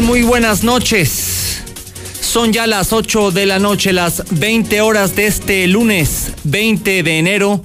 Muy 0.00 0.22
buenas 0.22 0.64
noches. 0.64 1.62
Son 2.22 2.50
ya 2.50 2.66
las 2.66 2.94
8 2.94 3.30
de 3.30 3.44
la 3.44 3.58
noche, 3.58 3.92
las 3.92 4.24
20 4.30 4.80
horas 4.80 5.14
de 5.14 5.26
este 5.26 5.66
lunes 5.66 6.32
20 6.44 7.02
de 7.02 7.18
enero 7.18 7.62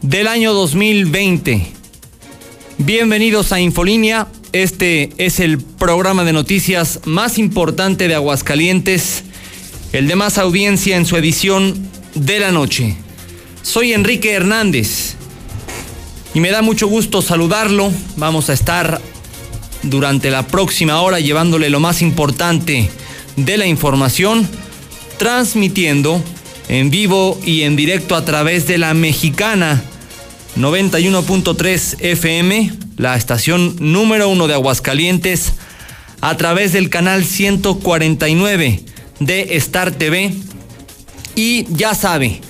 del 0.00 0.28
año 0.28 0.54
2020. 0.54 1.72
Bienvenidos 2.78 3.50
a 3.50 3.58
Infolínea. 3.58 4.28
Este 4.52 5.10
es 5.18 5.40
el 5.40 5.58
programa 5.58 6.22
de 6.22 6.32
noticias 6.32 7.00
más 7.04 7.36
importante 7.36 8.06
de 8.06 8.14
Aguascalientes, 8.14 9.24
el 9.92 10.06
de 10.06 10.14
más 10.14 10.38
audiencia 10.38 10.96
en 10.96 11.04
su 11.04 11.16
edición 11.16 11.74
de 12.14 12.38
la 12.38 12.52
noche. 12.52 12.94
Soy 13.62 13.92
Enrique 13.92 14.30
Hernández 14.30 15.16
y 16.32 16.38
me 16.38 16.52
da 16.52 16.62
mucho 16.62 16.86
gusto 16.86 17.22
saludarlo. 17.22 17.90
Vamos 18.16 18.50
a 18.50 18.52
estar 18.52 19.00
durante 19.84 20.30
la 20.30 20.46
próxima 20.46 21.00
hora 21.00 21.20
llevándole 21.20 21.70
lo 21.70 21.80
más 21.80 22.02
importante 22.02 22.90
de 23.36 23.56
la 23.56 23.66
información, 23.66 24.48
transmitiendo 25.18 26.22
en 26.68 26.90
vivo 26.90 27.38
y 27.44 27.62
en 27.62 27.76
directo 27.76 28.16
a 28.16 28.24
través 28.24 28.66
de 28.66 28.78
la 28.78 28.94
mexicana 28.94 29.82
91.3 30.56 31.96
FM, 32.00 32.72
la 32.96 33.16
estación 33.16 33.76
número 33.80 34.28
uno 34.28 34.46
de 34.46 34.54
Aguascalientes, 34.54 35.54
a 36.20 36.36
través 36.36 36.72
del 36.72 36.90
canal 36.90 37.24
149 37.24 38.80
de 39.20 39.56
Star 39.56 39.90
TV 39.92 40.32
y 41.36 41.66
ya 41.74 41.94
sabe, 41.94 42.40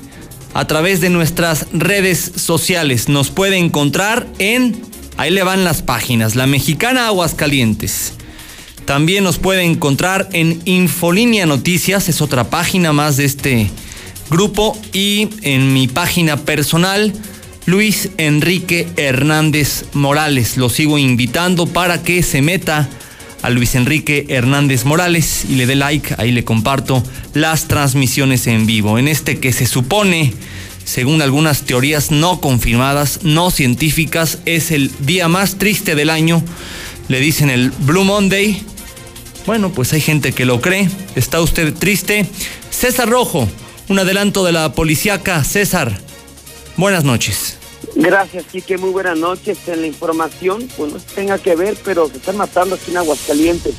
a 0.52 0.66
través 0.66 1.00
de 1.00 1.10
nuestras 1.10 1.66
redes 1.72 2.32
sociales 2.36 3.08
nos 3.08 3.30
puede 3.30 3.56
encontrar 3.56 4.26
en 4.38 4.80
Ahí 5.16 5.30
le 5.30 5.42
van 5.42 5.64
las 5.64 5.82
páginas. 5.82 6.34
La 6.34 6.46
Mexicana 6.46 7.06
Aguascalientes. 7.06 8.14
También 8.84 9.24
nos 9.24 9.38
puede 9.38 9.62
encontrar 9.62 10.28
en 10.32 10.60
Infolínea 10.66 11.46
Noticias, 11.46 12.08
es 12.08 12.20
otra 12.20 12.50
página 12.50 12.92
más 12.92 13.16
de 13.16 13.24
este 13.24 13.70
grupo. 14.28 14.76
Y 14.92 15.28
en 15.42 15.72
mi 15.72 15.88
página 15.88 16.36
personal, 16.36 17.12
Luis 17.66 18.10
Enrique 18.18 18.88
Hernández 18.96 19.84
Morales. 19.94 20.56
Lo 20.56 20.68
sigo 20.68 20.98
invitando 20.98 21.66
para 21.66 22.02
que 22.02 22.22
se 22.22 22.42
meta 22.42 22.88
a 23.40 23.50
Luis 23.50 23.74
Enrique 23.74 24.26
Hernández 24.28 24.84
Morales 24.84 25.46
y 25.48 25.54
le 25.54 25.66
dé 25.66 25.76
like. 25.76 26.14
Ahí 26.18 26.32
le 26.32 26.44
comparto 26.44 27.02
las 27.32 27.68
transmisiones 27.68 28.46
en 28.46 28.66
vivo. 28.66 28.98
En 28.98 29.08
este 29.08 29.38
que 29.38 29.52
se 29.52 29.66
supone 29.66 30.34
según 30.84 31.22
algunas 31.22 31.62
teorías 31.62 32.10
no 32.10 32.40
confirmadas, 32.40 33.20
no 33.22 33.50
científicas, 33.50 34.38
es 34.44 34.70
el 34.70 34.90
día 35.04 35.28
más 35.28 35.56
triste 35.56 35.94
del 35.94 36.10
año. 36.10 36.42
Le 37.08 37.20
dicen 37.20 37.50
el 37.50 37.70
Blue 37.70 38.04
Monday. 38.04 38.62
Bueno, 39.46 39.72
pues 39.72 39.92
hay 39.92 40.00
gente 40.00 40.32
que 40.32 40.44
lo 40.44 40.60
cree. 40.60 40.88
¿Está 41.16 41.40
usted 41.40 41.74
triste? 41.74 42.26
César 42.70 43.08
Rojo, 43.08 43.48
un 43.88 43.98
adelanto 43.98 44.44
de 44.44 44.52
la 44.52 44.72
policíaca. 44.72 45.44
César, 45.44 45.98
buenas 46.76 47.04
noches. 47.04 47.58
Gracias, 47.94 48.44
Quique. 48.50 48.78
Muy 48.78 48.90
buenas 48.90 49.18
noches. 49.18 49.58
En 49.68 49.82
la 49.82 49.86
información, 49.86 50.68
pues 50.76 50.92
no 50.92 50.98
tenga 51.14 51.38
que 51.38 51.54
ver, 51.54 51.76
pero 51.84 52.08
se 52.08 52.16
están 52.16 52.36
matando 52.36 52.74
aquí 52.74 52.90
en 52.90 52.98
Aguascalientes. 52.98 53.74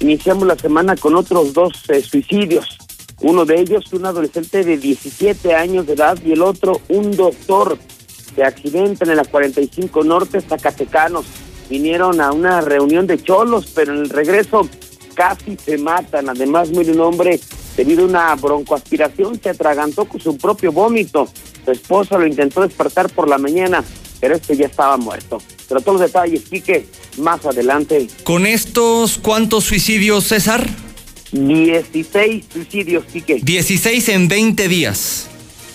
Iniciamos 0.00 0.46
la 0.46 0.56
semana 0.56 0.96
con 0.96 1.14
otros 1.14 1.52
dos 1.52 1.72
eh, 1.88 2.02
suicidios. 2.02 2.76
Uno 3.20 3.44
de 3.46 3.60
ellos, 3.60 3.92
un 3.92 4.04
adolescente 4.04 4.62
de 4.62 4.76
17 4.76 5.54
años 5.54 5.86
de 5.86 5.94
edad, 5.94 6.18
y 6.24 6.32
el 6.32 6.42
otro, 6.42 6.80
un 6.88 7.12
doctor. 7.16 7.78
de 8.36 8.44
accidente 8.44 9.04
en 9.04 9.16
la 9.16 9.24
45 9.24 10.04
Norte, 10.04 10.42
Zacatecanos. 10.42 11.24
Vinieron 11.70 12.20
a 12.20 12.32
una 12.32 12.60
reunión 12.60 13.06
de 13.06 13.22
cholos, 13.22 13.72
pero 13.74 13.94
en 13.94 14.00
el 14.00 14.10
regreso 14.10 14.68
casi 15.14 15.56
se 15.56 15.78
matan. 15.78 16.28
Además, 16.28 16.68
muy 16.70 16.88
un 16.90 17.00
hombre, 17.00 17.40
debido 17.78 18.02
a 18.02 18.06
una 18.06 18.34
broncoaspiración, 18.34 19.40
se 19.42 19.48
atragantó 19.48 20.04
con 20.04 20.20
su 20.20 20.36
propio 20.36 20.70
vómito. 20.70 21.26
Su 21.64 21.70
esposa 21.70 22.18
lo 22.18 22.26
intentó 22.26 22.60
despertar 22.60 23.08
por 23.08 23.26
la 23.26 23.38
mañana, 23.38 23.82
pero 24.20 24.34
este 24.34 24.54
ya 24.54 24.66
estaba 24.66 24.98
muerto. 24.98 25.38
Pero 25.66 25.80
todos 25.80 26.00
los 26.00 26.08
detalles, 26.08 26.42
Quique, 26.42 26.86
más 27.16 27.44
adelante. 27.46 28.06
¿Con 28.22 28.46
estos 28.46 29.16
cuántos 29.16 29.64
suicidios, 29.64 30.24
César? 30.24 30.68
16 31.32 32.44
suicidios, 32.52 33.04
Quique. 33.04 33.40
16 33.42 34.08
en 34.10 34.28
20 34.28 34.68
días. 34.68 35.28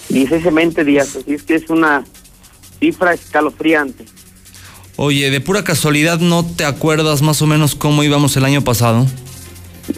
16 0.09 0.45
en 0.45 0.55
20 0.55 0.83
días, 0.83 1.15
así 1.15 1.33
es 1.33 1.43
que 1.43 1.55
es 1.55 1.69
una 1.69 2.03
cifra 2.79 3.13
escalofriante. 3.13 4.05
Oye, 4.97 5.31
de 5.31 5.41
pura 5.41 5.63
casualidad, 5.63 6.19
¿no 6.19 6.45
te 6.45 6.65
acuerdas 6.65 7.21
más 7.21 7.41
o 7.41 7.47
menos 7.47 7.75
cómo 7.75 8.03
íbamos 8.03 8.35
el 8.37 8.45
año 8.45 8.63
pasado? 8.63 9.07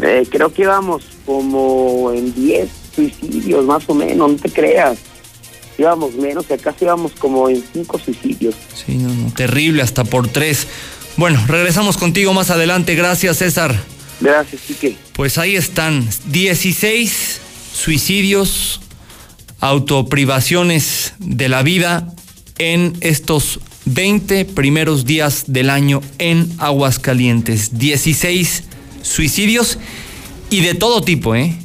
Eh, 0.02 0.26
creo 0.30 0.54
que 0.54 0.64
íbamos 0.64 1.04
como 1.26 2.12
en 2.14 2.34
10 2.34 2.70
suicidios, 2.96 3.66
más 3.66 3.84
o 3.88 3.94
menos, 3.94 4.32
no 4.32 4.38
te 4.38 4.50
creas. 4.50 5.00
Íbamos 5.78 6.14
menos, 6.14 6.46
que 6.46 6.54
acá 6.54 6.76
íbamos 6.80 7.14
como 7.14 7.50
en 7.50 7.64
5 7.74 8.00
suicidios. 8.00 8.56
Sí, 8.76 8.96
no, 8.96 9.10
no, 9.10 9.34
terrible, 9.34 9.82
hasta 9.82 10.04
por 10.04 10.28
3. 10.28 10.68
Bueno, 11.18 11.44
regresamos 11.48 11.98
contigo 11.98 12.34
más 12.34 12.52
adelante. 12.52 12.96
Gracias, 12.96 13.38
César. 13.38 13.76
Gracias, 14.20 14.62
Quique. 14.62 14.98
Pues 15.14 15.38
ahí 15.38 15.56
están, 15.56 16.08
16 16.28 17.42
suicidios, 17.74 18.82
autoprivaciones 19.60 21.14
de 21.20 21.50
la 21.50 21.64
vida 21.64 22.14
en 22.58 22.96
estos 23.02 23.60
20 23.86 24.46
primeros 24.46 25.06
días 25.06 25.46
del 25.48 25.70
año 25.70 26.02
en 26.20 26.52
Aguascalientes. 26.58 27.78
16 27.78 28.64
suicidios 29.02 29.78
y 30.50 30.62
de 30.62 30.76
todo 30.76 31.02
tipo, 31.02 31.36
¿eh? 31.36 31.58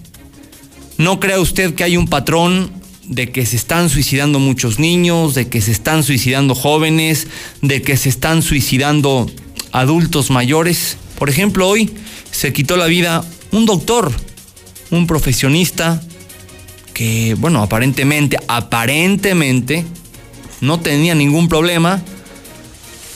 No 0.97 1.21
crea 1.21 1.39
usted 1.39 1.75
que 1.75 1.85
hay 1.85 1.97
un 1.97 2.09
patrón 2.09 2.73
de 3.05 3.31
que 3.31 3.47
se 3.47 3.57
están 3.57 3.89
suicidando 3.89 4.39
muchos 4.39 4.79
niños, 4.79 5.35
de 5.35 5.49
que 5.49 5.61
se 5.61 5.71
están 5.71 6.03
suicidando 6.03 6.55
jóvenes, 6.55 7.27
de 7.63 7.83
que 7.83 7.97
se 7.97 8.09
están 8.09 8.43
suicidando 8.43 9.31
adultos 9.73 10.31
mayores. 10.31 10.97
Por 11.19 11.31
ejemplo, 11.31 11.69
hoy 11.69 11.91
se 12.31 12.53
quitó 12.53 12.77
la 12.77 12.87
vida 12.87 13.25
un 13.53 13.67
doctor, 13.67 14.13
un 14.91 15.07
profesionista 15.07 16.01
que, 16.95 17.37
bueno, 17.39 17.63
aparentemente, 17.63 18.39
aparentemente 18.49 19.85
no 20.61 20.81
tenía 20.81 21.15
ningún 21.15 21.49
problema, 21.49 22.03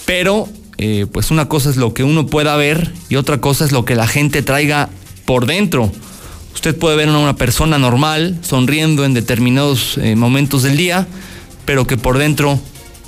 pero 0.07 0.49
eh, 0.79 1.07
pues 1.13 1.31
una 1.31 1.49
cosa 1.49 1.71
es 1.71 1.77
lo 1.77 1.95
que 1.95 2.05
uno 2.05 2.27
pueda 2.27 2.57
ver 2.57 2.93
y 3.09 3.17
otra 3.17 3.41
cosa 3.41 3.65
es 3.65 3.73
lo 3.73 3.85
que 3.85 3.95
la 3.95 4.07
gente 4.07 4.43
traiga 4.43 4.89
por 5.25 5.47
dentro. 5.47 5.91
Usted 6.55 6.77
puede 6.77 6.97
ver 6.97 7.09
a 7.09 7.19
una 7.19 7.37
persona 7.37 7.79
normal, 7.79 8.39
sonriendo 8.43 9.05
en 9.05 9.15
determinados 9.15 9.99
eh, 9.99 10.17
momentos 10.17 10.63
del 10.63 10.77
día, 10.77 11.07
pero 11.65 11.87
que 11.87 11.97
por 11.97 12.19
dentro 12.19 12.61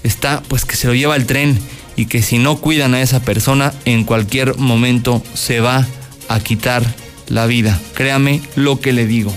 está, 0.02 0.42
pues 0.48 0.64
que 0.64 0.76
se 0.76 0.86
lo 0.86 0.94
lleva 0.94 1.16
el 1.16 1.26
tren 1.26 1.58
y 1.96 2.06
que 2.06 2.22
si 2.22 2.38
no 2.38 2.56
cuidan 2.56 2.94
a 2.94 3.02
esa 3.02 3.20
persona, 3.20 3.72
en 3.84 4.04
cualquier 4.04 4.56
momento 4.56 5.22
se 5.34 5.60
va 5.60 5.86
a 6.28 6.40
quitar 6.40 6.84
la 7.28 7.46
vida. 7.46 7.80
Créame 7.94 8.40
lo 8.56 8.80
que 8.80 8.92
le 8.92 9.06
digo. 9.06 9.32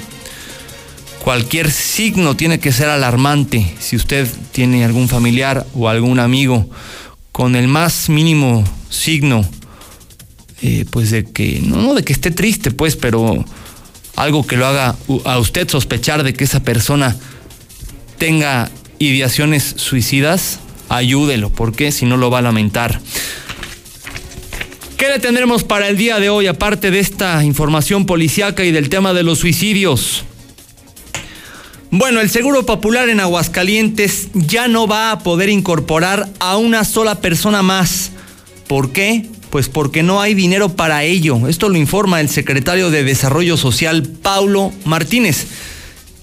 Cualquier 1.23 1.71
signo 1.71 2.35
tiene 2.35 2.59
que 2.59 2.71
ser 2.71 2.89
alarmante 2.89 3.75
si 3.79 3.95
usted 3.95 4.27
tiene 4.51 4.85
algún 4.85 5.09
familiar 5.09 5.65
o 5.73 5.89
algún 5.89 6.19
amigo 6.19 6.69
con 7.31 7.55
el 7.55 7.67
más 7.67 8.09
mínimo 8.09 8.63
signo, 8.89 9.45
eh, 10.61 10.85
pues 10.89 11.11
de 11.11 11.25
que, 11.25 11.61
no 11.63 11.93
de 11.93 12.03
que 12.03 12.13
esté 12.13 12.31
triste, 12.31 12.71
pues, 12.71 12.95
pero 12.95 13.43
algo 14.15 14.47
que 14.47 14.57
lo 14.57 14.65
haga 14.65 14.95
a 15.25 15.37
usted 15.37 15.69
sospechar 15.69 16.23
de 16.23 16.33
que 16.33 16.45
esa 16.45 16.61
persona 16.61 17.15
tenga 18.17 18.71
ideaciones 18.97 19.75
suicidas, 19.77 20.59
ayúdelo, 20.89 21.49
porque 21.49 21.91
si 21.91 22.05
no 22.05 22.17
lo 22.17 22.29
va 22.29 22.39
a 22.39 22.43
lamentar. 22.43 22.99
¿Qué 24.97 25.09
le 25.09 25.19
tendremos 25.19 25.63
para 25.63 25.87
el 25.89 25.97
día 25.97 26.19
de 26.19 26.29
hoy, 26.29 26.47
aparte 26.47 26.89
de 26.89 26.99
esta 26.99 27.43
información 27.43 28.05
policíaca 28.05 28.65
y 28.65 28.71
del 28.71 28.89
tema 28.89 29.13
de 29.13 29.23
los 29.23 29.39
suicidios? 29.39 30.23
Bueno, 31.91 32.19
el 32.19 32.29
Seguro 32.29 32.65
Popular 32.65 33.07
en 33.07 33.19
Aguascalientes 33.19 34.29
ya 34.33 34.67
no 34.67 34.87
va 34.87 35.11
a 35.11 35.19
poder 35.19 35.49
incorporar 35.49 36.27
a 36.39 36.57
una 36.57 36.83
sola 36.83 37.21
persona 37.21 37.61
más. 37.61 38.11
¿Por 38.67 38.91
qué? 38.91 39.25
Pues 39.51 39.69
porque 39.69 40.03
no 40.03 40.19
hay 40.19 40.33
dinero 40.33 40.75
para 40.75 41.03
ello. 41.03 41.47
Esto 41.47 41.69
lo 41.69 41.77
informa 41.77 42.19
el 42.19 42.27
secretario 42.27 42.89
de 42.89 43.03
Desarrollo 43.03 43.55
Social, 43.55 44.03
Paulo 44.03 44.73
Martínez. 44.83 45.47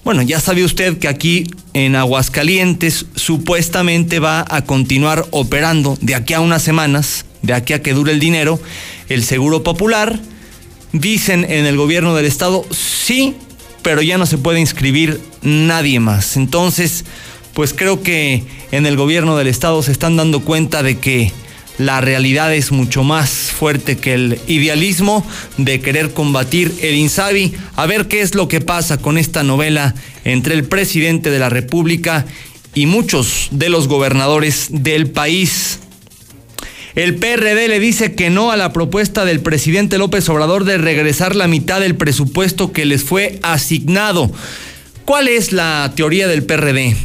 Bueno, 0.05 0.21
ya 0.21 0.39
sabe 0.39 0.63
usted 0.63 0.99
que 0.99 1.07
aquí 1.07 1.47
en 1.73 1.95
Aguascalientes 1.95 3.07
supuestamente 3.15 4.19
va 4.19 4.45
a 4.47 4.61
continuar 4.61 5.25
operando 5.31 5.97
de 5.99 6.13
aquí 6.13 6.35
a 6.35 6.41
unas 6.41 6.61
semanas, 6.61 7.25
de 7.41 7.53
aquí 7.53 7.73
a 7.73 7.81
que 7.81 7.93
dure 7.93 8.11
el 8.11 8.19
dinero, 8.19 8.59
el 9.09 9.23
Seguro 9.23 9.63
Popular. 9.63 10.19
Dicen 10.93 11.43
en 11.49 11.65
el 11.65 11.75
gobierno 11.75 12.13
del 12.13 12.27
estado, 12.27 12.67
sí, 12.69 13.35
pero 13.81 14.03
ya 14.03 14.19
no 14.19 14.27
se 14.27 14.37
puede 14.37 14.59
inscribir 14.59 15.19
nadie 15.41 15.99
más. 15.99 16.37
Entonces, 16.37 17.03
pues 17.55 17.73
creo 17.73 18.03
que 18.03 18.43
en 18.71 18.85
el 18.85 18.97
gobierno 18.97 19.35
del 19.35 19.47
estado 19.47 19.81
se 19.81 19.91
están 19.91 20.17
dando 20.17 20.41
cuenta 20.41 20.83
de 20.83 20.99
que 20.99 21.31
la 21.77 22.01
realidad 22.01 22.53
es 22.53 22.71
mucho 22.71 23.03
más 23.03 23.29
fuerte 23.29 23.97
que 23.97 24.13
el 24.13 24.39
idealismo 24.47 25.25
de 25.57 25.81
querer 25.81 26.13
combatir 26.13 26.73
el 26.81 26.95
INSABI. 26.95 27.53
A 27.75 27.85
ver 27.85 28.07
qué 28.07 28.21
es 28.21 28.35
lo 28.35 28.47
que 28.47 28.61
pasa 28.61 28.97
con 28.97 29.17
esta 29.17 29.43
novela 29.43 29.93
entre 30.23 30.55
el 30.55 30.63
presidente 30.65 31.29
de 31.29 31.39
la 31.39 31.49
República 31.49 32.25
y 32.73 32.85
muchos 32.85 33.49
de 33.51 33.69
los 33.69 33.87
gobernadores 33.87 34.67
del 34.69 35.09
país. 35.09 35.79
El 36.95 37.15
PRD 37.15 37.67
le 37.67 37.81
dice 37.81 38.15
que 38.15 38.29
no 38.29 38.51
a 38.51 38.57
la 38.57 38.71
propuesta 38.71 39.25
del 39.25 39.41
presidente 39.41 39.97
López 39.97 40.29
Obrador 40.29 40.63
de 40.63 40.77
regresar 40.77 41.35
la 41.35 41.47
mitad 41.47 41.81
del 41.81 41.95
presupuesto 41.95 42.71
que 42.71 42.85
les 42.85 43.03
fue 43.03 43.39
asignado. 43.43 44.31
¿Cuál 45.03 45.27
es 45.27 45.51
la 45.51 45.91
teoría 45.93 46.29
del 46.29 46.43
PRD? 46.43 46.95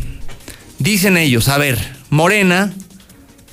Dicen 0.78 1.16
ellos, 1.16 1.48
a 1.48 1.58
ver, 1.58 1.76
Morena, 2.08 2.72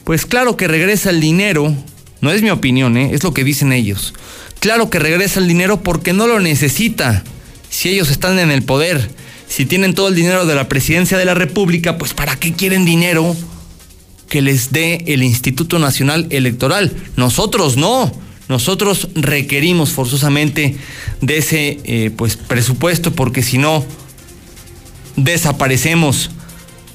pues 0.08 0.26
claro 0.26 0.56
que 0.56 0.70
regresa 0.70 1.10
el 1.10 1.20
dinero, 1.20 1.76
no 2.22 2.32
es 2.32 2.42
mi 2.42 2.50
opinión, 2.50 2.96
¿eh? 2.96 3.10
es 3.12 3.26
lo 3.26 3.34
que 3.34 3.44
dicen 3.44 3.74
ellos. 3.74 4.14
Claro 4.62 4.90
que 4.90 5.00
regresa 5.00 5.42
el 5.42 5.50
dinero 5.50 5.84
porque 5.84 6.14
no 6.14 6.28
lo 6.28 6.40
necesita. 6.40 7.26
Si 7.70 7.90
ellos 7.90 8.10
están 8.10 8.40
en 8.40 8.50
el 8.50 8.64
poder, 8.64 9.10
si 9.50 9.66
tienen 9.66 9.94
todo 9.94 10.08
el 10.08 10.16
dinero 10.16 10.46
de 10.46 10.56
la 10.56 10.70
presidencia 10.70 11.18
de 11.18 11.26
la 11.26 11.34
República, 11.34 11.98
pues 11.98 12.14
¿para 12.14 12.38
qué 12.38 12.54
quieren 12.54 12.86
dinero? 12.86 13.36
que 14.30 14.42
les 14.42 14.72
dé 14.72 15.04
el 15.08 15.24
Instituto 15.24 15.78
Nacional 15.78 16.28
Electoral. 16.30 16.96
Nosotros 17.18 17.76
no. 17.76 18.10
Nosotros 18.48 19.10
requerimos 19.14 19.90
forzosamente 19.90 20.78
de 21.20 21.38
ese 21.38 21.82
eh, 21.84 22.12
pues, 22.16 22.38
presupuesto 22.38 23.12
porque 23.12 23.44
si 23.44 23.58
no, 23.58 23.86
desaparecemos. 25.18 26.32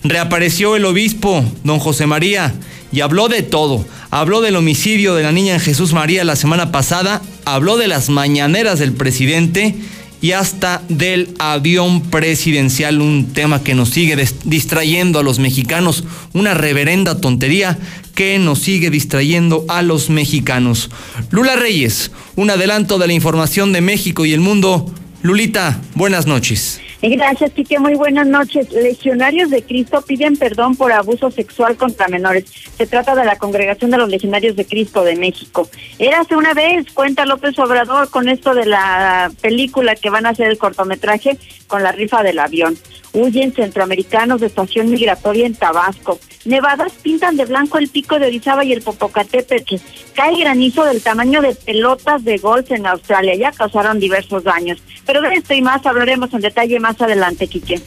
Reapareció 0.02 0.76
el 0.76 0.86
obispo, 0.86 1.44
don 1.62 1.78
José 1.78 2.06
María, 2.06 2.54
y 2.92 3.00
habló 3.00 3.28
de 3.28 3.42
todo. 3.42 3.84
Habló 4.10 4.40
del 4.40 4.56
homicidio 4.56 5.14
de 5.14 5.22
la 5.22 5.32
niña 5.32 5.58
Jesús 5.58 5.92
María 5.92 6.24
la 6.24 6.36
semana 6.36 6.70
pasada, 6.70 7.22
habló 7.44 7.76
de 7.76 7.88
las 7.88 8.10
mañaneras 8.10 8.78
del 8.78 8.92
presidente 8.92 9.74
y 10.20 10.32
hasta 10.32 10.82
del 10.88 11.30
avión 11.38 12.02
presidencial, 12.02 13.00
un 13.00 13.32
tema 13.32 13.64
que 13.64 13.74
nos 13.74 13.88
sigue 13.88 14.16
distrayendo 14.44 15.18
a 15.18 15.22
los 15.22 15.40
mexicanos, 15.40 16.04
una 16.32 16.54
reverenda 16.54 17.20
tontería 17.20 17.78
que 18.14 18.38
nos 18.38 18.60
sigue 18.60 18.90
distrayendo 18.90 19.64
a 19.68 19.82
los 19.82 20.10
mexicanos. 20.10 20.90
Lula 21.30 21.56
Reyes, 21.56 22.12
un 22.36 22.50
adelanto 22.50 22.98
de 22.98 23.08
la 23.08 23.14
información 23.14 23.72
de 23.72 23.80
México 23.80 24.24
y 24.26 24.32
el 24.32 24.40
mundo. 24.40 24.94
Lulita, 25.22 25.80
buenas 25.94 26.26
noches. 26.26 26.81
Gracias, 27.02 27.50
Quique. 27.50 27.80
Muy 27.80 27.94
buenas 27.94 28.28
noches. 28.28 28.70
Legionarios 28.70 29.50
de 29.50 29.64
Cristo 29.64 30.02
piden 30.02 30.36
perdón 30.36 30.76
por 30.76 30.92
abuso 30.92 31.32
sexual 31.32 31.76
contra 31.76 32.06
menores. 32.06 32.44
Se 32.78 32.86
trata 32.86 33.16
de 33.16 33.24
la 33.24 33.38
Congregación 33.38 33.90
de 33.90 33.98
los 33.98 34.08
Legionarios 34.08 34.54
de 34.54 34.64
Cristo 34.64 35.02
de 35.02 35.16
México. 35.16 35.68
Érase 35.98 36.36
una 36.36 36.54
vez, 36.54 36.86
cuenta 36.92 37.26
López 37.26 37.58
Obrador, 37.58 38.08
con 38.08 38.28
esto 38.28 38.54
de 38.54 38.66
la 38.66 39.32
película 39.40 39.96
que 39.96 40.10
van 40.10 40.26
a 40.26 40.30
hacer 40.30 40.46
el 40.46 40.58
cortometraje 40.58 41.38
con 41.66 41.82
la 41.82 41.90
rifa 41.90 42.22
del 42.22 42.38
avión. 42.38 42.78
Huyen 43.12 43.52
centroamericanos 43.52 44.40
de 44.40 44.46
estación 44.46 44.88
migratoria 44.88 45.46
en 45.46 45.56
Tabasco. 45.56 46.20
Nevadas 46.44 46.92
pintan 47.02 47.36
de 47.36 47.44
blanco 47.44 47.78
el 47.78 47.88
pico 47.88 48.18
de 48.18 48.26
Orizaba 48.26 48.64
y 48.64 48.72
el 48.72 48.82
Popocatépetl. 48.82 49.76
Cae 50.14 50.40
granizo 50.40 50.84
del 50.84 51.00
tamaño 51.00 51.40
de 51.40 51.54
pelotas 51.54 52.24
de 52.24 52.38
golf 52.38 52.70
en 52.72 52.86
Australia. 52.86 53.34
Ya 53.36 53.52
causaron 53.52 54.00
diversos 54.00 54.44
daños. 54.44 54.78
Pero 55.06 55.22
de 55.22 55.34
esto 55.34 55.54
y 55.54 55.62
más 55.62 55.84
hablaremos 55.86 56.32
en 56.34 56.40
detalle 56.40 56.80
más 56.80 57.00
adelante, 57.00 57.46
Quique. 57.46 57.80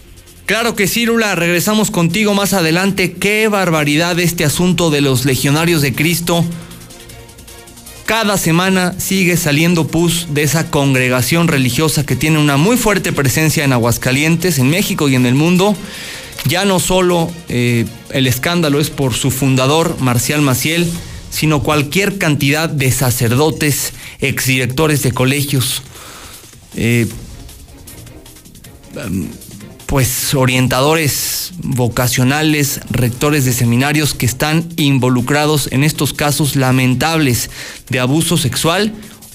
Claro 0.46 0.76
que 0.76 0.88
sí, 0.88 1.06
Lula, 1.06 1.34
regresamos 1.34 1.90
contigo 1.90 2.36
más 2.36 2.54
adelante. 2.54 3.14
Qué 3.14 3.48
barbaridad 3.48 4.20
este 4.20 4.46
asunto 4.46 4.92
de 4.92 5.02
los 5.02 5.26
legionarios 5.26 5.82
de 5.82 5.96
Cristo. 5.96 6.46
Cada 8.06 8.38
semana 8.38 8.94
sigue 9.00 9.36
saliendo 9.36 9.88
pus 9.88 10.28
de 10.30 10.44
esa 10.44 10.70
congregación 10.70 11.48
religiosa 11.48 12.06
que 12.06 12.16
tiene 12.16 12.38
una 12.38 12.56
muy 12.56 12.78
fuerte 12.78 13.12
presencia 13.12 13.64
en 13.64 13.74
Aguascalientes, 13.74 14.60
en 14.60 14.70
México 14.70 15.10
y 15.10 15.16
en 15.16 15.26
el 15.26 15.34
mundo. 15.34 15.76
Ya 16.46 16.66
no 16.66 16.80
solo 16.80 17.32
eh, 17.50 17.88
el 18.12 18.28
escándalo 18.28 18.80
es 18.80 18.92
por 18.92 19.16
su 19.16 19.32
fundador, 19.32 19.98
Marcial 20.02 20.44
Maciel, 20.44 20.88
sino 21.32 21.64
cualquier 21.64 22.20
cantidad 22.20 22.70
de 22.70 22.92
sacerdotes, 22.92 23.94
exdirectores 24.20 25.02
de 25.02 25.12
colegios, 25.12 25.82
eh, 26.76 27.08
pues 29.86 30.34
orientadores 30.34 31.54
vocacionales, 31.60 32.82
rectores 32.90 33.46
de 33.46 33.54
seminarios 33.54 34.14
que 34.14 34.26
están 34.26 34.68
involucrados 34.78 35.70
en 35.72 35.84
estos 35.84 36.14
casos 36.14 36.56
lamentables 36.56 37.50
de 37.90 38.00
abuso 38.00 38.38
sexual 38.38 38.94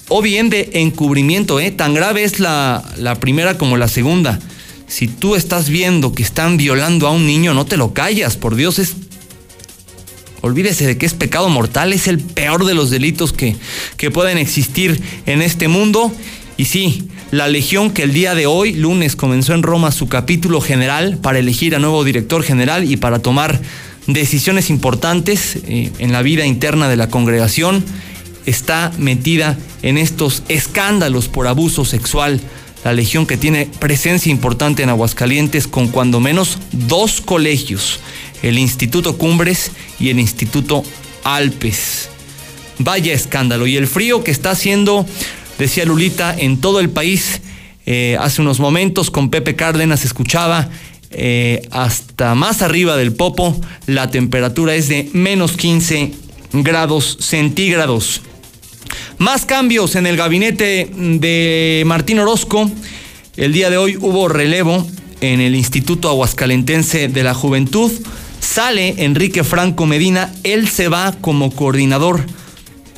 o 0.09 0.21
bien 0.21 0.49
de 0.49 0.71
encubrimiento. 0.73 1.59
¿eh? 1.59 1.71
Tan 1.71 1.93
grave 1.93 2.23
es 2.23 2.39
la, 2.39 2.83
la 2.97 3.15
primera 3.15 3.57
como 3.57 3.77
la 3.77 3.87
segunda. 3.87 4.39
Si 4.87 5.07
tú 5.07 5.35
estás 5.35 5.69
viendo 5.69 6.13
que 6.13 6.23
están 6.23 6.57
violando 6.57 7.07
a 7.07 7.11
un 7.11 7.25
niño, 7.25 7.53
no 7.53 7.65
te 7.65 7.77
lo 7.77 7.93
callas, 7.93 8.35
por 8.35 8.55
Dios 8.55 8.77
es... 8.77 8.95
Olvídese 10.41 10.87
de 10.87 10.97
que 10.97 11.05
es 11.05 11.13
pecado 11.13 11.49
mortal, 11.49 11.93
es 11.93 12.07
el 12.07 12.19
peor 12.19 12.65
de 12.65 12.73
los 12.73 12.89
delitos 12.89 13.31
que, 13.31 13.55
que 13.95 14.09
pueden 14.09 14.39
existir 14.39 14.99
en 15.27 15.41
este 15.43 15.67
mundo. 15.67 16.11
Y 16.57 16.65
sí, 16.65 17.07
la 17.31 17.47
Legión 17.47 17.91
que 17.91 18.03
el 18.03 18.13
día 18.13 18.35
de 18.35 18.45
hoy, 18.45 18.73
lunes, 18.73 19.15
comenzó 19.15 19.53
en 19.53 19.63
Roma 19.63 19.91
su 19.91 20.09
capítulo 20.09 20.59
general 20.59 21.17
para 21.21 21.39
elegir 21.39 21.73
a 21.75 21.79
nuevo 21.79 22.03
director 22.03 22.43
general 22.43 22.89
y 22.89 22.97
para 22.97 23.19
tomar 23.19 23.59
decisiones 24.05 24.69
importantes 24.69 25.57
eh, 25.65 25.91
en 25.99 26.11
la 26.11 26.23
vida 26.23 26.45
interna 26.45 26.89
de 26.89 26.97
la 26.97 27.07
congregación, 27.09 27.85
está 28.45 28.91
metida 28.97 29.57
en 29.81 29.97
estos 29.97 30.43
escándalos 30.49 31.29
por 31.29 31.47
abuso 31.47 31.85
sexual. 31.85 32.41
La 32.83 32.91
Legión 32.91 33.25
que 33.25 33.37
tiene 33.37 33.69
presencia 33.79 34.29
importante 34.29 34.83
en 34.83 34.89
Aguascalientes 34.89 35.67
con 35.67 35.87
cuando 35.87 36.19
menos 36.19 36.57
dos 36.73 37.21
colegios, 37.21 38.01
el 38.41 38.59
Instituto 38.59 39.17
Cumbres 39.17 39.71
y 39.99 40.09
el 40.09 40.19
Instituto 40.19 40.83
Alpes. 41.23 42.09
Vaya 42.79 43.13
escándalo. 43.13 43.67
Y 43.67 43.77
el 43.77 43.87
frío 43.87 44.23
que 44.23 44.31
está 44.31 44.51
haciendo 44.51 45.05
decía 45.61 45.85
Lulita, 45.85 46.35
en 46.37 46.59
todo 46.59 46.79
el 46.79 46.89
país. 46.89 47.39
Eh, 47.85 48.17
hace 48.19 48.41
unos 48.41 48.59
momentos 48.59 49.11
con 49.11 49.29
Pepe 49.29 49.55
Cárdenas 49.55 50.03
escuchaba 50.05 50.69
eh, 51.11 51.61
hasta 51.69 52.33
más 52.33 52.63
arriba 52.63 52.97
del 52.97 53.13
Popo, 53.13 53.59
la 53.85 54.09
temperatura 54.09 54.73
es 54.73 54.87
de 54.87 55.09
menos 55.13 55.51
15 55.53 56.13
grados 56.53 57.17
centígrados. 57.19 58.21
Más 59.19 59.45
cambios 59.45 59.95
en 59.95 60.07
el 60.07 60.17
gabinete 60.17 60.89
de 60.95 61.83
Martín 61.85 62.19
Orozco. 62.19 62.69
El 63.37 63.53
día 63.53 63.69
de 63.69 63.77
hoy 63.77 63.97
hubo 63.97 64.27
relevo 64.27 64.87
en 65.21 65.41
el 65.41 65.55
Instituto 65.55 66.09
Aguascalentense 66.09 67.07
de 67.07 67.23
la 67.23 67.35
Juventud. 67.35 67.91
Sale 68.39 68.95
Enrique 68.97 69.43
Franco 69.43 69.85
Medina, 69.85 70.33
él 70.43 70.67
se 70.67 70.87
va 70.87 71.13
como 71.21 71.51
coordinador 71.51 72.25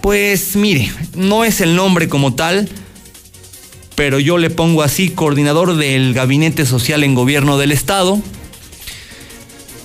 pues 0.04 0.58
mire, 0.58 0.92
no 1.16 1.46
es 1.46 1.62
el 1.62 1.78
nombre 1.78 2.10
como 2.10 2.34
tal, 2.34 2.68
pero 3.96 4.20
yo 4.20 4.38
le 4.38 4.50
pongo 4.50 4.84
así, 4.84 5.08
coordinador 5.08 5.78
del 5.78 6.14
Gabinete 6.14 6.66
Social 6.66 7.06
en 7.06 7.16
Gobierno 7.16 7.58
del 7.58 7.72
Estado. 7.72 8.20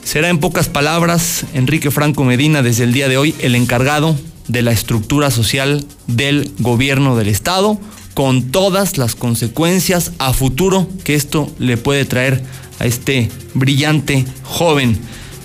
Será 0.03 0.29
en 0.29 0.41
pocas 0.41 0.69
palabras 0.69 1.45
Enrique 1.55 1.93
Franco 1.93 2.25
Medina 2.25 2.63
desde 2.63 2.83
el 2.83 2.93
día 2.93 3.09
de 3.09 3.17
hoy 3.17 3.33
el 3.39 3.55
encargado 3.55 4.19
de 4.49 4.63
la 4.63 4.73
estructura 4.73 5.31
social 5.31 5.85
del 6.09 6.51
gobierno 6.59 7.15
del 7.15 7.29
Estado, 7.29 7.79
con 8.15 8.51
todas 8.51 8.99
las 8.99 9.15
consecuencias 9.15 10.11
a 10.19 10.33
futuro 10.33 10.89
que 11.05 11.15
esto 11.15 11.49
le 11.61 11.77
puede 11.77 12.05
traer 12.05 12.43
a 12.81 12.87
este 12.87 13.29
brillante 13.55 14.25
joven. 14.43 14.99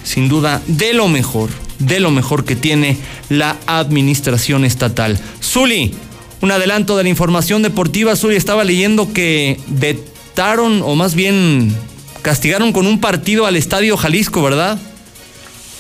Sin 0.04 0.30
duda, 0.30 0.64
de 0.66 0.96
lo 0.96 1.10
mejor, 1.10 1.52
de 1.80 2.00
lo 2.00 2.12
mejor 2.12 2.46
que 2.46 2.56
tiene 2.56 2.98
la 3.30 3.58
administración 3.68 4.66
estatal. 4.66 5.20
Zuli, 5.42 5.94
un 6.42 6.52
adelanto 6.52 6.98
de 6.98 7.04
la 7.04 7.10
información 7.10 7.62
deportiva. 7.62 8.16
Zuli 8.16 8.36
estaba 8.36 8.64
leyendo 8.64 9.14
que 9.14 9.60
vetaron, 9.68 10.82
o 10.82 10.96
más 10.96 11.16
bien 11.16 11.76
castigaron 12.22 12.74
con 12.74 12.88
un 12.88 13.00
partido 13.02 13.46
al 13.46 13.56
Estadio 13.56 13.98
Jalisco, 13.98 14.42
¿verdad? 14.42 14.80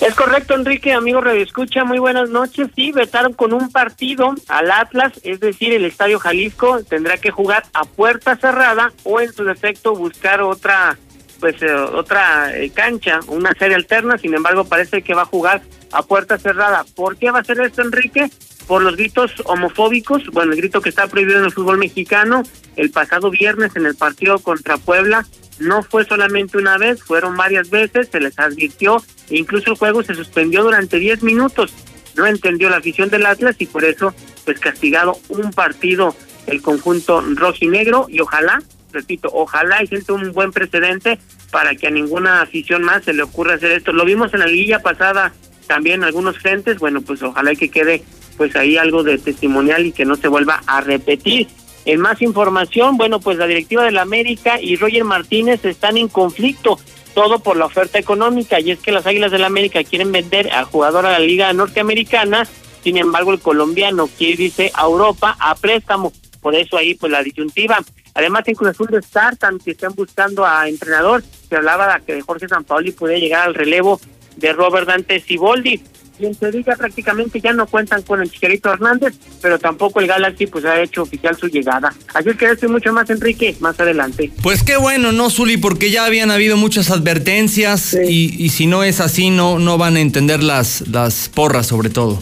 Es 0.02 0.16
correcto, 0.16 0.54
Enrique, 0.54 0.92
amigo 0.92 1.22
Radio 1.22 1.42
Escucha, 1.42 1.86
muy 1.86 1.98
buenas 1.98 2.30
noches. 2.30 2.68
Sí, 2.76 2.92
vetaron 2.92 3.32
con 3.32 3.54
un 3.54 3.72
partido 3.72 4.36
al 4.50 4.70
Atlas, 4.70 5.14
es 5.24 5.40
decir, 5.40 5.72
el 5.74 5.86
Estadio 5.86 6.20
Jalisco 6.20 6.84
tendrá 6.84 7.18
que 7.18 7.32
jugar 7.32 7.64
a 7.74 7.86
puerta 7.86 8.36
cerrada 8.36 8.92
o 9.04 9.22
en 9.22 9.32
su 9.32 9.46
defecto 9.46 9.96
buscar 9.96 10.42
otra 10.42 10.98
pues 11.44 11.62
eh, 11.62 11.74
otra 11.74 12.58
eh, 12.58 12.70
cancha, 12.70 13.20
una 13.28 13.54
serie 13.56 13.76
alterna, 13.76 14.18
sin 14.18 14.34
embargo 14.34 14.64
parece 14.64 15.02
que 15.02 15.14
va 15.14 15.24
a 15.24 15.26
jugar 15.26 15.62
a 15.92 16.02
puerta 16.02 16.38
cerrada. 16.38 16.86
¿Por 16.96 17.18
qué 17.18 17.32
va 17.32 17.40
a 17.40 17.44
ser 17.44 17.60
esto, 17.60 17.82
Enrique? 17.82 18.30
Por 18.66 18.82
los 18.82 18.96
gritos 18.96 19.34
homofóbicos, 19.44 20.24
bueno, 20.32 20.54
el 20.54 20.58
grito 20.60 20.80
que 20.80 20.88
está 20.88 21.06
prohibido 21.08 21.40
en 21.40 21.44
el 21.44 21.52
fútbol 21.52 21.80
mexicano, 21.80 22.44
el 22.78 22.92
pasado 22.92 23.30
viernes 23.30 23.76
en 23.76 23.86
el 23.86 23.94
partido 23.94 24.40
contra 24.40 24.78
Puebla, 24.78 25.28
no 25.60 25.84
fue 25.84 26.06
solamente 26.06 26.58
una 26.58 26.78
vez, 26.78 27.04
fueron 27.04 27.36
varias 27.36 27.70
veces, 27.70 28.08
se 28.10 28.22
les 28.22 28.40
advirtió 28.40 29.04
e 29.30 29.38
incluso 29.38 29.72
el 29.72 29.78
juego 29.78 30.02
se 30.02 30.16
suspendió 30.16 30.64
durante 30.64 30.98
10 30.98 31.24
minutos. 31.24 31.74
No 32.16 32.26
entendió 32.26 32.70
la 32.70 32.78
afición 32.78 33.10
del 33.10 33.26
Atlas 33.26 33.58
y 33.60 33.66
por 33.66 33.84
eso 33.84 34.16
pues 34.46 34.62
castigado 34.62 35.20
un 35.28 35.52
partido 35.52 36.16
el 36.48 36.62
conjunto 36.62 37.22
rojinegro 37.36 38.06
y 38.08 38.22
ojalá, 38.22 38.62
repito, 38.94 39.30
ojalá 39.34 39.84
y 39.84 39.88
siente 39.88 40.12
un 40.12 40.32
buen 40.32 40.52
precedente 40.52 41.20
para 41.52 41.76
que 41.76 41.88
a 41.88 41.92
ninguna 41.92 42.42
afición 42.42 42.84
más 42.84 43.04
se 43.04 43.14
le 43.14 43.24
ocurra 43.24 43.56
hacer 43.56 43.72
esto. 43.72 43.92
Lo 43.92 44.06
vimos 44.06 44.34
en 44.34 44.40
la 44.40 44.48
liguilla 44.48 44.80
pasada 44.80 45.34
también 45.68 46.04
algunos 46.04 46.38
frentes, 46.38 46.80
bueno, 46.80 47.02
pues 47.02 47.22
ojalá 47.24 47.56
que 47.56 47.70
quede 47.70 48.04
pues 48.38 48.56
ahí 48.56 48.78
algo 48.78 49.04
de 49.04 49.18
testimonial 49.18 49.86
y 49.86 49.92
que 49.92 50.06
no 50.06 50.16
se 50.16 50.28
vuelva 50.28 50.62
a 50.66 50.82
repetir. 50.82 51.48
En 51.86 52.00
más 52.00 52.22
información, 52.22 52.98
bueno, 52.98 53.20
pues 53.20 53.38
la 53.38 53.48
directiva 53.48 53.84
de 53.84 53.92
la 53.92 54.02
América 54.02 54.60
y 54.60 54.76
Roger 54.78 55.04
Martínez 55.04 55.66
están 55.66 55.98
en 55.98 56.08
conflicto, 56.08 56.80
todo 57.14 57.40
por 57.40 57.58
la 57.58 57.66
oferta 57.66 58.00
económica, 58.00 58.60
y 58.60 58.72
es 58.72 58.80
que 58.80 58.92
las 58.92 59.06
Águilas 59.06 59.32
de 59.32 59.40
la 59.40 59.48
América 59.48 59.84
quieren 59.84 60.12
vender 60.12 60.52
al 60.52 60.66
jugador 60.66 61.06
a 61.06 61.12
la 61.12 61.20
Liga 61.20 61.52
Norteamericana, 61.54 62.48
sin 62.84 62.98
embargo 62.98 63.34
el 63.34 63.40
colombiano 63.40 64.08
quiere 64.18 64.44
irse 64.44 64.72
a 64.74 64.86
Europa 64.86 65.36
a 65.40 65.56
préstamo, 65.56 66.14
por 66.42 66.56
eso 66.56 66.78
ahí 66.78 66.96
pues 66.96 67.12
la 67.12 67.22
disyuntiva. 67.22 67.80
Además 68.16 68.44
en 68.48 68.56
Cruz 68.56 68.70
Azul 68.70 68.88
de 68.88 69.02
Startan, 69.02 69.60
que 69.60 69.72
están 69.72 69.94
buscando 69.96 70.46
a 70.46 70.68
entrenador, 70.68 71.24
se 71.50 71.56
hablaba 71.56 71.98
de 71.98 72.06
que 72.06 72.22
Jorge 72.22 72.48
Sampaoli 72.48 72.92
puede 72.92 73.20
llegar 73.20 73.48
al 73.48 73.56
relevo 73.56 74.00
de 74.38 74.54
Robert 74.54 74.88
Dante 74.88 75.20
Siboldi 75.20 75.82
y 76.20 76.26
en 76.26 76.36
teoría 76.36 76.76
prácticamente 76.78 77.42
ya 77.42 77.54
no 77.54 77.66
cuentan 77.66 78.04
con 78.04 78.22
el 78.22 78.30
Chicharito 78.30 78.72
Hernández, 78.72 79.16
pero 79.42 79.58
tampoco 79.58 80.00
el 80.00 80.08
Galaxy 80.08 80.48
pues 80.48 80.64
ha 80.66 80.82
hecho 80.82 81.04
oficial 81.04 81.36
su 81.36 81.48
llegada. 81.48 81.94
Así 82.14 82.30
es 82.30 82.38
que 82.38 82.46
estoy 82.46 82.70
mucho 82.70 82.94
más, 82.94 83.10
Enrique, 83.10 83.56
más 83.60 83.80
adelante. 83.80 84.32
Pues 84.42 84.64
qué 84.64 84.78
bueno, 84.78 85.12
¿no, 85.12 85.30
Zuli? 85.30 85.58
Porque 85.58 85.90
ya 85.90 86.06
habían 86.06 86.30
habido 86.30 86.56
muchas 86.56 86.92
advertencias 86.92 87.94
y, 87.96 88.36
y, 88.38 88.50
si 88.50 88.68
no 88.68 88.84
es 88.84 89.00
así, 89.00 89.32
no, 89.32 89.58
no 89.60 89.78
van 89.78 89.96
a 89.96 90.02
entender 90.02 90.44
las, 90.44 90.88
las 90.88 91.30
porras 91.30 91.68
sobre 91.68 91.90
todo. 91.90 92.22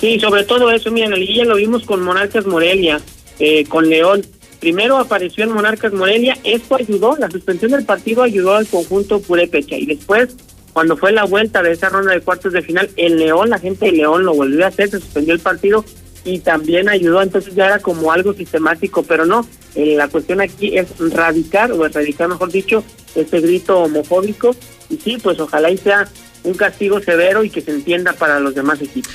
Sí, 0.00 0.20
sobre 0.20 0.44
todo 0.44 0.70
eso, 0.70 0.90
mira, 0.90 1.06
en 1.06 1.12
la 1.12 1.18
liguilla 1.18 1.44
lo 1.44 1.56
vimos 1.56 1.84
con 1.84 2.02
Monarcas 2.02 2.46
Morelia, 2.46 3.00
eh, 3.38 3.64
con 3.64 3.88
León. 3.88 4.24
Primero 4.60 4.98
apareció 4.98 5.44
en 5.44 5.52
Monarcas 5.52 5.92
Morelia, 5.92 6.36
esto 6.44 6.76
ayudó, 6.76 7.16
la 7.16 7.30
suspensión 7.30 7.72
del 7.72 7.84
partido 7.84 8.22
ayudó 8.22 8.54
al 8.54 8.66
conjunto 8.66 9.20
Purepecha 9.20 9.76
y 9.76 9.86
después 9.86 10.34
cuando 10.76 10.96
fue 10.98 11.10
la 11.10 11.24
vuelta 11.24 11.62
de 11.62 11.72
esa 11.72 11.88
ronda 11.88 12.12
de 12.12 12.20
cuartos 12.20 12.52
de 12.52 12.60
final, 12.60 12.90
el 12.96 13.16
León, 13.16 13.48
la 13.48 13.58
gente 13.58 13.86
de 13.86 13.92
León 13.92 14.24
lo 14.24 14.34
volvió 14.34 14.62
a 14.62 14.68
hacer, 14.68 14.90
se 14.90 15.00
suspendió 15.00 15.32
el 15.32 15.40
partido 15.40 15.86
y 16.22 16.40
también 16.40 16.90
ayudó, 16.90 17.22
entonces 17.22 17.54
ya 17.54 17.64
era 17.64 17.78
como 17.78 18.12
algo 18.12 18.34
sistemático, 18.34 19.02
pero 19.02 19.24
no, 19.24 19.48
eh, 19.74 19.94
la 19.96 20.08
cuestión 20.08 20.42
aquí 20.42 20.76
es 20.76 20.88
radicar, 20.98 21.72
o 21.72 21.86
erradicar 21.86 22.28
mejor 22.28 22.52
dicho, 22.52 22.84
ese 23.14 23.40
grito 23.40 23.78
homofóbico, 23.78 24.54
y 24.90 24.96
sí, 24.96 25.16
pues 25.22 25.40
ojalá 25.40 25.70
y 25.70 25.78
sea 25.78 26.08
un 26.44 26.52
castigo 26.52 27.00
severo 27.00 27.42
y 27.42 27.48
que 27.48 27.62
se 27.62 27.70
entienda 27.70 28.12
para 28.12 28.38
los 28.38 28.54
demás 28.54 28.82
equipos. 28.82 29.14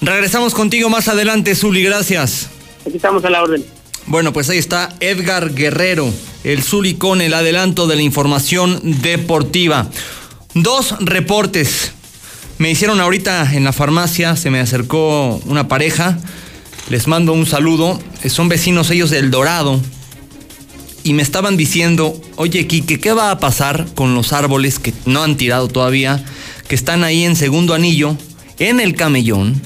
Regresamos 0.00 0.54
contigo 0.54 0.88
más 0.88 1.08
adelante, 1.08 1.54
Zuli, 1.54 1.82
gracias. 1.82 2.48
Aquí 2.86 2.96
estamos 2.96 3.22
a 3.24 3.28
la 3.28 3.42
orden. 3.42 3.77
Bueno, 4.08 4.32
pues 4.32 4.48
ahí 4.48 4.56
está 4.56 4.96
Edgar 5.00 5.52
Guerrero, 5.52 6.10
el 6.42 6.62
Zuli 6.62 6.94
con 6.94 7.20
el 7.20 7.34
adelanto 7.34 7.86
de 7.86 7.94
la 7.94 8.00
información 8.00 8.80
deportiva. 9.02 9.90
Dos 10.54 10.94
reportes. 11.00 11.92
Me 12.56 12.70
hicieron 12.70 13.02
ahorita 13.02 13.54
en 13.54 13.64
la 13.64 13.74
farmacia, 13.74 14.34
se 14.34 14.48
me 14.48 14.60
acercó 14.60 15.42
una 15.44 15.68
pareja, 15.68 16.18
les 16.88 17.06
mando 17.06 17.34
un 17.34 17.44
saludo, 17.44 18.00
son 18.30 18.48
vecinos 18.48 18.90
ellos 18.90 19.10
del 19.10 19.30
Dorado, 19.30 19.78
y 21.04 21.12
me 21.12 21.22
estaban 21.22 21.58
diciendo, 21.58 22.18
oye 22.36 22.66
Quique, 22.66 23.00
¿qué 23.00 23.12
va 23.12 23.30
a 23.30 23.38
pasar 23.38 23.88
con 23.94 24.14
los 24.14 24.32
árboles 24.32 24.78
que 24.78 24.94
no 25.04 25.22
han 25.22 25.36
tirado 25.36 25.68
todavía, 25.68 26.24
que 26.66 26.74
están 26.74 27.04
ahí 27.04 27.24
en 27.24 27.36
segundo 27.36 27.74
anillo, 27.74 28.16
en 28.58 28.80
el 28.80 28.94
camellón, 28.94 29.60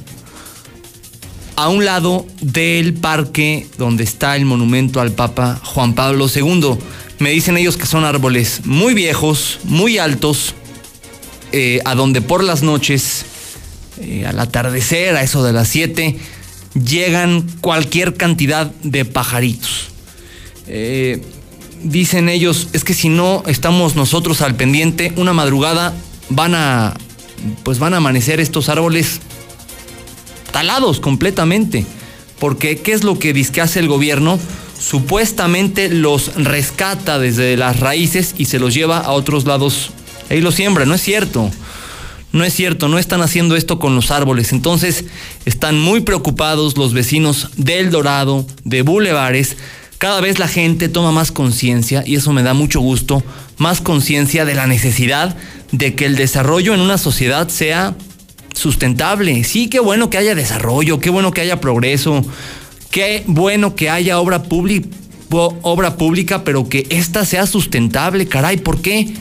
a 1.57 1.69
un 1.69 1.85
lado 1.85 2.27
del 2.41 2.95
parque 2.95 3.67
donde 3.79 4.05
está 4.05 4.37
el 4.37 4.45
monumento 4.45 5.01
al 5.01 5.13
Papa 5.13 5.61
Juan 5.63 5.95
Pablo 5.95 6.27
II? 6.35 6.79
Me 7.19 7.31
dicen 7.31 7.57
ellos 7.57 7.77
que 7.77 7.87
son 7.87 8.05
árboles 8.05 8.63
muy 8.65 8.95
viejos, 8.95 9.61
muy 9.65 9.99
altos, 9.99 10.55
eh, 11.53 11.81
a 11.85 11.95
donde 11.95 12.21
por 12.21 12.43
las 12.43 12.63
noches, 12.63 13.25
eh, 14.01 14.27
al 14.27 14.39
atardecer, 14.41 15.17
a 15.17 15.23
eso 15.23 15.45
de 15.45 15.53
las 15.53 15.69
7, 15.69 16.19
llegan 16.75 17.47
cualquier 17.61 18.15
cantidad 18.15 18.67
de 18.83 19.05
pajaritos. 19.05 19.89
Eh, 20.67 21.23
dicen 21.83 22.29
ellos, 22.29 22.69
es 22.73 22.85
que 22.85 22.95
si 22.95 23.09
no 23.09 23.43
estamos 23.47 23.97
nosotros 23.97 24.41
al 24.41 24.55
pendiente, 24.55 25.13
una 25.17 25.33
madrugada 25.33 25.95
van 26.29 26.55
a, 26.55 26.95
pues 27.63 27.79
van 27.79 27.95
a 27.95 27.99
amanecer 27.99 28.41
estos 28.41 28.69
árboles 28.69 29.21
talados 30.53 31.01
completamente. 31.01 31.85
Porque, 32.39 32.79
¿qué 32.79 32.93
es 32.93 33.05
lo 33.05 33.19
que 33.19 33.33
dice 33.33 33.61
hace 33.61 33.81
el 33.81 33.89
gobierno? 33.89 34.39
Supuestamente 34.79 35.89
los 35.89 36.35
rescata 36.35 37.19
desde 37.19 37.57
las 37.57 37.81
raíces 37.81 38.35
y 38.37 38.47
se 38.47 38.59
los 38.59 38.75
lleva 38.75 38.99
a 38.99 39.13
otros 39.13 39.45
lados 39.47 39.91
ahí 40.33 40.41
lo 40.41 40.53
siembra, 40.53 40.85
no 40.87 40.95
es 40.95 41.03
cierto. 41.03 41.51
No 42.33 42.45
es 42.45 42.55
cierto, 42.55 42.89
no 42.89 42.99
están 42.99 43.21
haciendo 43.21 43.57
esto 43.57 43.79
con 43.79 43.95
los 43.95 44.11
árboles. 44.11 44.53
Entonces 44.53 45.05
están 45.45 45.79
muy 45.79 46.01
preocupados 46.01 46.79
los 46.79 46.95
vecinos 46.95 47.51
del 47.57 47.91
Dorado, 47.91 48.47
de 48.65 48.81
Bulevares. 48.81 49.59
Cada 49.99 50.23
vez 50.23 50.39
la 50.39 50.49
gente 50.49 50.89
toma 50.89 51.13
más 51.13 51.31
conciencia, 51.31 52.03
y 52.07 52.17
eso 52.17 52.33
me 52.33 52.43
da 52.43 52.55
mucho 52.55 52.81
gusto, 52.81 53.23
más 53.59 53.83
conciencia 53.83 54.47
de 54.47 54.55
la 54.55 54.67
necesidad 54.67 55.37
de 55.73 55.95
que 55.95 56.07
el 56.07 56.17
desarrollo 56.17 56.73
en 56.73 56.81
una 56.81 56.97
sociedad 56.97 57.49
sea 57.49 57.95
sustentable. 58.63 59.45
Sí, 59.45 59.69
qué 59.69 59.81
bueno 59.81 60.09
que 60.09 60.19
haya 60.19 60.35
desarrollo, 60.35 61.01
qué 61.01 61.11
bueno 61.11 61.33
que 61.33 61.41
haya 61.41 61.61
progreso, 61.61 62.25
qué 62.91 63.25
bueno 63.27 63.75
que 63.75 63.91
haya 63.91 64.19
obra 64.21 64.45
obra 65.31 65.97
pública, 65.97 66.45
pero 66.45 66.69
que 66.69 66.87
ésta 66.91 67.25
sea 67.25 67.47
sustentable, 67.47 68.29
caray, 68.29 68.59
¿por 68.59 68.81
qué? 68.81 69.15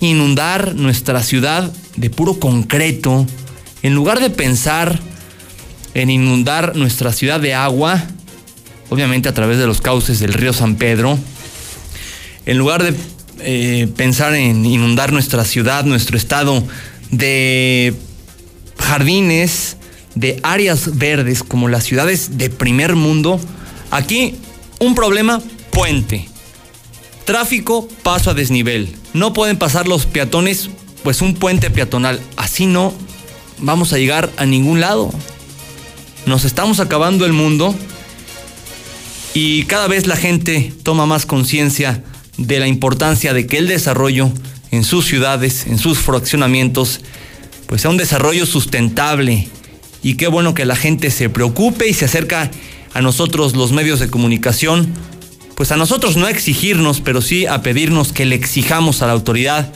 inundar 0.00 0.74
nuestra 0.76 1.22
ciudad 1.22 1.70
de 1.96 2.10
puro 2.10 2.40
concreto, 2.40 3.26
en 3.82 3.94
lugar 3.94 4.18
de 4.18 4.30
pensar 4.30 4.98
en 5.92 6.10
inundar 6.10 6.74
nuestra 6.76 7.12
ciudad 7.12 7.38
de 7.38 7.54
agua, 7.54 8.02
obviamente 8.88 9.28
a 9.28 9.34
través 9.34 9.58
de 9.58 9.66
los 9.66 9.80
cauces 9.80 10.18
del 10.18 10.32
río 10.32 10.52
San 10.52 10.76
Pedro, 10.76 11.18
en 12.46 12.56
lugar 12.56 12.82
de 12.82 12.94
eh, 13.40 13.88
pensar 13.94 14.34
en 14.34 14.64
inundar 14.64 15.12
nuestra 15.12 15.44
ciudad, 15.44 15.84
nuestro 15.84 16.16
estado 16.16 16.64
de 17.10 17.94
jardines, 18.90 19.76
de 20.16 20.40
áreas 20.42 20.98
verdes 20.98 21.44
como 21.44 21.68
las 21.68 21.84
ciudades 21.84 22.38
de 22.38 22.50
primer 22.50 22.96
mundo, 22.96 23.38
aquí 23.92 24.34
un 24.80 24.96
problema 24.96 25.40
puente. 25.70 26.28
Tráfico, 27.24 27.86
paso 28.02 28.30
a 28.30 28.34
desnivel. 28.34 28.92
No 29.14 29.32
pueden 29.32 29.58
pasar 29.58 29.86
los 29.86 30.06
peatones, 30.06 30.70
pues 31.04 31.22
un 31.22 31.34
puente 31.34 31.70
peatonal. 31.70 32.20
Así 32.36 32.66
no 32.66 32.92
vamos 33.58 33.92
a 33.92 33.98
llegar 33.98 34.28
a 34.38 34.44
ningún 34.44 34.80
lado. 34.80 35.12
Nos 36.26 36.44
estamos 36.44 36.80
acabando 36.80 37.24
el 37.24 37.32
mundo 37.32 37.72
y 39.34 39.66
cada 39.66 39.86
vez 39.86 40.08
la 40.08 40.16
gente 40.16 40.74
toma 40.82 41.06
más 41.06 41.26
conciencia 41.26 42.02
de 42.38 42.58
la 42.58 42.66
importancia 42.66 43.34
de 43.34 43.46
que 43.46 43.58
el 43.58 43.68
desarrollo 43.68 44.32
en 44.72 44.82
sus 44.82 45.06
ciudades, 45.06 45.68
en 45.68 45.78
sus 45.78 45.98
fraccionamientos, 45.98 47.02
pues 47.70 47.82
sea 47.82 47.90
un 47.92 47.96
desarrollo 47.96 48.46
sustentable. 48.46 49.46
Y 50.02 50.14
qué 50.14 50.26
bueno 50.26 50.54
que 50.54 50.64
la 50.64 50.74
gente 50.74 51.08
se 51.12 51.30
preocupe 51.30 51.88
y 51.88 51.94
se 51.94 52.06
acerca 52.06 52.50
a 52.92 53.00
nosotros 53.00 53.54
los 53.54 53.70
medios 53.70 54.00
de 54.00 54.10
comunicación, 54.10 54.92
pues 55.54 55.70
a 55.70 55.76
nosotros 55.76 56.16
no 56.16 56.26
a 56.26 56.30
exigirnos, 56.30 57.00
pero 57.00 57.22
sí 57.22 57.46
a 57.46 57.62
pedirnos 57.62 58.12
que 58.12 58.26
le 58.26 58.34
exijamos 58.34 59.02
a 59.02 59.06
la 59.06 59.12
autoridad 59.12 59.72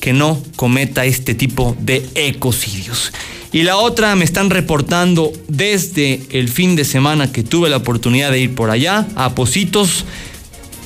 que 0.00 0.14
no 0.14 0.42
cometa 0.56 1.04
este 1.04 1.34
tipo 1.34 1.76
de 1.80 2.08
ecocidios. 2.14 3.12
Y 3.52 3.62
la 3.62 3.76
otra 3.76 4.16
me 4.16 4.24
están 4.24 4.48
reportando 4.48 5.30
desde 5.46 6.22
el 6.30 6.48
fin 6.48 6.76
de 6.76 6.86
semana 6.86 7.30
que 7.30 7.42
tuve 7.42 7.68
la 7.68 7.76
oportunidad 7.76 8.30
de 8.30 8.40
ir 8.40 8.54
por 8.54 8.70
allá, 8.70 9.06
a 9.16 9.34
Positos, 9.34 10.06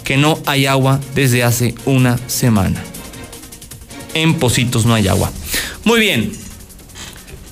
que 0.03 0.17
no 0.17 0.41
hay 0.45 0.67
agua 0.67 1.00
desde 1.15 1.45
hace 1.45 1.77
una 1.85 2.19
semana. 2.27 2.83
En 4.15 4.35
Positos 4.35 4.87
no 4.87 4.95
hay 4.95 5.07
agua. 5.07 5.31
Muy 5.85 6.00
bien. 6.00 6.48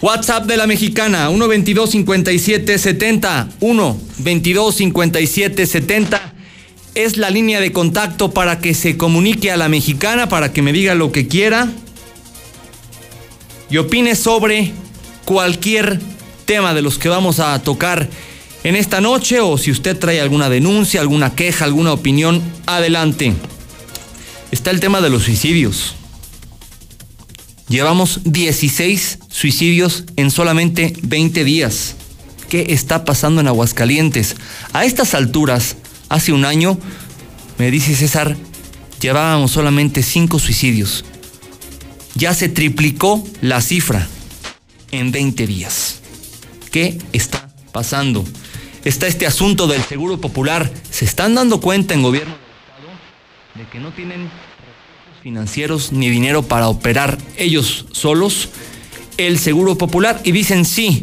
WhatsApp 0.03 0.45
de 0.45 0.57
la 0.57 0.67
mexicana, 0.67 1.29
122 1.29 1.91
57 1.91 2.79
70 2.79 3.49
1 3.61 4.01
22 4.19 4.75
57 4.75 5.67
70 5.67 6.33
es 6.95 7.17
la 7.17 7.31
línea 7.31 7.61
de 7.61 7.73
contacto 7.73 8.31
para 8.31 8.59
que 8.59 8.75
se 8.75 8.97
comunique 8.97 9.51
a 9.51 9.57
la 9.57 9.69
mexicana, 9.69 10.29
para 10.29 10.53
que 10.53 10.63
me 10.63 10.73
diga 10.73 10.95
lo 10.95 11.13
que 11.13 11.29
quiera 11.29 11.69
y 13.71 13.79
opine 13.79 14.15
sobre 14.17 14.73
cualquier 15.25 16.01
tema 16.45 16.75
de 16.75 16.83
los 16.83 16.99
que 16.99 17.09
vamos 17.09 17.41
a 17.41 17.61
tocar 17.63 18.09
en 18.65 18.77
esta 18.77 19.01
noche 19.01 19.41
o 19.41 19.59
si 19.59 19.71
usted 19.71 19.99
trae 19.99 20.21
alguna 20.21 20.49
denuncia, 20.49 21.01
alguna 21.01 21.35
queja, 21.35 21.65
alguna 21.65 21.93
opinión, 21.93 22.43
adelante. 22.67 23.35
Está 24.51 24.71
el 24.71 24.81
tema 24.81 25.01
de 25.01 25.11
los 25.11 25.25
suicidios. 25.25 25.95
Llevamos 27.69 28.21
16 28.23 29.19
suicidios 29.29 30.05
en 30.15 30.31
solamente 30.31 30.93
20 31.03 31.43
días. 31.43 31.97
¿Qué 32.49 32.67
está 32.69 33.05
pasando 33.05 33.41
en 33.41 33.49
Aguascalientes? 33.49 34.37
A 34.73 34.85
estas 34.85 35.15
alturas, 35.15 35.77
hace 36.09 36.33
un 36.33 36.45
año, 36.45 36.79
me 37.59 37.73
dice 37.73 37.97
César, 37.97 38.37
llevábamos 39.01 39.51
solamente 39.51 40.05
5 40.05 40.39
suicidios. 40.39 41.05
Ya 42.15 42.35
se 42.35 42.49
triplicó 42.49 43.27
la 43.41 43.61
cifra 43.61 44.07
en 44.93 45.11
20 45.11 45.47
días. 45.49 46.01
¿Qué 46.71 46.99
está 47.13 47.49
pasando? 47.73 48.25
Está 48.85 49.09
este 49.09 49.27
asunto 49.27 49.67
del 49.67 49.83
seguro 49.83 50.21
popular. 50.21 50.71
¿Se 50.91 51.05
están 51.05 51.35
dando 51.35 51.61
cuenta 51.61 51.95
en 51.95 52.03
gobierno 52.05 52.35
del 52.35 52.45
Estado 52.45 53.65
de 53.65 53.69
que 53.71 53.81
no 53.81 53.93
tienen 53.93 54.31
financieros 55.27 55.91
ni 55.91 56.09
dinero 56.09 56.45
para 56.45 56.69
operar 56.69 57.19
ellos 57.37 57.87
solos 57.91 58.49
el 59.17 59.41
seguro 59.41 59.77
popular? 59.77 60.21
Y 60.23 60.31
dicen 60.31 60.65
sí. 60.65 61.03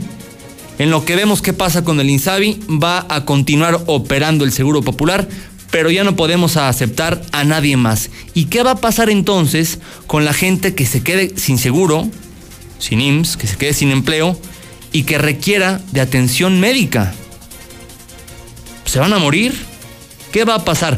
En 0.79 0.91
lo 0.91 1.03
que 1.03 1.17
vemos 1.17 1.41
qué 1.41 1.51
pasa 1.51 1.83
con 1.83 1.99
el 1.99 2.09
INSABI, 2.09 2.61
va 2.81 3.05
a 3.09 3.25
continuar 3.25 3.81
operando 3.85 4.45
el 4.45 4.53
seguro 4.53 4.81
popular, 4.81 5.27
pero 5.71 5.91
ya 5.91 6.05
no 6.05 6.15
podemos 6.15 6.55
aceptar 6.55 7.21
a 7.33 7.43
nadie 7.43 7.75
más. 7.75 8.11
¿Y 8.33 8.45
qué 8.45 8.63
va 8.63 8.71
a 8.71 8.79
pasar 8.79 9.09
entonces 9.09 9.79
con 10.07 10.23
la 10.23 10.31
gente 10.31 10.73
que 10.73 10.85
se 10.85 11.03
quede 11.03 11.33
sin 11.35 11.57
seguro, 11.57 12.07
sin 12.79 13.01
IMSS, 13.01 13.35
que 13.35 13.47
se 13.47 13.57
quede 13.57 13.73
sin 13.73 13.91
empleo 13.91 14.39
y 14.93 15.03
que 15.03 15.17
requiera 15.17 15.81
de 15.91 15.99
atención 15.99 16.61
médica. 16.61 17.13
¿Se 18.85 18.99
van 18.99 19.11
a 19.11 19.19
morir? 19.19 19.53
¿Qué 20.31 20.45
va 20.45 20.55
a 20.55 20.63
pasar? 20.63 20.97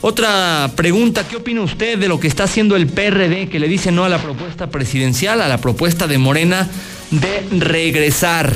Otra 0.00 0.70
pregunta, 0.76 1.26
¿qué 1.26 1.36
opina 1.36 1.60
usted 1.62 1.98
de 1.98 2.06
lo 2.06 2.20
que 2.20 2.28
está 2.28 2.44
haciendo 2.44 2.76
el 2.76 2.86
PRD 2.86 3.48
que 3.48 3.58
le 3.58 3.66
dice 3.66 3.90
no 3.90 4.04
a 4.04 4.08
la 4.08 4.22
propuesta 4.22 4.68
presidencial, 4.70 5.40
a 5.40 5.48
la 5.48 5.58
propuesta 5.58 6.06
de 6.06 6.18
Morena 6.18 6.68
de 7.10 7.48
regresar, 7.58 8.54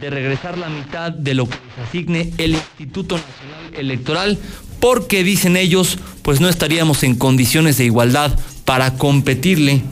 de 0.00 0.08
regresar 0.08 0.56
la 0.56 0.68
mitad 0.68 1.10
de 1.10 1.34
lo 1.34 1.48
que 1.48 1.56
les 1.56 1.88
asigne 1.88 2.32
el 2.38 2.52
Instituto 2.54 3.16
Nacional 3.16 3.74
Electoral? 3.74 4.38
Porque 4.78 5.24
dicen 5.24 5.56
ellos, 5.56 5.98
pues 6.22 6.40
no 6.40 6.48
estaríamos 6.48 7.02
en 7.02 7.16
condiciones 7.16 7.76
de 7.78 7.86
igualdad 7.86 8.38
para 8.64 8.94
competirle 8.94 9.82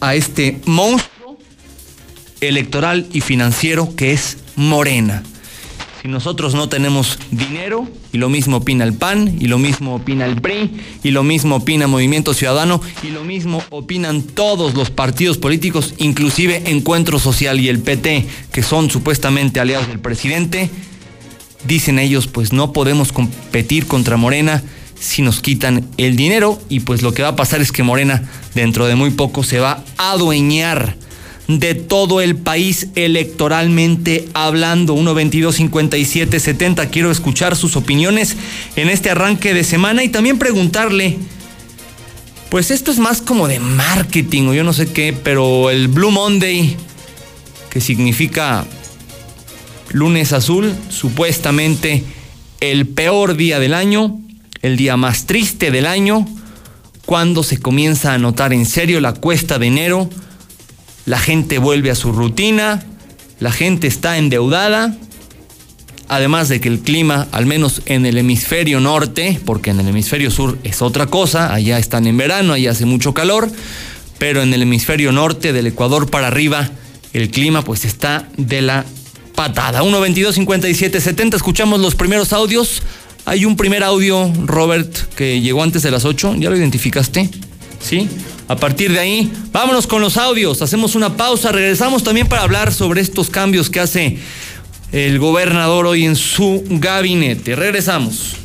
a 0.00 0.14
este 0.14 0.60
monstruo 0.66 1.38
electoral 2.42 3.06
y 3.12 3.22
financiero 3.22 3.96
que 3.96 4.12
es 4.12 4.36
Morena. 4.56 5.22
Si 6.04 6.10
nosotros 6.10 6.52
no 6.54 6.68
tenemos 6.68 7.18
dinero, 7.30 7.88
y 8.12 8.18
lo 8.18 8.28
mismo 8.28 8.58
opina 8.58 8.84
el 8.84 8.92
PAN, 8.92 9.38
y 9.40 9.46
lo 9.46 9.56
mismo 9.56 9.94
opina 9.94 10.26
el 10.26 10.38
PRI, 10.38 10.70
y 11.02 11.12
lo 11.12 11.22
mismo 11.22 11.56
opina 11.56 11.86
Movimiento 11.86 12.34
Ciudadano, 12.34 12.82
y 13.02 13.06
lo 13.06 13.24
mismo 13.24 13.64
opinan 13.70 14.20
todos 14.20 14.74
los 14.74 14.90
partidos 14.90 15.38
políticos, 15.38 15.94
inclusive 15.96 16.64
Encuentro 16.66 17.18
Social 17.18 17.58
y 17.58 17.70
el 17.70 17.78
PT, 17.78 18.26
que 18.52 18.62
son 18.62 18.90
supuestamente 18.90 19.60
aliados 19.60 19.88
del 19.88 19.98
presidente, 19.98 20.68
dicen 21.66 21.98
ellos, 21.98 22.26
pues 22.26 22.52
no 22.52 22.74
podemos 22.74 23.10
competir 23.10 23.86
contra 23.86 24.18
Morena 24.18 24.62
si 25.00 25.22
nos 25.22 25.40
quitan 25.40 25.88
el 25.96 26.16
dinero 26.16 26.60
y 26.68 26.80
pues 26.80 27.00
lo 27.00 27.14
que 27.14 27.22
va 27.22 27.28
a 27.28 27.36
pasar 27.36 27.62
es 27.62 27.72
que 27.72 27.82
Morena 27.82 28.28
dentro 28.54 28.86
de 28.86 28.94
muy 28.94 29.08
poco 29.08 29.42
se 29.42 29.58
va 29.58 29.82
a 29.96 30.10
adueñar 30.10 30.98
de 31.48 31.74
todo 31.74 32.20
el 32.20 32.36
país 32.36 32.88
electoralmente 32.94 34.28
hablando. 34.34 34.94
122 34.94 35.54
57 35.56 36.40
70. 36.40 36.88
Quiero 36.90 37.10
escuchar 37.10 37.56
sus 37.56 37.76
opiniones 37.76 38.36
en 38.76 38.88
este 38.88 39.10
arranque 39.10 39.54
de 39.54 39.64
semana 39.64 40.04
y 40.04 40.08
también 40.08 40.38
preguntarle. 40.38 41.18
Pues 42.48 42.70
esto 42.70 42.92
es 42.92 42.98
más 42.98 43.20
como 43.20 43.48
de 43.48 43.58
marketing 43.58 44.48
o 44.48 44.54
yo 44.54 44.62
no 44.62 44.72
sé 44.72 44.92
qué, 44.92 45.12
pero 45.12 45.70
el 45.70 45.88
Blue 45.88 46.12
Monday, 46.12 46.76
que 47.68 47.80
significa 47.80 48.64
lunes 49.90 50.32
azul, 50.32 50.72
supuestamente 50.88 52.04
el 52.60 52.86
peor 52.86 53.36
día 53.36 53.58
del 53.58 53.74
año, 53.74 54.20
el 54.62 54.76
día 54.76 54.96
más 54.96 55.26
triste 55.26 55.70
del 55.70 55.86
año, 55.86 56.26
cuando 57.06 57.42
se 57.42 57.58
comienza 57.58 58.14
a 58.14 58.18
notar 58.18 58.52
en 58.52 58.66
serio 58.66 59.00
la 59.00 59.14
cuesta 59.14 59.58
de 59.58 59.66
enero, 59.66 60.08
la 61.06 61.18
gente 61.18 61.58
vuelve 61.58 61.90
a 61.90 61.94
su 61.94 62.12
rutina, 62.12 62.82
la 63.40 63.52
gente 63.52 63.86
está 63.86 64.18
endeudada, 64.18 64.96
además 66.08 66.48
de 66.48 66.60
que 66.60 66.68
el 66.68 66.80
clima, 66.80 67.26
al 67.32 67.46
menos 67.46 67.82
en 67.86 68.06
el 68.06 68.18
hemisferio 68.18 68.80
norte, 68.80 69.40
porque 69.44 69.70
en 69.70 69.80
el 69.80 69.88
hemisferio 69.88 70.30
sur 70.30 70.58
es 70.64 70.82
otra 70.82 71.06
cosa, 71.06 71.52
allá 71.52 71.78
están 71.78 72.06
en 72.06 72.16
verano, 72.16 72.52
allá 72.52 72.70
hace 72.70 72.86
mucho 72.86 73.14
calor, 73.14 73.50
pero 74.18 74.42
en 74.42 74.54
el 74.54 74.62
hemisferio 74.62 75.12
norte, 75.12 75.52
del 75.52 75.66
Ecuador 75.66 76.08
para 76.10 76.28
arriba, 76.28 76.70
el 77.12 77.30
clima 77.30 77.62
pues 77.62 77.84
está 77.84 78.28
de 78.36 78.62
la 78.62 78.84
patada. 79.34 79.82
1 79.82 80.00
22 80.00 80.34
57 80.34 81.00
70, 81.00 81.36
escuchamos 81.36 81.80
los 81.80 81.94
primeros 81.94 82.32
audios. 82.32 82.82
Hay 83.26 83.44
un 83.44 83.56
primer 83.56 83.82
audio, 83.82 84.30
Robert, 84.44 84.94
que 85.14 85.40
llegó 85.40 85.62
antes 85.62 85.82
de 85.82 85.90
las 85.90 86.04
8. 86.04 86.36
¿Ya 86.38 86.50
lo 86.50 86.56
identificaste? 86.56 87.30
¿Sí? 87.80 88.08
A 88.46 88.56
partir 88.56 88.92
de 88.92 88.98
ahí, 88.98 89.32
vámonos 89.52 89.86
con 89.86 90.02
los 90.02 90.16
audios. 90.16 90.60
Hacemos 90.60 90.94
una 90.94 91.16
pausa. 91.16 91.50
Regresamos 91.52 92.04
también 92.04 92.28
para 92.28 92.42
hablar 92.42 92.72
sobre 92.72 93.00
estos 93.00 93.30
cambios 93.30 93.70
que 93.70 93.80
hace 93.80 94.18
el 94.92 95.18
gobernador 95.18 95.86
hoy 95.86 96.04
en 96.04 96.14
su 96.16 96.62
gabinete. 96.68 97.56
Regresamos. 97.56 98.36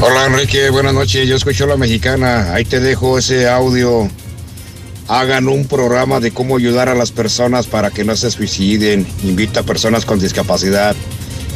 Hola 0.00 0.26
Enrique, 0.26 0.70
buenas 0.70 0.94
noches. 0.94 1.28
Yo 1.28 1.36
escucho 1.36 1.64
a 1.64 1.68
la 1.68 1.76
mexicana. 1.76 2.52
Ahí 2.52 2.64
te 2.64 2.80
dejo 2.80 3.18
ese 3.18 3.48
audio 3.48 4.10
hagan 5.08 5.48
un 5.48 5.66
programa 5.66 6.20
de 6.20 6.30
cómo 6.30 6.56
ayudar 6.56 6.88
a 6.88 6.94
las 6.94 7.12
personas 7.12 7.66
para 7.66 7.90
que 7.90 8.04
no 8.04 8.16
se 8.16 8.30
suiciden. 8.30 9.06
Invita 9.24 9.60
a 9.60 9.62
personas 9.62 10.04
con 10.04 10.18
discapacidad 10.18 10.96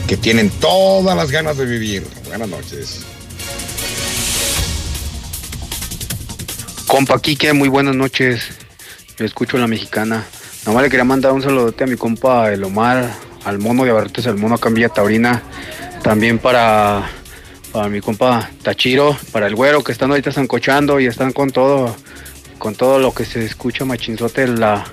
que 0.06 0.16
tienen 0.16 0.50
todas 0.50 1.16
las 1.16 1.30
ganas 1.30 1.56
de 1.56 1.64
vivir. 1.64 2.06
Buenas 2.28 2.48
noches. 2.48 3.00
Compa 6.86 7.20
Quique, 7.20 7.52
muy 7.52 7.68
buenas 7.68 7.96
noches. 7.96 8.42
Yo 9.18 9.24
escucho 9.24 9.58
la 9.58 9.66
mexicana. 9.66 10.24
Nomás 10.64 10.84
le 10.84 10.90
quería 10.90 11.04
mandar 11.04 11.32
un 11.32 11.42
saludote 11.42 11.84
a 11.84 11.86
mi 11.86 11.96
compa 11.96 12.52
El 12.52 12.62
Omar, 12.62 13.12
al 13.44 13.58
mono 13.58 13.84
de 13.84 13.90
Abarrotes, 13.90 14.26
al 14.26 14.36
mono 14.36 14.56
Cambia 14.58 14.88
Taurina. 14.88 15.42
También 16.02 16.38
para, 16.38 17.10
para 17.72 17.88
mi 17.88 18.00
compa 18.00 18.50
Tachiro, 18.62 19.16
para 19.32 19.48
el 19.48 19.56
güero 19.56 19.82
que 19.82 19.90
están 19.90 20.10
ahorita 20.10 20.30
zancochando 20.30 21.00
y 21.00 21.06
están 21.06 21.32
con 21.32 21.50
todo 21.50 21.96
con 22.58 22.74
todo 22.74 22.98
lo 22.98 23.12
que 23.12 23.24
se 23.24 23.44
escucha 23.44 23.84
machinzote 23.84 24.46
la, 24.48 24.84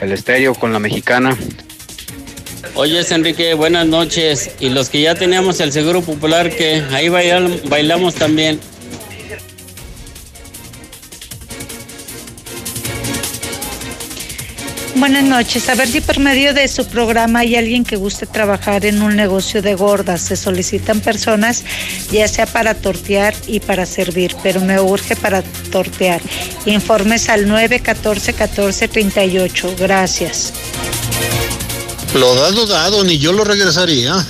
el 0.00 0.12
estéreo 0.12 0.54
con 0.54 0.72
la 0.72 0.78
mexicana. 0.80 1.36
Oye, 2.74 3.00
Enrique, 3.08 3.54
buenas 3.54 3.86
noches. 3.86 4.50
Y 4.60 4.70
los 4.70 4.90
que 4.90 5.02
ya 5.02 5.14
teníamos 5.14 5.60
el 5.60 5.72
Seguro 5.72 6.02
Popular, 6.02 6.50
que 6.50 6.82
ahí 6.92 7.08
bailamos 7.08 8.14
también. 8.14 8.60
Buenas 14.96 15.24
noches. 15.24 15.68
A 15.68 15.74
ver 15.74 15.88
si 15.88 16.00
por 16.00 16.18
medio 16.18 16.52
de 16.52 16.66
su 16.68 16.84
programa 16.86 17.38
hay 17.40 17.56
alguien 17.56 17.84
que 17.84 17.96
guste 17.96 18.26
trabajar 18.26 18.84
en 18.84 19.00
un 19.02 19.16
negocio 19.16 19.62
de 19.62 19.74
gordas. 19.74 20.20
Se 20.20 20.36
solicitan 20.36 21.00
personas, 21.00 21.64
ya 22.10 22.28
sea 22.28 22.46
para 22.46 22.74
tortear 22.74 23.34
y 23.46 23.60
para 23.60 23.86
servir, 23.86 24.36
pero 24.42 24.60
me 24.60 24.78
urge 24.80 25.16
para 25.16 25.42
tortear. 25.70 26.20
Informes 26.66 27.28
al 27.28 27.46
914-1438. 27.46 29.76
Gracias. 29.78 30.52
Lo 32.14 32.34
dado, 32.34 32.66
dado, 32.66 33.04
ni 33.04 33.18
yo 33.18 33.32
lo 33.32 33.44
regresaría. 33.44 34.26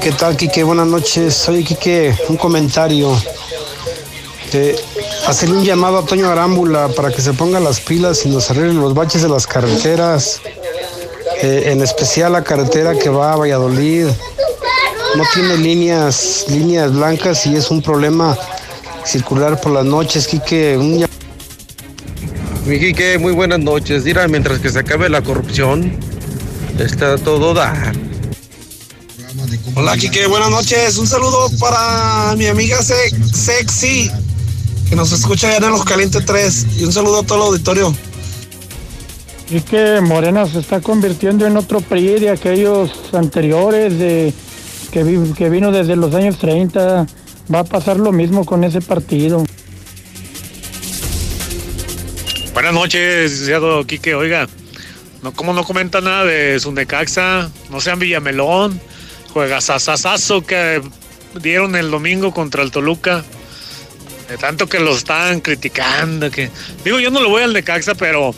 ¿Qué 0.00 0.12
tal, 0.12 0.36
Quique? 0.36 0.62
Buenas 0.62 0.86
noches. 0.86 1.48
Oye, 1.48 1.64
Quique, 1.64 2.16
un 2.28 2.36
comentario. 2.36 3.20
Eh, 4.52 4.76
hacerle 5.28 5.58
un 5.58 5.64
llamado 5.64 5.98
a 5.98 6.04
Toño 6.04 6.28
Arámbula 6.28 6.88
para 6.88 7.10
que 7.10 7.20
se 7.22 7.32
ponga 7.32 7.60
las 7.60 7.80
pilas 7.80 8.24
y 8.24 8.28
nos 8.30 8.50
arreglen 8.50 8.80
los 8.80 8.94
baches 8.94 9.22
de 9.22 9.28
las 9.28 9.46
carreteras, 9.46 10.40
eh, 11.42 11.64
en 11.66 11.82
especial 11.82 12.32
la 12.32 12.42
carretera 12.42 12.94
que 12.98 13.08
va 13.08 13.32
a 13.32 13.36
Valladolid. 13.36 14.06
No 15.16 15.24
tiene 15.34 15.56
líneas, 15.56 16.46
líneas 16.48 16.92
blancas 16.92 17.46
y 17.46 17.56
es 17.56 17.70
un 17.70 17.82
problema 17.82 18.36
circular 19.04 19.60
por 19.60 19.72
las 19.72 19.84
noches, 19.84 20.26
Quique. 20.26 20.76
Un 20.76 21.06
Mi 22.66 22.78
Quique, 22.78 23.18
muy 23.18 23.32
buenas 23.32 23.58
noches. 23.58 24.04
Mira, 24.04 24.26
mientras 24.28 24.58
que 24.60 24.70
se 24.70 24.78
acabe 24.78 25.08
la 25.08 25.22
corrupción, 25.22 25.98
está 26.78 27.16
todo 27.16 27.54
dar. 27.54 27.94
Hola, 29.74 29.96
Kike, 29.96 30.26
buenas 30.26 30.50
noches. 30.50 30.98
Un 30.98 31.06
saludo 31.06 31.48
para 31.60 32.34
mi 32.36 32.46
amiga 32.46 32.82
Se- 32.82 33.10
Sexy, 33.32 34.10
que 34.88 34.96
nos 34.96 35.12
escucha 35.12 35.48
allá 35.48 35.66
en 35.66 35.72
Los 35.72 35.84
Calientes 35.84 36.24
3. 36.24 36.66
Y 36.78 36.84
un 36.84 36.92
saludo 36.92 37.20
a 37.20 37.22
todo 37.22 37.38
el 37.38 37.44
auditorio. 37.54 37.94
Y 39.50 39.60
que 39.60 40.00
Morena 40.00 40.46
se 40.46 40.58
está 40.60 40.80
convirtiendo 40.80 41.46
en 41.46 41.56
otro 41.56 41.80
PRI 41.80 42.20
de 42.20 42.30
aquellos 42.30 42.90
anteriores, 43.12 43.98
de, 43.98 44.32
que, 44.92 45.02
vi- 45.04 45.32
que 45.32 45.48
vino 45.48 45.72
desde 45.72 45.96
los 45.96 46.14
años 46.14 46.38
30. 46.38 47.06
Va 47.52 47.60
a 47.60 47.64
pasar 47.64 47.98
lo 47.98 48.12
mismo 48.12 48.44
con 48.44 48.64
ese 48.64 48.80
partido. 48.80 49.44
Buenas 52.52 52.74
noches, 52.74 53.30
licenciado 53.30 53.86
Quique. 53.86 54.14
Oiga, 54.14 54.48
no, 55.22 55.32
¿cómo 55.32 55.52
no 55.52 55.64
comenta 55.64 56.00
nada 56.00 56.24
de 56.24 56.58
su 56.60 56.72
Necaxa? 56.72 57.50
No 57.70 57.80
sean 57.80 57.98
Villamelón. 57.98 58.80
Juega 59.32 59.60
sasasazo 59.60 60.44
que 60.44 60.82
dieron 61.40 61.76
el 61.76 61.90
domingo 61.90 62.32
contra 62.32 62.62
el 62.62 62.70
Toluca. 62.70 63.24
De 64.28 64.36
tanto 64.36 64.68
que 64.68 64.78
lo 64.78 64.94
están 64.94 65.40
criticando. 65.40 66.30
que 66.30 66.50
Digo, 66.84 67.00
yo 67.00 67.10
no 67.10 67.22
le 67.22 67.28
voy 67.28 67.42
al 67.42 67.54
Necaxa, 67.54 67.94
pero 67.94 68.34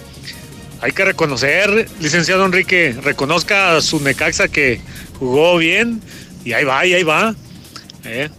hay 0.81 0.93
que 0.93 1.05
reconocer, 1.05 1.89
licenciado 2.01 2.47
Enrique, 2.47 2.97
reconozca 3.03 3.77
a 3.77 3.83
su 3.83 4.01
Necaxa 4.01 4.49
que 4.49 4.81
jugó 5.19 5.59
bien 5.59 6.01
y 6.45 6.53
ahí 6.53 6.65
va, 6.65 6.87
y 6.87 6.95
ahí 6.95 7.03
va. 7.03 7.35
¿eh? 8.05 8.31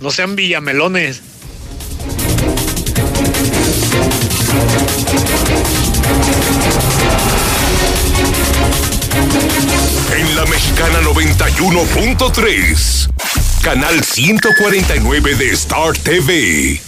No 0.00 0.10
sean 0.10 0.34
Villamelones. 0.36 1.22
En 10.14 10.36
la 10.36 10.44
Mexicana 10.46 11.00
91.3, 11.00 13.08
canal 13.62 14.04
149 14.04 15.34
de 15.36 15.50
Star 15.52 15.96
TV. 15.96 16.87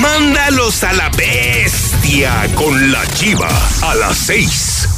Mándalos 0.00 0.82
a 0.84 0.92
la 0.92 1.08
bestia 1.10 2.48
con 2.54 2.92
la 2.92 3.06
chiva 3.06 3.48
a 3.82 3.94
las 3.94 4.16
6. 4.18 4.97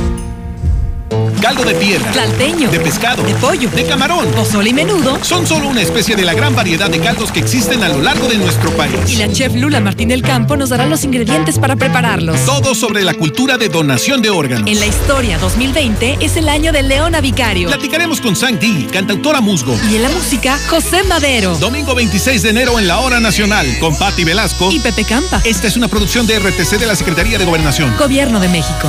Caldo 1.41 1.63
de 1.63 1.73
piedra, 1.75 2.11
Tlalteño. 2.11 2.69
de 2.69 2.79
pescado, 2.79 3.23
De 3.23 3.33
pollo. 3.35 3.69
de 3.69 3.83
camarón. 3.85 4.27
Pozole 4.31 4.69
y 4.69 4.73
menudo. 4.73 5.17
Son 5.23 5.45
solo 5.47 5.67
una 5.67 5.81
especie 5.81 6.15
de 6.15 6.23
la 6.23 6.33
gran 6.33 6.55
variedad 6.55 6.89
de 6.89 6.99
caldos 6.99 7.31
que 7.31 7.39
existen 7.39 7.83
a 7.83 7.89
lo 7.89 8.01
largo 8.01 8.27
de 8.27 8.37
nuestro 8.37 8.69
país. 8.77 8.93
Y 9.07 9.15
la 9.15 9.31
chef 9.31 9.53
Lula 9.55 9.79
Martín 9.79 10.09
del 10.09 10.21
Campo 10.21 10.55
nos 10.55 10.69
dará 10.69 10.85
los 10.85 11.03
ingredientes 11.03 11.57
para 11.59 11.75
prepararlos. 11.75 12.39
Todo 12.45 12.75
sobre 12.75 13.03
la 13.03 13.13
cultura 13.15 13.57
de 13.57 13.69
donación 13.69 14.21
de 14.21 14.29
órganos. 14.29 14.69
En 14.69 14.79
la 14.79 14.85
historia 14.85 15.37
2020 15.39 16.17
es 16.21 16.37
el 16.37 16.47
año 16.47 16.71
de 16.71 16.83
Leona 16.83 17.21
Vicario. 17.21 17.67
Platicaremos 17.67 18.21
con 18.21 18.35
Sang 18.35 18.59
Di, 18.59 18.87
cantautora 18.91 19.41
musgo. 19.41 19.77
Y 19.91 19.95
en 19.95 20.03
la 20.03 20.09
música, 20.09 20.57
José 20.69 21.03
Madero. 21.03 21.57
Domingo 21.57 21.95
26 21.95 22.43
de 22.43 22.49
enero 22.51 22.79
en 22.79 22.87
la 22.87 22.99
Hora 22.99 23.19
Nacional 23.19 23.67
con 23.79 23.95
Patti 23.97 24.23
Velasco. 24.23 24.71
Y 24.71 24.79
Pepe 24.79 25.03
Campa. 25.05 25.41
Esta 25.43 25.67
es 25.67 25.75
una 25.75 25.87
producción 25.87 26.27
de 26.27 26.37
RTC 26.39 26.77
de 26.79 26.85
la 26.85 26.95
Secretaría 26.95 27.37
de 27.39 27.45
Gobernación. 27.45 27.95
Gobierno 27.97 28.39
de 28.39 28.47
México. 28.49 28.87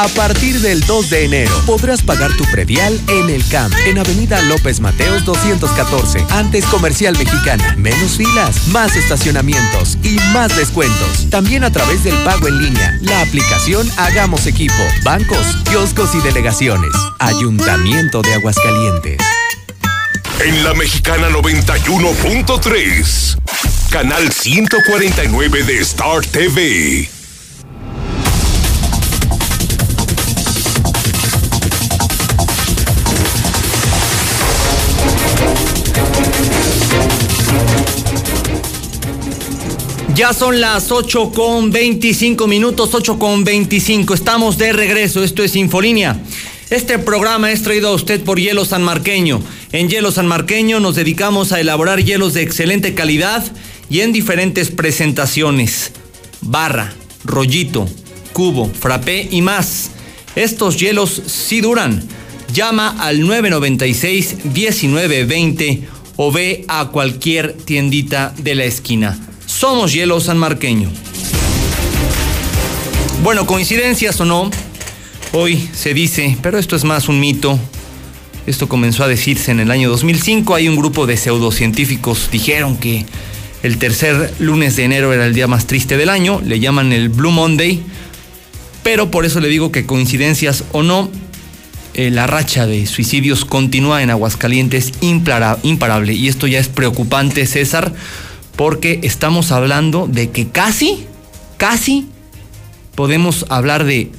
A 0.00 0.08
partir 0.08 0.58
del 0.60 0.80
2 0.80 1.10
de 1.10 1.24
enero 1.26 1.52
podrás 1.66 2.00
pagar 2.00 2.34
tu 2.34 2.44
predial 2.44 2.98
en 3.08 3.28
el 3.28 3.46
CAMP, 3.46 3.74
en 3.84 3.98
Avenida 3.98 4.40
López 4.40 4.80
Mateos 4.80 5.26
214, 5.26 6.24
antes 6.30 6.64
Comercial 6.64 7.18
Mexicana. 7.18 7.74
Menos 7.76 8.12
filas, 8.12 8.68
más 8.68 8.96
estacionamientos 8.96 9.98
y 10.02 10.16
más 10.32 10.56
descuentos. 10.56 11.28
También 11.28 11.64
a 11.64 11.70
través 11.70 12.02
del 12.02 12.14
pago 12.24 12.48
en 12.48 12.62
línea, 12.62 12.98
la 13.02 13.20
aplicación 13.20 13.86
Hagamos 13.98 14.46
Equipo, 14.46 14.82
bancos, 15.04 15.58
kioscos 15.68 16.14
y 16.14 16.20
delegaciones. 16.20 16.92
Ayuntamiento 17.18 18.22
de 18.22 18.32
Aguascalientes. 18.32 19.18
En 20.42 20.64
la 20.64 20.72
Mexicana 20.72 21.28
91.3, 21.28 23.36
canal 23.90 24.32
149 24.32 25.62
de 25.64 25.78
Star 25.80 26.24
TV. 26.24 27.19
Ya 40.14 40.32
son 40.32 40.60
las 40.60 40.90
8 40.90 41.30
con 41.30 41.70
25 41.70 42.46
minutos, 42.46 42.94
8 42.94 43.18
con 43.18 43.44
25. 43.44 44.14
Estamos 44.14 44.56
de 44.58 44.72
regreso. 44.72 45.22
Esto 45.22 45.44
es 45.44 45.54
Infolínea. 45.56 46.22
Este 46.68 46.98
programa 46.98 47.52
es 47.52 47.62
traído 47.62 47.88
a 47.88 47.94
usted 47.94 48.20
por 48.22 48.40
Hielo 48.40 48.64
San 48.64 48.82
Marqueño. 48.82 49.40
En 49.72 49.88
Hielo 49.88 50.10
San 50.10 50.26
Marqueño 50.26 50.80
nos 50.80 50.96
dedicamos 50.96 51.52
a 51.52 51.60
elaborar 51.60 52.02
hielos 52.02 52.34
de 52.34 52.42
excelente 52.42 52.94
calidad 52.94 53.44
y 53.88 54.00
en 54.00 54.12
diferentes 54.12 54.70
presentaciones. 54.70 55.92
Barra, 56.40 56.92
rollito, 57.24 57.88
cubo, 58.32 58.68
frappé 58.68 59.28
y 59.30 59.42
más. 59.42 59.92
Estos 60.34 60.76
hielos 60.78 61.22
sí 61.26 61.60
duran. 61.60 62.02
Llama 62.52 62.96
al 62.98 63.20
996-1920 63.20 65.82
o 66.16 66.32
ve 66.32 66.64
a 66.68 66.88
cualquier 66.88 67.52
tiendita 67.52 68.34
de 68.38 68.56
la 68.56 68.64
esquina. 68.64 69.29
Somos 69.60 69.92
Hielo 69.92 70.18
San 70.20 70.38
Marqueño. 70.38 70.90
Bueno, 73.22 73.44
coincidencias 73.44 74.18
o 74.18 74.24
no, 74.24 74.50
hoy 75.32 75.68
se 75.74 75.92
dice, 75.92 76.38
pero 76.40 76.58
esto 76.58 76.76
es 76.76 76.84
más 76.84 77.10
un 77.10 77.20
mito. 77.20 77.58
Esto 78.46 78.70
comenzó 78.70 79.04
a 79.04 79.06
decirse 79.06 79.50
en 79.50 79.60
el 79.60 79.70
año 79.70 79.90
2005. 79.90 80.54
Hay 80.54 80.66
un 80.66 80.76
grupo 80.76 81.06
de 81.06 81.18
pseudocientíficos 81.18 82.30
dijeron 82.32 82.78
que 82.78 83.04
el 83.62 83.76
tercer 83.76 84.32
lunes 84.38 84.76
de 84.76 84.84
enero 84.84 85.12
era 85.12 85.26
el 85.26 85.34
día 85.34 85.46
más 85.46 85.66
triste 85.66 85.98
del 85.98 86.08
año. 86.08 86.40
Le 86.42 86.58
llaman 86.58 86.94
el 86.94 87.10
Blue 87.10 87.30
Monday. 87.30 87.82
Pero 88.82 89.10
por 89.10 89.26
eso 89.26 89.40
le 89.40 89.48
digo 89.48 89.70
que 89.70 89.84
coincidencias 89.84 90.64
o 90.72 90.82
no, 90.82 91.10
eh, 91.92 92.10
la 92.10 92.26
racha 92.26 92.66
de 92.66 92.86
suicidios 92.86 93.44
continúa 93.44 94.02
en 94.02 94.08
Aguascalientes 94.08 94.94
imparable. 95.02 96.14
Y 96.14 96.28
esto 96.28 96.46
ya 96.46 96.60
es 96.60 96.68
preocupante, 96.68 97.46
César, 97.46 97.92
porque 98.60 99.00
estamos 99.04 99.52
hablando 99.52 100.06
de 100.06 100.32
que 100.32 100.50
casi, 100.50 101.06
casi 101.56 102.06
podemos 102.94 103.46
hablar 103.48 103.84
de 103.84 104.10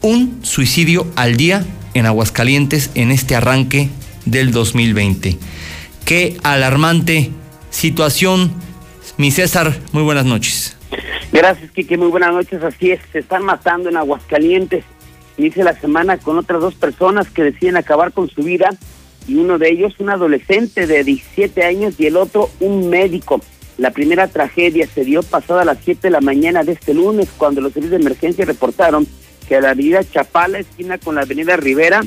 un 0.00 0.38
suicidio 0.42 1.06
al 1.16 1.36
día 1.36 1.66
en 1.92 2.06
Aguascalientes 2.06 2.90
en 2.94 3.10
este 3.10 3.36
arranque 3.36 3.90
del 4.24 4.52
2020. 4.52 5.36
Qué 6.06 6.38
alarmante 6.42 7.30
situación. 7.68 8.52
Mi 9.18 9.30
César, 9.30 9.76
muy 9.92 10.02
buenas 10.02 10.24
noches. 10.24 10.74
Gracias, 11.30 11.70
Kike. 11.72 11.98
Muy 11.98 12.08
buenas 12.08 12.32
noches. 12.32 12.62
Así 12.62 12.92
es, 12.92 13.00
se 13.12 13.18
están 13.18 13.44
matando 13.44 13.90
en 13.90 13.98
Aguascalientes. 13.98 14.82
Inicia 15.36 15.62
la 15.62 15.78
semana 15.78 16.16
con 16.16 16.38
otras 16.38 16.62
dos 16.62 16.74
personas 16.74 17.28
que 17.28 17.42
deciden 17.42 17.76
acabar 17.76 18.12
con 18.12 18.30
su 18.30 18.42
vida 18.42 18.70
y 19.26 19.34
uno 19.34 19.58
de 19.58 19.68
ellos 19.68 19.92
un 19.98 20.08
adolescente 20.08 20.86
de 20.86 21.04
17 21.04 21.62
años 21.64 21.96
y 21.98 22.06
el 22.06 22.16
otro 22.16 22.48
un 22.60 22.88
médico. 22.88 23.42
La 23.78 23.92
primera 23.92 24.26
tragedia 24.26 24.88
se 24.92 25.04
dio 25.04 25.22
pasada 25.22 25.62
a 25.62 25.64
las 25.64 25.78
7 25.84 26.00
de 26.02 26.10
la 26.10 26.20
mañana 26.20 26.64
de 26.64 26.72
este 26.72 26.94
lunes 26.94 27.28
cuando 27.38 27.60
los 27.60 27.72
servicios 27.72 28.00
de 28.00 28.04
emergencia 28.04 28.44
reportaron 28.44 29.06
que 29.48 29.54
a 29.54 29.60
la 29.60 29.70
avenida 29.70 30.02
Chapala, 30.02 30.58
esquina 30.58 30.98
con 30.98 31.14
la 31.14 31.22
avenida 31.22 31.56
Rivera, 31.56 32.02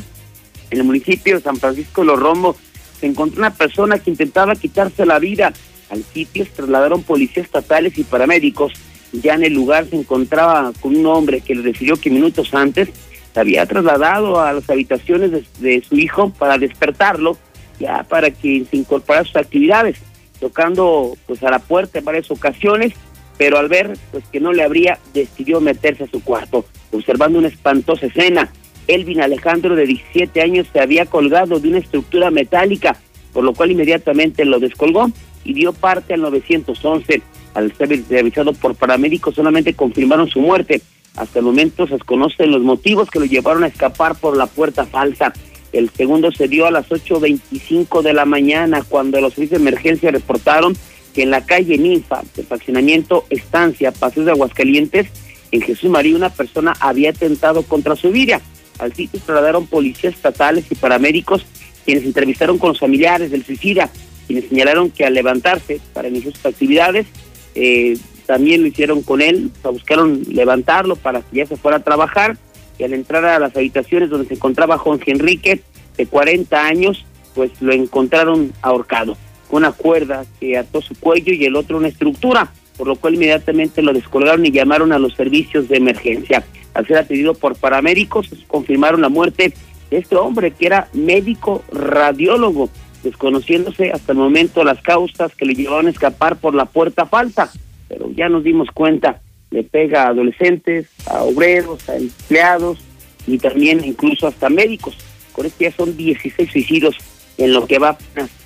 en 0.69 0.77
el 0.77 0.83
municipio 0.83 1.35
de 1.35 1.41
San 1.41 1.55
Francisco 1.55 2.01
de 2.01 2.07
los 2.07 2.19
Rombos, 2.19 2.57
se 2.99 3.07
encontró 3.07 3.39
una 3.39 3.53
persona 3.53 3.99
que 3.99 4.09
intentaba 4.09 4.55
quitarse 4.55 5.05
la 5.05 5.17
vida. 5.17 5.53
Al 5.89 6.03
sitio 6.03 6.43
se 6.43 6.51
trasladaron 6.51 7.03
policías 7.03 7.45
estatales 7.45 7.97
y 7.97 8.03
paramédicos. 8.03 8.73
Ya 9.13 9.35
en 9.35 9.45
el 9.45 9.53
lugar 9.53 9.85
se 9.89 9.95
encontraba 9.95 10.73
con 10.81 10.95
un 10.95 11.05
hombre 11.05 11.39
que 11.39 11.55
le 11.55 11.61
refirió 11.61 11.95
que 11.95 12.09
minutos 12.09 12.53
antes 12.53 12.89
se 13.33 13.39
había 13.39 13.65
trasladado 13.65 14.41
a 14.41 14.51
las 14.51 14.69
habitaciones 14.69 15.31
de, 15.31 15.45
de 15.59 15.83
su 15.87 15.95
hijo 15.95 16.31
para 16.31 16.57
despertarlo, 16.57 17.37
ya 17.79 18.03
para 18.03 18.29
que 18.29 18.65
se 18.69 18.75
incorporara 18.75 19.21
a 19.21 19.25
sus 19.25 19.37
actividades, 19.37 19.97
tocando 20.41 21.15
pues 21.27 21.41
a 21.43 21.51
la 21.51 21.59
puerta 21.59 21.99
en 21.99 22.05
varias 22.05 22.29
ocasiones, 22.31 22.93
pero 23.37 23.57
al 23.57 23.69
ver 23.69 23.93
pues 24.11 24.25
que 24.31 24.41
no 24.41 24.51
le 24.51 24.63
abría, 24.63 24.99
decidió 25.13 25.61
meterse 25.61 26.03
a 26.03 26.11
su 26.11 26.21
cuarto, 26.21 26.65
observando 26.91 27.39
una 27.39 27.47
espantosa 27.47 28.07
escena. 28.07 28.51
Elvin 28.87 29.21
Alejandro, 29.21 29.75
de 29.75 29.85
17 29.85 30.41
años, 30.41 30.67
se 30.73 30.81
había 30.81 31.05
colgado 31.05 31.59
de 31.59 31.69
una 31.69 31.77
estructura 31.77 32.31
metálica, 32.31 32.97
por 33.31 33.43
lo 33.43 33.53
cual 33.53 33.71
inmediatamente 33.71 34.43
lo 34.43 34.59
descolgó 34.59 35.11
y 35.45 35.53
dio 35.53 35.71
parte 35.71 36.15
al 36.15 36.21
911. 36.21 37.21
Al 37.53 37.75
ser 37.77 37.89
revisado 38.09 38.53
por 38.53 38.75
paramédicos, 38.75 39.35
solamente 39.35 39.73
confirmaron 39.73 40.27
su 40.27 40.39
muerte. 40.39 40.81
Hasta 41.15 41.39
el 41.39 41.45
momento 41.45 41.85
se 41.85 41.93
desconocen 41.93 42.51
los 42.51 42.61
motivos 42.61 43.09
que 43.09 43.19
lo 43.19 43.25
llevaron 43.25 43.63
a 43.63 43.67
escapar 43.67 44.15
por 44.15 44.35
la 44.35 44.47
puerta 44.47 44.85
falsa. 44.85 45.33
El 45.71 45.89
segundo 45.89 46.31
se 46.31 46.47
dio 46.47 46.65
a 46.65 46.71
las 46.71 46.89
8.25 46.89 48.01
de 48.01 48.13
la 48.13 48.25
mañana, 48.25 48.83
cuando 48.87 49.21
los 49.21 49.33
servicios 49.33 49.61
de 49.61 49.69
emergencia 49.69 50.11
reportaron 50.11 50.75
que 51.13 51.23
en 51.23 51.31
la 51.31 51.45
calle 51.45 51.77
Ninfa, 51.77 52.21
del 52.35 52.45
fraccionamiento 52.45 53.25
Estancia, 53.29 53.91
Paseos 53.91 54.25
de 54.25 54.31
Aguascalientes, 54.31 55.07
en 55.51 55.61
Jesús 55.61 55.89
María, 55.89 56.15
una 56.15 56.29
persona 56.29 56.73
había 56.79 57.09
atentado 57.09 57.63
contra 57.63 57.95
su 57.95 58.11
vida. 58.11 58.41
Al 58.79 58.93
sitio 58.93 59.19
trasladaron 59.25 59.67
policías 59.67 60.15
estatales 60.15 60.65
y 60.69 60.75
paramédicos, 60.75 61.45
quienes 61.85 62.05
entrevistaron 62.05 62.57
con 62.57 62.69
los 62.69 62.79
familiares 62.79 63.31
del 63.31 63.45
suicida, 63.45 63.89
quienes 64.27 64.47
señalaron 64.47 64.91
que 64.91 65.05
al 65.05 65.13
levantarse 65.13 65.79
para 65.93 66.07
iniciar 66.07 66.33
sus 66.33 66.45
actividades, 66.45 67.07
eh, 67.55 67.97
también 68.25 68.61
lo 68.61 68.67
hicieron 68.67 69.01
con 69.01 69.21
él, 69.21 69.51
o 69.59 69.61
sea, 69.61 69.71
buscaron 69.71 70.23
levantarlo 70.29 70.95
para 70.95 71.21
que 71.21 71.37
ya 71.37 71.45
se 71.45 71.57
fuera 71.57 71.77
a 71.77 71.83
trabajar, 71.83 72.37
y 72.77 72.83
al 72.83 72.93
entrar 72.93 73.25
a 73.25 73.39
las 73.39 73.55
habitaciones 73.55 74.09
donde 74.09 74.27
se 74.27 74.35
encontraba 74.35 74.77
Jorge 74.77 75.11
Enrique, 75.11 75.61
de 75.97 76.05
40 76.05 76.65
años, 76.65 77.05
pues 77.35 77.51
lo 77.61 77.73
encontraron 77.73 78.53
ahorcado, 78.61 79.17
con 79.49 79.63
una 79.63 79.71
cuerda 79.71 80.25
que 80.39 80.57
ató 80.57 80.81
su 80.81 80.95
cuello 80.95 81.33
y 81.33 81.45
el 81.45 81.55
otro 81.55 81.77
una 81.77 81.89
estructura, 81.89 82.51
por 82.77 82.87
lo 82.87 82.95
cual 82.95 83.15
inmediatamente 83.15 83.81
lo 83.81 83.93
descolgaron 83.93 84.45
y 84.45 84.51
llamaron 84.51 84.91
a 84.93 84.99
los 84.99 85.13
servicios 85.15 85.67
de 85.67 85.77
emergencia. 85.77 86.43
Al 86.73 86.87
ser 86.87 86.97
atendido 86.97 87.33
por 87.33 87.55
paramédicos, 87.55 88.29
confirmaron 88.47 89.01
la 89.01 89.09
muerte 89.09 89.53
de 89.89 89.97
este 89.97 90.15
hombre 90.15 90.51
que 90.51 90.65
era 90.65 90.87
médico 90.93 91.63
radiólogo, 91.71 92.69
desconociéndose 93.03 93.91
hasta 93.91 94.13
el 94.13 94.17
momento 94.17 94.63
las 94.63 94.81
causas 94.81 95.35
que 95.35 95.45
le 95.45 95.53
llevaron 95.53 95.87
a 95.87 95.91
escapar 95.91 96.37
por 96.37 96.55
la 96.55 96.65
puerta 96.65 97.05
falsa. 97.05 97.51
Pero 97.89 98.09
ya 98.11 98.29
nos 98.29 98.43
dimos 98.43 98.69
cuenta, 98.73 99.21
le 99.51 99.63
pega 99.63 100.03
a 100.03 100.07
adolescentes, 100.09 100.87
a 101.05 101.23
obreros, 101.23 101.87
a 101.89 101.97
empleados 101.97 102.79
y 103.27 103.37
también 103.37 103.83
incluso 103.83 104.27
hasta 104.27 104.49
médicos. 104.49 104.97
Con 105.33 105.45
esto 105.45 105.63
ya 105.63 105.71
son 105.71 105.95
16 105.95 106.49
suicidios 106.51 106.95
en 107.37 107.53
lo 107.53 107.67
que 107.67 107.79
va 107.79 107.97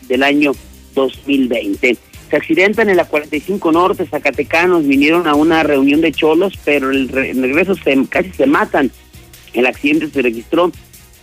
del 0.07 0.23
año 0.23 0.51
2020. 0.95 1.97
Se 2.29 2.35
accidentan 2.35 2.89
en 2.89 2.97
la 2.97 3.05
45 3.05 3.71
Norte, 3.71 4.05
Zacatecanos 4.05 4.85
vinieron 4.87 5.27
a 5.27 5.35
una 5.35 5.63
reunión 5.63 6.01
de 6.01 6.11
cholos, 6.11 6.53
pero 6.65 6.89
el, 6.89 7.07
re- 7.09 7.29
en 7.31 7.37
el 7.37 7.53
regreso 7.53 7.75
se, 7.75 7.95
casi 8.09 8.31
se 8.31 8.45
matan. 8.47 8.91
El 9.53 9.67
accidente 9.67 10.09
se 10.09 10.21
registró 10.21 10.71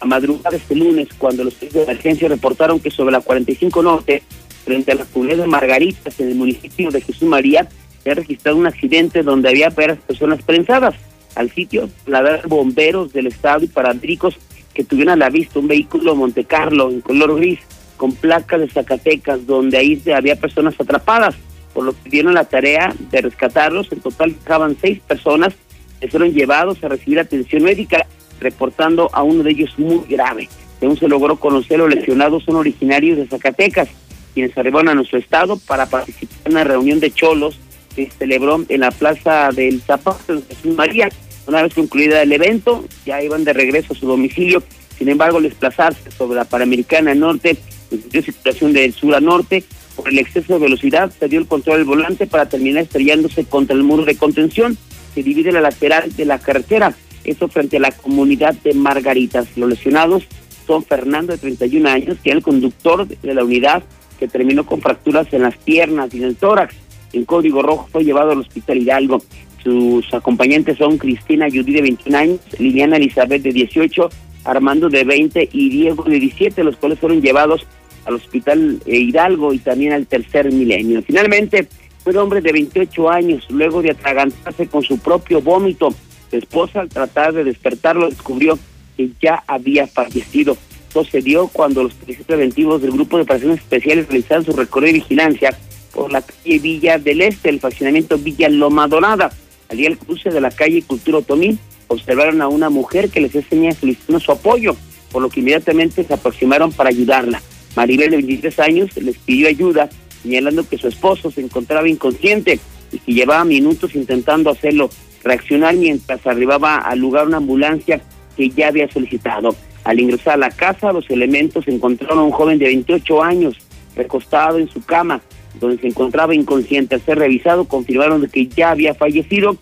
a 0.00 0.06
madrugada 0.06 0.56
este 0.56 0.74
lunes, 0.76 1.08
cuando 1.18 1.44
los 1.44 1.54
servicios 1.54 1.86
de 1.86 1.92
emergencia 1.92 2.28
reportaron 2.28 2.80
que 2.80 2.90
sobre 2.90 3.12
la 3.12 3.20
45 3.20 3.82
Norte, 3.82 4.22
frente 4.64 4.92
a 4.92 4.94
la 4.94 5.04
comunidad 5.06 5.38
de 5.38 5.46
Margaritas, 5.48 6.18
en 6.20 6.28
el 6.28 6.34
municipio 6.36 6.90
de 6.90 7.00
Jesús 7.00 7.28
María, 7.28 7.68
se 8.02 8.10
ha 8.10 8.14
registrado 8.14 8.56
un 8.56 8.66
accidente 8.66 9.22
donde 9.22 9.48
había 9.48 9.70
varias 9.70 9.98
personas 9.98 10.42
prensadas. 10.42 10.94
al 11.34 11.50
sitio 11.50 11.88
la 12.06 12.20
ver 12.20 12.46
bomberos 12.46 13.12
del 13.14 13.26
estado 13.26 13.64
y 13.64 13.68
paramédicos 13.68 14.36
que 14.74 14.84
tuvieron 14.84 15.14
a 15.14 15.16
la 15.16 15.30
vista 15.30 15.58
un 15.58 15.68
vehículo 15.68 16.14
Monte 16.14 16.44
Carlo 16.44 16.90
en 16.90 17.00
color 17.00 17.36
gris 17.36 17.58
con 17.96 18.12
placas 18.12 18.60
de 18.60 18.68
Zacatecas, 18.68 19.46
donde 19.46 19.78
ahí 19.78 20.02
había 20.14 20.36
personas 20.36 20.74
atrapadas, 20.78 21.36
por 21.72 21.84
lo 21.84 21.92
que 21.92 22.10
dieron 22.10 22.34
la 22.34 22.44
tarea 22.44 22.92
de 23.10 23.20
rescatarlos. 23.20 23.92
En 23.92 24.00
total 24.00 24.30
estaban 24.30 24.76
seis 24.80 25.00
personas 25.00 25.54
que 26.00 26.08
fueron 26.08 26.32
llevados 26.32 26.82
a 26.82 26.88
recibir 26.88 27.20
atención 27.20 27.62
médica, 27.62 28.06
reportando 28.40 29.08
a 29.12 29.22
uno 29.22 29.44
de 29.44 29.52
ellos 29.52 29.78
muy 29.78 30.00
grave. 30.08 30.48
Según 30.80 30.98
se 30.98 31.06
logró 31.06 31.36
conocer, 31.36 31.78
los 31.78 31.94
lesionados 31.94 32.42
son 32.42 32.56
originarios 32.56 33.18
de 33.18 33.28
Zacatecas, 33.28 33.88
quienes 34.34 34.56
arribaron 34.58 34.88
a 34.88 34.94
nuestro 34.94 35.18
estado 35.18 35.56
para 35.58 35.86
participar 35.86 36.38
en 36.46 36.52
una 36.52 36.64
reunión 36.64 36.98
de 36.98 37.12
cholos 37.12 37.60
se 37.94 38.10
celebró 38.18 38.64
en 38.68 38.80
la 38.80 38.90
plaza 38.90 39.50
del 39.50 39.80
Zapato 39.82 40.36
de 40.36 40.42
Jesús 40.42 40.74
María. 40.74 41.08
Una 41.46 41.62
vez 41.62 41.74
concluida 41.74 42.22
el 42.22 42.32
evento, 42.32 42.84
ya 43.04 43.22
iban 43.22 43.44
de 43.44 43.52
regreso 43.52 43.92
a 43.92 43.96
su 43.96 44.06
domicilio. 44.06 44.62
Sin 44.98 45.08
embargo, 45.08 45.38
al 45.38 45.44
desplazarse 45.44 46.10
sobre 46.10 46.36
la 46.36 46.44
Panamericana 46.44 47.14
Norte, 47.14 47.56
en 47.90 48.22
situación 48.22 48.72
del 48.72 48.92
sur 48.92 49.14
a 49.14 49.20
norte, 49.20 49.64
por 49.96 50.08
el 50.08 50.18
exceso 50.18 50.54
de 50.54 50.60
velocidad, 50.60 51.12
perdió 51.18 51.38
el 51.38 51.46
control 51.46 51.78
del 51.78 51.86
volante 51.86 52.26
para 52.26 52.48
terminar 52.48 52.84
estrellándose 52.84 53.44
contra 53.44 53.76
el 53.76 53.82
muro 53.82 54.04
de 54.04 54.16
contención 54.16 54.76
que 55.14 55.22
divide 55.22 55.52
la 55.52 55.60
lateral 55.60 56.14
de 56.14 56.24
la 56.24 56.38
carretera. 56.38 56.94
Esto 57.24 57.48
frente 57.48 57.76
a 57.76 57.80
la 57.80 57.92
comunidad 57.92 58.54
de 58.54 58.74
Margaritas. 58.74 59.46
Los 59.56 59.68
lesionados 59.68 60.24
son 60.66 60.84
Fernando, 60.84 61.32
de 61.32 61.38
31 61.38 61.88
años, 61.88 62.18
que 62.22 62.30
es 62.30 62.36
el 62.36 62.42
conductor 62.42 63.06
de 63.06 63.34
la 63.34 63.44
unidad 63.44 63.82
que 64.18 64.28
terminó 64.28 64.64
con 64.64 64.80
fracturas 64.80 65.32
en 65.32 65.42
las 65.42 65.56
piernas 65.56 66.14
y 66.14 66.18
en 66.18 66.24
el 66.24 66.36
tórax. 66.36 66.74
En 67.12 67.24
código 67.24 67.62
rojo 67.62 67.88
fue 67.90 68.04
llevado 68.04 68.32
al 68.32 68.38
hospital 68.38 68.78
Hidalgo. 68.78 69.22
Sus 69.62 70.12
acompañantes 70.12 70.78
son 70.78 70.98
Cristina 70.98 71.46
Judy, 71.48 71.72
de 71.72 71.82
21 71.82 72.18
años, 72.18 72.40
Liliana 72.58 72.96
Elizabeth, 72.96 73.42
de 73.42 73.52
18, 73.52 74.08
Armando, 74.44 74.88
de 74.88 75.04
20 75.04 75.50
y 75.52 75.68
Diego, 75.68 76.02
de 76.04 76.18
17, 76.18 76.64
los 76.64 76.76
cuales 76.76 76.98
fueron 76.98 77.22
llevados 77.22 77.66
al 78.04 78.14
hospital 78.14 78.80
eh, 78.86 78.98
Hidalgo 78.98 79.52
y 79.52 79.58
también 79.58 79.92
al 79.92 80.06
tercer 80.06 80.52
milenio. 80.52 81.02
Finalmente, 81.02 81.68
fue 82.02 82.12
un 82.12 82.18
hombre 82.18 82.40
de 82.40 82.52
28 82.52 83.10
años, 83.10 83.46
luego 83.50 83.82
de 83.82 83.92
atragantarse 83.92 84.66
con 84.66 84.82
su 84.82 84.98
propio 84.98 85.40
vómito. 85.40 85.94
Su 86.30 86.36
esposa, 86.36 86.80
al 86.80 86.88
tratar 86.88 87.32
de 87.32 87.44
despertarlo, 87.44 88.08
descubrió 88.08 88.58
que 88.96 89.10
ya 89.20 89.44
había 89.46 89.86
fallecido. 89.86 90.56
Sucedió 90.92 91.48
cuando 91.48 91.84
los 91.84 91.94
policías 91.94 92.26
preventivos 92.26 92.82
del 92.82 92.90
Grupo 92.90 93.16
de 93.16 93.22
Operaciones 93.22 93.60
Especiales 93.60 94.08
realizaron 94.08 94.44
su 94.44 94.52
recorrido 94.52 94.94
de 94.94 94.98
vigilancia 94.98 95.56
por 95.92 96.12
la 96.12 96.22
calle 96.22 96.58
Villa 96.58 96.98
del 96.98 97.20
Este, 97.20 97.48
el 97.48 97.60
fraccionamiento 97.60 98.18
Villa 98.18 98.48
Loma 98.48 98.88
Dorada. 98.88 99.32
Al 99.68 99.76
día 99.76 99.88
del 99.88 99.98
cruce 99.98 100.30
de 100.30 100.40
la 100.40 100.50
calle 100.50 100.82
Cultura 100.82 101.18
Otomí, 101.18 101.58
observaron 101.88 102.42
a 102.42 102.48
una 102.48 102.70
mujer 102.70 103.10
que 103.10 103.20
les 103.20 103.34
enseña 103.34 103.72
solicitando 103.72 104.20
su 104.20 104.32
apoyo, 104.32 104.76
por 105.10 105.22
lo 105.22 105.28
que 105.28 105.40
inmediatamente 105.40 106.04
se 106.04 106.14
aproximaron 106.14 106.72
para 106.72 106.90
ayudarla. 106.90 107.42
Maribel, 107.76 108.10
de 108.10 108.16
23 108.16 108.58
años, 108.60 108.96
les 108.96 109.16
pidió 109.18 109.48
ayuda, 109.48 109.88
señalando 110.22 110.68
que 110.68 110.78
su 110.78 110.88
esposo 110.88 111.30
se 111.30 111.40
encontraba 111.40 111.88
inconsciente 111.88 112.58
y 112.90 112.98
que 112.98 113.12
llevaba 113.12 113.44
minutos 113.44 113.94
intentando 113.94 114.50
hacerlo 114.50 114.90
reaccionar 115.24 115.74
mientras 115.76 116.26
arribaba 116.26 116.78
al 116.78 116.98
lugar 116.98 117.26
una 117.26 117.38
ambulancia 117.38 118.00
que 118.36 118.50
ya 118.50 118.68
había 118.68 118.90
solicitado. 118.90 119.54
Al 119.84 120.00
ingresar 120.00 120.34
a 120.34 120.38
la 120.38 120.50
casa, 120.50 120.92
los 120.92 121.08
elementos 121.10 121.66
encontraron 121.66 122.18
a 122.18 122.22
un 122.22 122.30
joven 122.30 122.58
de 122.58 122.66
28 122.66 123.22
años 123.22 123.56
recostado 123.96 124.58
en 124.58 124.68
su 124.68 124.82
cama, 124.82 125.20
donde 125.62 125.80
se 125.80 125.86
encontraba 125.86 126.34
inconsciente. 126.34 126.96
Al 126.96 127.02
ser 127.02 127.18
revisado, 127.18 127.64
confirmaron 127.64 128.26
que 128.28 128.48
ya 128.48 128.72
había 128.72 128.94
fallecido 128.94 129.56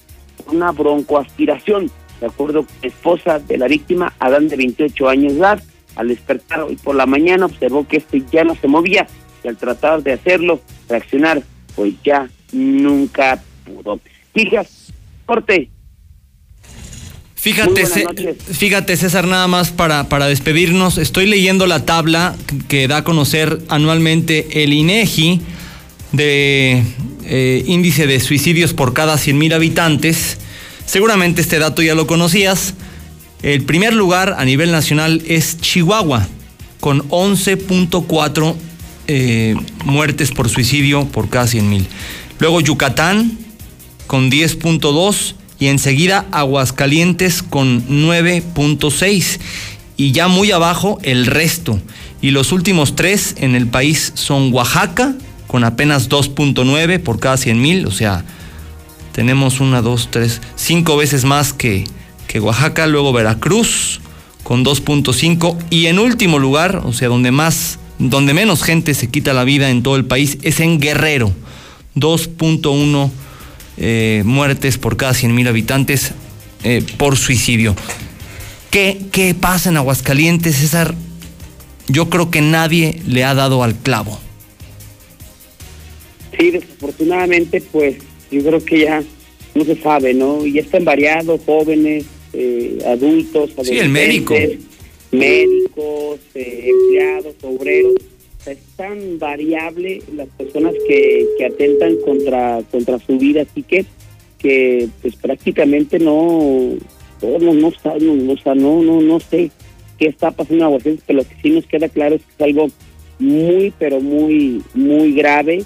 por 0.44 0.54
una 0.54 0.72
broncoaspiración. 0.72 1.90
De 2.20 2.26
acuerdo 2.26 2.64
con 2.64 2.74
la 2.82 2.88
esposa 2.88 3.38
de 3.38 3.58
la 3.58 3.68
víctima, 3.68 4.12
Adán, 4.18 4.48
de 4.48 4.56
28 4.56 5.08
años 5.08 5.34
de 5.34 5.38
edad, 5.38 5.62
al 5.96 6.08
despertar 6.08 6.62
hoy 6.62 6.76
por 6.76 6.94
la 6.94 7.06
mañana 7.06 7.46
observó 7.46 7.86
que 7.86 7.98
este 7.98 8.22
ya 8.32 8.44
no 8.44 8.54
se 8.54 8.66
movía 8.66 9.06
y 9.44 9.48
al 9.48 9.56
tratar 9.56 10.02
de 10.02 10.12
hacerlo, 10.12 10.60
reaccionar, 10.88 11.42
pues 11.74 11.94
ya 12.04 12.28
nunca 12.52 13.42
pudo. 13.64 14.00
Fijas, 14.34 14.92
corte. 15.26 15.70
Fíjate, 17.34 17.86
fíjate 18.36 18.96
César, 18.98 19.26
nada 19.26 19.48
más 19.48 19.70
para, 19.70 20.10
para 20.10 20.26
despedirnos. 20.26 20.98
Estoy 20.98 21.26
leyendo 21.26 21.66
la 21.66 21.86
tabla 21.86 22.36
que 22.68 22.86
da 22.86 22.98
a 22.98 23.04
conocer 23.04 23.60
anualmente 23.68 24.62
el 24.62 24.74
INEGI 24.74 25.40
de 26.12 26.82
eh, 27.24 27.64
índice 27.66 28.06
de 28.06 28.20
suicidios 28.20 28.74
por 28.74 28.92
cada 28.92 29.18
100 29.18 29.38
mil 29.38 29.52
habitantes. 29.52 30.38
Seguramente 30.86 31.40
este 31.40 31.58
dato 31.58 31.82
ya 31.82 31.94
lo 31.94 32.06
conocías. 32.06 32.74
El 33.42 33.62
primer 33.62 33.94
lugar 33.94 34.34
a 34.38 34.44
nivel 34.44 34.70
nacional 34.72 35.22
es 35.26 35.58
Chihuahua, 35.60 36.26
con 36.80 37.08
11.4 37.08 38.54
eh, 39.06 39.54
muertes 39.84 40.30
por 40.30 40.48
suicidio 40.48 41.06
por 41.06 41.28
cada 41.30 41.46
100 41.46 41.68
mil. 41.68 41.86
Luego 42.38 42.60
Yucatán, 42.60 43.38
con 44.06 44.30
10.2 44.30 45.34
y 45.58 45.68
enseguida 45.68 46.26
Aguascalientes 46.32 47.42
con 47.42 47.86
9.6 47.86 49.38
y 49.96 50.12
ya 50.12 50.28
muy 50.28 50.50
abajo 50.50 50.98
el 51.02 51.26
resto. 51.26 51.78
Y 52.22 52.30
los 52.30 52.52
últimos 52.52 52.96
tres 52.96 53.36
en 53.38 53.54
el 53.54 53.66
país 53.66 54.12
son 54.14 54.52
Oaxaca 54.52 55.14
con 55.50 55.64
apenas 55.64 56.08
2.9 56.08 57.00
por 57.00 57.18
cada 57.18 57.36
100 57.36 57.60
mil, 57.60 57.84
o 57.84 57.90
sea, 57.90 58.24
tenemos 59.10 59.58
una, 59.58 59.82
dos, 59.82 60.06
tres, 60.08 60.40
cinco 60.54 60.96
veces 60.96 61.24
más 61.24 61.52
que, 61.52 61.82
que 62.28 62.38
Oaxaca, 62.38 62.86
luego 62.86 63.12
Veracruz 63.12 64.00
con 64.44 64.64
2.5 64.64 65.58
y 65.68 65.86
en 65.86 65.98
último 65.98 66.38
lugar, 66.38 66.82
o 66.84 66.92
sea, 66.92 67.08
donde 67.08 67.32
más, 67.32 67.80
donde 67.98 68.32
menos 68.32 68.62
gente 68.62 68.94
se 68.94 69.08
quita 69.08 69.32
la 69.32 69.42
vida 69.42 69.70
en 69.70 69.82
todo 69.82 69.96
el 69.96 70.04
país 70.04 70.38
es 70.42 70.60
en 70.60 70.78
Guerrero, 70.78 71.32
2.1 71.96 73.10
eh, 73.76 74.22
muertes 74.24 74.78
por 74.78 74.96
cada 74.96 75.14
100 75.14 75.34
mil 75.34 75.48
habitantes 75.48 76.12
eh, 76.62 76.86
por 76.96 77.16
suicidio. 77.16 77.74
¿Qué, 78.70 79.02
¿Qué 79.10 79.34
pasa 79.34 79.70
en 79.70 79.78
Aguascalientes, 79.78 80.54
César? 80.58 80.94
Yo 81.88 82.08
creo 82.08 82.30
que 82.30 82.40
nadie 82.40 83.02
le 83.04 83.24
ha 83.24 83.34
dado 83.34 83.64
al 83.64 83.74
clavo. 83.74 84.20
Sí, 86.40 86.50
desafortunadamente, 86.50 87.60
pues 87.72 87.96
yo 88.30 88.42
creo 88.42 88.64
que 88.64 88.80
ya 88.80 89.02
no 89.54 89.64
se 89.64 89.76
sabe, 89.76 90.14
¿no? 90.14 90.46
Y 90.46 90.58
están 90.58 90.84
variados, 90.84 91.40
jóvenes, 91.44 92.06
eh, 92.32 92.78
adultos, 92.86 93.50
Sí, 93.62 93.78
el 93.78 93.88
médico. 93.88 94.34
médicos, 95.12 96.20
empleados, 96.34 97.34
obreros 97.42 97.94
es 98.46 98.58
tan 98.76 99.18
variable 99.18 100.02
las 100.14 100.28
personas 100.28 100.72
que, 100.88 101.26
que 101.36 101.44
atentan 101.44 101.96
contra 101.96 102.62
contra 102.70 102.98
su 102.98 103.18
vida 103.18 103.42
así 103.42 103.62
que 103.62 103.84
que 104.38 104.88
pues 105.02 105.14
prácticamente 105.16 105.98
no 105.98 106.74
no 107.20 107.38
no 107.38 107.52
no, 107.52 107.70
no, 108.00 108.54
no, 108.54 108.82
no, 108.82 109.00
no 109.02 109.20
sé 109.20 109.50
qué 109.98 110.06
está 110.06 110.30
pasando 110.30 110.56
en 110.56 110.62
Aguascalientes 110.62 111.04
pero 111.06 111.18
lo 111.18 111.28
que 111.28 111.34
sí 111.42 111.50
nos 111.50 111.66
queda 111.66 111.88
claro 111.88 112.14
es 112.14 112.22
que 112.22 112.32
es 112.38 112.40
algo 112.40 112.70
muy 113.18 113.74
pero 113.78 114.00
muy 114.00 114.62
muy 114.74 115.12
grave 115.12 115.64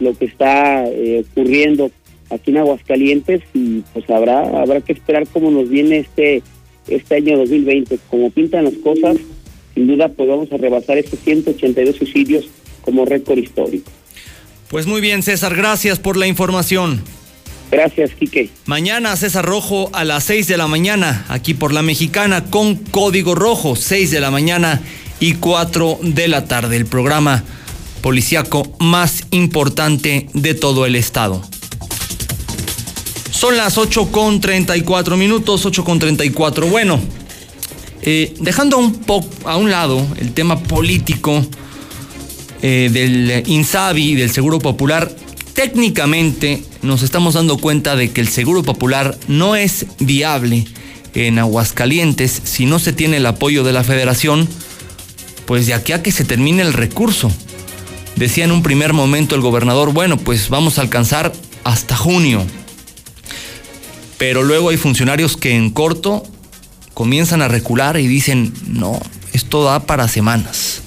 lo 0.00 0.16
que 0.16 0.26
está 0.26 0.86
eh, 0.86 1.24
ocurriendo 1.30 1.90
aquí 2.30 2.50
en 2.50 2.58
Aguascalientes 2.58 3.42
y 3.54 3.82
pues 3.92 4.08
habrá 4.10 4.60
habrá 4.60 4.80
que 4.80 4.92
esperar 4.92 5.26
cómo 5.28 5.50
nos 5.50 5.68
viene 5.68 5.98
este 5.98 6.42
este 6.88 7.16
año 7.16 7.38
2020 7.38 7.98
como 8.10 8.30
pintan 8.30 8.64
las 8.64 8.74
cosas 8.74 9.16
sin 9.74 9.86
duda 9.86 10.08
pues 10.08 10.28
vamos 10.28 10.50
a 10.52 10.56
rebasar 10.56 10.98
estos 10.98 11.20
182 11.20 11.96
suicidios 11.96 12.48
como 12.82 13.04
récord 13.04 13.38
histórico. 13.38 13.90
Pues 14.68 14.86
muy 14.86 15.00
bien, 15.00 15.22
César, 15.22 15.54
gracias 15.54 15.98
por 15.98 16.16
la 16.16 16.26
información. 16.26 17.02
Gracias, 17.70 18.12
Quique. 18.14 18.48
Mañana 18.64 19.16
César 19.16 19.44
Rojo 19.44 19.90
a 19.92 20.04
las 20.04 20.24
6 20.24 20.46
de 20.46 20.56
la 20.56 20.68
mañana, 20.68 21.24
aquí 21.28 21.52
por 21.52 21.72
la 21.72 21.82
Mexicana, 21.82 22.44
con 22.44 22.76
código 22.76 23.34
rojo, 23.34 23.76
6 23.76 24.10
de 24.12 24.20
la 24.20 24.30
mañana 24.30 24.80
y 25.18 25.34
4 25.34 25.98
de 26.02 26.28
la 26.28 26.46
tarde, 26.46 26.76
el 26.76 26.86
programa 26.86 27.44
policíaco 28.00 28.66
más 28.78 29.24
importante 29.30 30.28
de 30.32 30.54
todo 30.54 30.86
el 30.86 30.96
estado. 30.96 31.42
Son 33.30 33.56
las 33.56 33.76
8 33.76 34.10
con 34.10 34.40
34 34.40 35.16
minutos, 35.16 35.66
8 35.66 35.84
con 35.84 35.98
34. 35.98 36.66
Bueno, 36.68 36.98
eh, 38.02 38.34
dejando 38.40 38.78
un 38.78 38.94
poco 38.94 39.28
a 39.44 39.56
un 39.56 39.70
lado 39.70 40.06
el 40.18 40.32
tema 40.32 40.58
político 40.58 41.44
eh, 42.62 42.88
del 42.92 43.42
INSABI 43.46 44.12
y 44.12 44.14
del 44.14 44.30
Seguro 44.30 44.58
Popular, 44.58 45.14
técnicamente 45.52 46.62
nos 46.82 47.02
estamos 47.02 47.34
dando 47.34 47.58
cuenta 47.58 47.96
de 47.96 48.10
que 48.10 48.20
el 48.20 48.28
Seguro 48.28 48.62
Popular 48.62 49.18
no 49.28 49.56
es 49.56 49.86
viable 49.98 50.64
en 51.14 51.38
Aguascalientes 51.38 52.42
si 52.44 52.66
no 52.66 52.78
se 52.78 52.92
tiene 52.92 53.16
el 53.16 53.26
apoyo 53.26 53.64
de 53.64 53.72
la 53.72 53.84
federación, 53.84 54.48
pues 55.46 55.66
de 55.66 55.74
aquí 55.74 55.92
a 55.92 56.02
que 56.02 56.12
se 56.12 56.24
termine 56.24 56.62
el 56.62 56.72
recurso. 56.72 57.30
Decía 58.16 58.44
en 58.44 58.52
un 58.52 58.62
primer 58.62 58.94
momento 58.94 59.34
el 59.34 59.42
gobernador, 59.42 59.92
bueno, 59.92 60.16
pues 60.16 60.48
vamos 60.48 60.78
a 60.78 60.80
alcanzar 60.80 61.32
hasta 61.64 61.96
junio. 61.96 62.44
pero 64.18 64.42
luego 64.42 64.70
hay 64.70 64.78
funcionarios 64.78 65.36
que 65.36 65.54
en 65.54 65.68
corto 65.70 66.22
comienzan 66.94 67.42
a 67.42 67.48
recular 67.48 67.98
y 67.98 68.06
dicen, 68.06 68.54
no, 68.66 68.98
esto 69.34 69.62
da 69.64 69.80
para 69.80 70.08
semanas. 70.08 70.80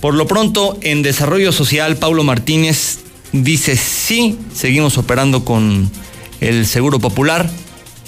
Por 0.00 0.14
lo 0.14 0.26
pronto, 0.26 0.76
en 0.82 1.02
Desarrollo 1.02 1.52
Social, 1.52 1.96
Paulo 1.96 2.24
Martínez 2.24 2.98
dice, 3.30 3.76
sí, 3.76 4.36
seguimos 4.52 4.98
operando 4.98 5.44
con 5.44 5.88
el 6.40 6.66
Seguro 6.66 6.98
Popular, 6.98 7.48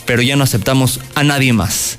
pero 0.05 0.20
ya 0.22 0.35
no 0.35 0.43
aceptamos 0.43 0.99
a 1.14 1.22
nadie 1.22 1.53
más. 1.53 1.99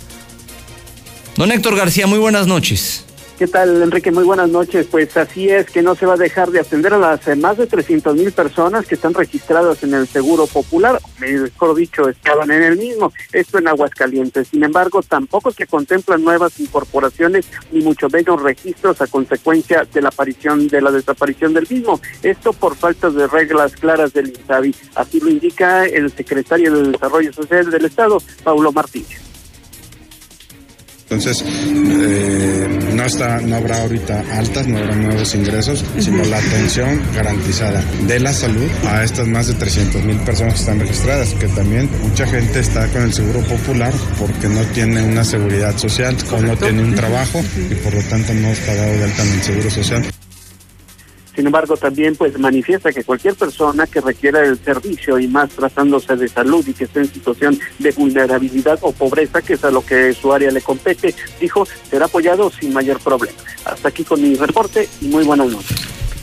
Don 1.37 1.53
Héctor 1.53 1.77
García, 1.77 2.07
muy 2.07 2.19
buenas 2.19 2.47
noches. 2.47 3.04
¿Qué 3.37 3.47
tal, 3.47 3.81
Enrique? 3.81 4.13
Muy 4.13 4.23
buenas 4.23 4.49
noches. 4.49 4.87
Pues 4.89 5.17
así 5.17 5.49
es 5.49 5.69
que 5.69 5.81
no 5.81 5.93
se 5.95 6.05
va 6.05 6.13
a 6.13 6.17
dejar 6.17 6.51
de 6.51 6.61
atender 6.61 6.93
a 6.93 6.97
las 6.97 7.27
eh, 7.27 7.35
más 7.35 7.57
de 7.57 7.67
300 7.67 8.15
mil 8.15 8.31
personas 8.31 8.87
que 8.87 8.95
están 8.95 9.13
registradas 9.13 9.83
en 9.83 9.93
el 9.93 10.07
Seguro 10.07 10.47
Popular, 10.47 11.01
mejor 11.19 11.75
dicho, 11.75 12.07
estaban 12.07 12.49
en 12.49 12.63
el 12.63 12.77
mismo, 12.77 13.11
esto 13.33 13.57
en 13.57 13.67
Aguascalientes. 13.67 14.47
Sin 14.47 14.63
embargo, 14.63 15.01
tampoco 15.01 15.51
se 15.51 15.67
contemplan 15.67 16.23
nuevas 16.23 16.57
incorporaciones 16.61 17.45
ni 17.73 17.81
mucho 17.81 18.07
menos 18.09 18.41
registros 18.41 19.01
a 19.01 19.07
consecuencia 19.07 19.83
de 19.83 20.01
la 20.01 20.09
aparición 20.09 20.69
de 20.69 20.81
la 20.81 20.91
desaparición 20.91 21.53
del 21.53 21.67
mismo. 21.69 21.99
Esto 22.23 22.53
por 22.53 22.77
falta 22.77 23.09
de 23.09 23.27
reglas 23.27 23.75
claras 23.75 24.13
del 24.13 24.29
INSABI. 24.29 24.73
Así 24.95 25.19
lo 25.19 25.29
indica 25.29 25.83
el 25.83 26.09
secretario 26.09 26.73
de 26.73 26.91
Desarrollo 26.91 27.33
Social 27.33 27.69
del 27.69 27.83
Estado, 27.83 28.21
Paulo 28.45 28.71
Martínez. 28.71 29.24
Entonces, 31.07 31.45
eh, 31.45 32.79
no, 32.93 33.03
está, 33.05 33.39
no 33.39 33.57
habrá 33.57 33.83
ahorita 33.83 34.23
altas, 34.33 34.67
no 34.67 34.79
habrá 34.79 34.95
nuevos 34.95 35.35
ingresos, 35.35 35.85
sino 35.99 36.25
la 36.25 36.39
atención 36.39 36.99
garantizada 37.13 37.83
de 38.07 38.19
la 38.19 38.33
salud 38.33 38.67
a 38.87 39.03
estas 39.03 39.27
más 39.27 39.45
de 39.45 39.53
300 39.53 40.03
mil 40.03 40.17
personas 40.17 40.55
que 40.55 40.59
están 40.61 40.79
registradas, 40.79 41.35
que 41.35 41.47
también 41.49 41.87
mucha 42.01 42.25
gente 42.25 42.59
está 42.59 42.87
con 42.87 43.03
el 43.03 43.13
seguro 43.13 43.41
popular 43.41 43.93
porque 44.17 44.49
no 44.49 44.61
tiene 44.73 45.03
una 45.03 45.23
seguridad 45.23 45.77
social 45.77 46.17
o 46.31 46.41
no 46.41 46.57
tiene 46.57 46.81
un 46.81 46.95
trabajo 46.95 47.39
y 47.69 47.75
por 47.75 47.93
lo 47.93 48.01
tanto 48.01 48.33
no 48.33 48.47
está 48.47 48.73
dado 48.73 48.93
de 48.93 49.03
alta 49.03 49.21
en 49.21 49.33
el 49.33 49.43
seguro 49.43 49.69
social. 49.69 50.05
Sin 51.35 51.45
embargo, 51.45 51.75
también 51.75 52.15
pues 52.15 52.37
manifiesta 52.39 52.93
que 52.93 53.03
cualquier 53.03 53.35
persona 53.35 53.85
que 53.87 53.99
requiera 53.99 54.43
el 54.43 54.57
servicio 54.57 55.19
y 55.19 55.27
más 55.27 55.49
tratándose 55.49 56.15
de 56.15 56.29
salud 56.29 56.65
y 56.67 56.73
que 56.73 56.85
esté 56.85 57.01
en 57.01 57.11
situación 57.11 57.59
de 57.79 57.91
vulnerabilidad 57.91 58.79
o 58.81 58.91
pobreza, 58.91 59.41
que 59.41 59.53
es 59.53 59.63
a 59.63 59.71
lo 59.71 59.85
que 59.85 60.13
su 60.13 60.31
área 60.31 60.49
le 60.51 60.61
compete, 60.61 61.13
dijo, 61.39 61.67
será 61.89 62.05
apoyado 62.05 62.51
sin 62.51 62.73
mayor 62.73 62.99
problema. 62.99 63.37
Hasta 63.65 63.89
aquí 63.89 64.03
con 64.03 64.21
mi 64.21 64.35
reporte 64.35 64.87
y 65.01 65.07
muy 65.07 65.25
buenas 65.25 65.51
noches. 65.51 65.77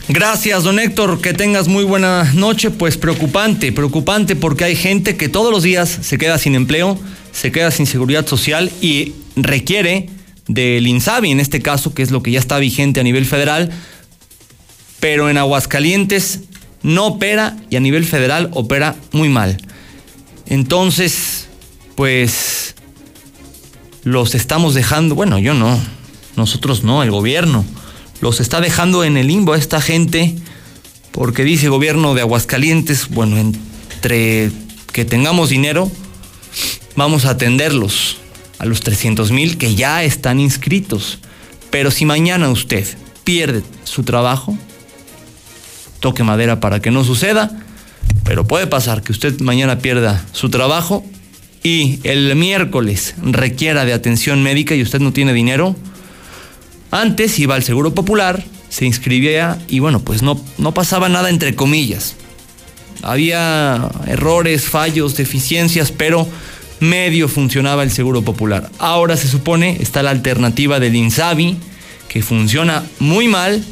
Gracias, 0.09 0.65
don 0.65 0.79
Héctor. 0.79 1.21
Que 1.21 1.33
tengas 1.33 1.69
muy 1.69 1.85
buena 1.85 2.25
noche. 2.35 2.71
Pues 2.71 2.97
preocupante, 2.97 3.73
preocupante 3.73 4.37
porque 4.37 4.65
hay 4.65 4.77
gente 4.77 5.17
que 5.17 5.29
todos 5.29 5.53
los 5.53 5.63
días 5.63 5.89
se 5.89 6.19
queda 6.19 6.39
sin 6.39 6.55
empleo, 6.55 6.99
se 7.33 7.53
queda 7.53 7.71
sin 7.71 7.87
seguridad 7.87 8.27
social 8.27 8.71
y 8.81 9.15
requiere 9.37 10.09
del 10.49 10.87
INSABI, 10.87 11.31
en 11.31 11.41
este 11.41 11.63
caso, 11.63 11.95
que 11.95 12.03
es 12.03 12.11
lo 12.11 12.23
que 12.23 12.33
ya 12.33 12.41
está 12.41 12.59
vigente 12.59 13.01
a 13.01 13.05
nivel 13.05 13.25
federal, 13.27 13.71
pero 15.03 15.29
en 15.29 15.37
Aguascalientes 15.37 16.43
no 16.85 17.07
opera 17.09 17.57
y 17.69 17.75
a 17.75 17.81
nivel 17.81 18.05
federal 18.05 18.51
opera 18.53 18.95
muy 19.11 19.29
mal. 19.29 19.61
Entonces, 20.47 21.49
pues 21.97 22.77
los 24.05 24.37
estamos 24.37 24.75
dejando, 24.75 25.17
bueno, 25.17 25.41
yo 25.41 25.55
no, 25.55 25.77
nosotros 26.37 26.85
no, 26.85 27.03
el 27.03 27.11
gobierno 27.11 27.65
los 28.21 28.39
está 28.39 28.61
dejando 28.61 29.03
en 29.03 29.17
el 29.17 29.27
limbo 29.27 29.55
a 29.55 29.59
esta 29.59 29.81
gente 29.81 30.37
porque 31.11 31.43
dice 31.43 31.69
gobierno 31.69 32.15
de 32.15 32.21
Aguascalientes, 32.21 33.09
bueno, 33.09 33.39
entre 33.39 34.53
que 34.93 35.05
tengamos 35.05 35.49
dinero, 35.49 35.91
vamos 36.95 37.25
a 37.25 37.31
atenderlos 37.31 38.19
a 38.61 38.67
los 38.67 38.83
300 38.83 39.33
mil 39.33 39.59
que 39.59 39.75
ya 39.75 40.05
están 40.05 40.39
inscritos. 40.39 41.19
Pero 41.71 41.91
si 41.91 42.05
mañana 42.05 42.51
usted 42.51 42.87
pierde 43.25 43.65
su 43.83 44.05
trabajo, 44.05 44.57
toque 46.03 46.25
madera 46.25 46.61
para 46.61 46.83
que 46.83 46.91
no 46.91 47.05
suceda, 47.05 47.51
pero 48.25 48.47
puede 48.47 48.67
pasar 48.67 49.03
que 49.03 49.13
usted 49.13 49.41
mañana 49.41 49.79
pierda 49.79 50.23
su 50.33 50.51
trabajo 50.51 51.05
y 51.63 52.01
el 52.03 52.35
miércoles 52.35 53.15
requiera 53.23 53.87
de 53.87 53.95
atención 53.95 54.43
médica 54.43 54.75
y 54.75 54.83
usted 54.83 55.01
no 55.01 55.13
tiene 55.13 55.33
dinero, 55.33 55.77
antes 56.91 57.39
iba 57.39 57.55
al 57.55 57.63
Seguro 57.63 57.95
Popular, 57.95 58.45
se 58.69 58.85
inscribía 58.85 59.59
y 59.69 59.79
bueno, 59.79 60.01
pues 60.01 60.23
no, 60.23 60.39
no 60.59 60.75
pasaba 60.75 61.09
nada 61.09 61.31
entre 61.31 61.55
comillas. 61.55 62.17
Había 63.03 63.89
errores, 64.07 64.65
fallos, 64.65 65.17
deficiencias, 65.17 65.93
pero 65.93 66.29
medio 66.81 67.29
funcionaba 67.29 67.85
el 67.85 67.93
Seguro 67.93 68.23
Popular. 68.23 68.71
Ahora 68.81 69.17
se 69.17 69.29
supone 69.29 69.79
está 69.81 70.03
la 70.03 70.11
alternativa 70.11 70.81
del 70.81 70.97
INSABI, 70.97 71.57
que 72.09 72.23
funciona 72.23 72.85
muy 72.99 73.29
mal, 73.29 73.65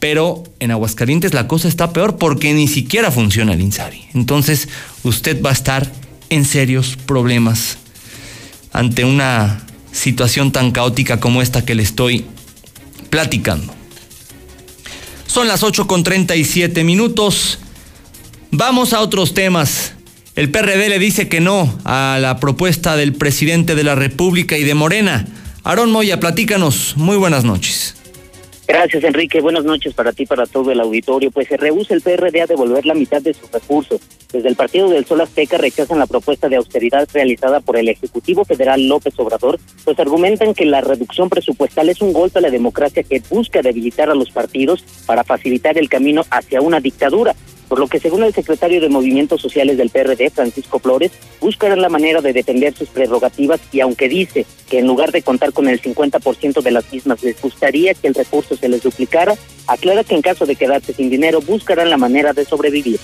pero 0.00 0.44
en 0.60 0.70
Aguascalientes 0.70 1.34
la 1.34 1.48
cosa 1.48 1.68
está 1.68 1.92
peor 1.92 2.16
porque 2.16 2.52
ni 2.54 2.68
siquiera 2.68 3.10
funciona 3.10 3.54
el 3.54 3.60
INSABI. 3.60 4.08
Entonces 4.14 4.68
usted 5.02 5.42
va 5.42 5.50
a 5.50 5.54
estar 5.54 5.90
en 6.30 6.44
serios 6.44 6.96
problemas 6.96 7.78
ante 8.72 9.04
una 9.04 9.64
situación 9.92 10.52
tan 10.52 10.70
caótica 10.70 11.20
como 11.20 11.42
esta 11.42 11.64
que 11.64 11.74
le 11.74 11.82
estoy 11.82 12.24
platicando. 13.10 13.74
Son 15.26 15.48
las 15.48 15.62
8 15.62 15.86
con 15.86 16.04
37 16.04 16.84
minutos. 16.84 17.58
Vamos 18.50 18.92
a 18.92 19.00
otros 19.00 19.34
temas. 19.34 19.92
El 20.36 20.50
PRD 20.50 20.88
le 20.88 20.98
dice 20.98 21.28
que 21.28 21.40
no 21.40 21.78
a 21.84 22.18
la 22.20 22.38
propuesta 22.38 22.96
del 22.96 23.12
presidente 23.12 23.74
de 23.74 23.84
la 23.84 23.94
República 23.94 24.56
y 24.56 24.64
de 24.64 24.74
Morena. 24.74 25.26
Aarón 25.64 25.90
Moya, 25.90 26.20
platícanos. 26.20 26.94
Muy 26.96 27.16
buenas 27.16 27.44
noches. 27.44 27.97
Gracias, 28.68 29.02
Enrique. 29.02 29.40
Buenas 29.40 29.64
noches 29.64 29.94
para 29.94 30.12
ti, 30.12 30.26
para 30.26 30.44
todo 30.44 30.70
el 30.70 30.80
auditorio. 30.80 31.30
Pues 31.30 31.48
se 31.48 31.56
rehúsa 31.56 31.94
el 31.94 32.02
PRD 32.02 32.42
a 32.42 32.46
devolver 32.46 32.84
la 32.84 32.92
mitad 32.92 33.22
de 33.22 33.32
sus 33.32 33.50
recursos. 33.50 33.98
Desde 34.30 34.46
el 34.46 34.56
Partido 34.56 34.90
del 34.90 35.06
Sol 35.06 35.22
Azteca 35.22 35.56
rechazan 35.56 35.98
la 35.98 36.06
propuesta 36.06 36.50
de 36.50 36.56
austeridad 36.56 37.08
realizada 37.10 37.60
por 37.60 37.78
el 37.78 37.88
Ejecutivo 37.88 38.44
Federal 38.44 38.86
López 38.86 39.14
Obrador, 39.16 39.58
pues 39.86 39.98
argumentan 39.98 40.52
que 40.52 40.66
la 40.66 40.82
reducción 40.82 41.30
presupuestal 41.30 41.88
es 41.88 42.02
un 42.02 42.12
golpe 42.12 42.40
a 42.40 42.42
la 42.42 42.50
democracia 42.50 43.02
que 43.02 43.22
busca 43.30 43.62
debilitar 43.62 44.10
a 44.10 44.14
los 44.14 44.30
partidos 44.30 44.84
para 45.06 45.24
facilitar 45.24 45.78
el 45.78 45.88
camino 45.88 46.26
hacia 46.30 46.60
una 46.60 46.78
dictadura 46.78 47.34
por 47.68 47.78
lo 47.78 47.86
que 47.86 48.00
según 48.00 48.22
el 48.22 48.34
secretario 48.34 48.80
de 48.80 48.88
Movimientos 48.88 49.40
Sociales 49.40 49.76
del 49.76 49.90
PRD, 49.90 50.30
Francisco 50.30 50.78
Flores, 50.78 51.12
buscarán 51.40 51.80
la 51.80 51.88
manera 51.88 52.20
de 52.20 52.32
defender 52.32 52.74
sus 52.74 52.88
prerrogativas 52.88 53.60
y 53.72 53.80
aunque 53.80 54.08
dice 54.08 54.46
que 54.68 54.78
en 54.78 54.86
lugar 54.86 55.12
de 55.12 55.22
contar 55.22 55.52
con 55.52 55.68
el 55.68 55.80
50% 55.80 56.62
de 56.62 56.70
las 56.70 56.90
mismas 56.92 57.22
les 57.22 57.40
gustaría 57.40 57.94
que 57.94 58.08
el 58.08 58.14
recurso 58.14 58.56
se 58.56 58.68
les 58.68 58.82
duplicara, 58.82 59.34
aclara 59.66 60.04
que 60.04 60.14
en 60.14 60.22
caso 60.22 60.46
de 60.46 60.56
quedarse 60.56 60.92
sin 60.92 61.10
dinero 61.10 61.40
buscarán 61.40 61.90
la 61.90 61.96
manera 61.96 62.32
de 62.32 62.44
sobrevivir. 62.44 62.98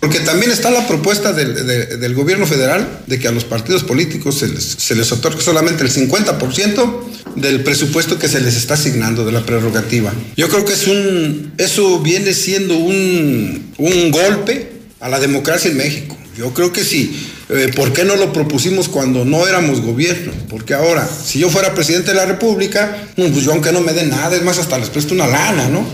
Porque 0.00 0.20
también 0.20 0.50
está 0.50 0.70
la 0.70 0.88
propuesta 0.88 1.34
del, 1.34 1.66
del, 2.00 2.14
gobierno 2.14 2.46
federal 2.46 3.02
de 3.06 3.18
que 3.18 3.28
a 3.28 3.32
los 3.32 3.44
partidos 3.44 3.84
políticos 3.84 4.38
se 4.38 4.48
les, 4.48 4.64
se 4.64 4.94
les 4.94 5.12
otorgue 5.12 5.42
solamente 5.42 5.84
el 5.84 5.90
50% 5.90 7.34
del 7.36 7.62
presupuesto 7.62 8.18
que 8.18 8.26
se 8.26 8.40
les 8.40 8.56
está 8.56 8.74
asignando 8.74 9.26
de 9.26 9.32
la 9.32 9.44
prerrogativa. 9.44 10.12
Yo 10.38 10.48
creo 10.48 10.64
que 10.64 10.72
es 10.72 10.86
un, 10.86 11.52
eso 11.58 12.00
viene 12.00 12.32
siendo 12.32 12.78
un, 12.78 13.74
un 13.76 14.10
golpe 14.10 14.72
a 15.00 15.10
la 15.10 15.20
democracia 15.20 15.70
en 15.70 15.76
México. 15.76 16.16
Yo 16.36 16.54
creo 16.54 16.72
que 16.72 16.82
sí. 16.82 17.28
Eh, 17.50 17.70
¿Por 17.76 17.92
qué 17.92 18.04
no 18.04 18.16
lo 18.16 18.32
propusimos 18.32 18.88
cuando 18.88 19.26
no 19.26 19.46
éramos 19.46 19.82
gobierno? 19.82 20.32
Porque 20.48 20.72
ahora, 20.72 21.06
si 21.06 21.40
yo 21.40 21.50
fuera 21.50 21.74
presidente 21.74 22.12
de 22.12 22.16
la 22.16 22.24
República, 22.24 23.08
pues 23.16 23.44
yo 23.44 23.52
aunque 23.52 23.72
no 23.72 23.82
me 23.82 23.92
den 23.92 24.08
nada, 24.08 24.34
es 24.34 24.42
más, 24.42 24.58
hasta 24.58 24.78
les 24.78 24.88
presto 24.88 25.12
una 25.12 25.26
lana, 25.26 25.68
¿no? 25.68 25.84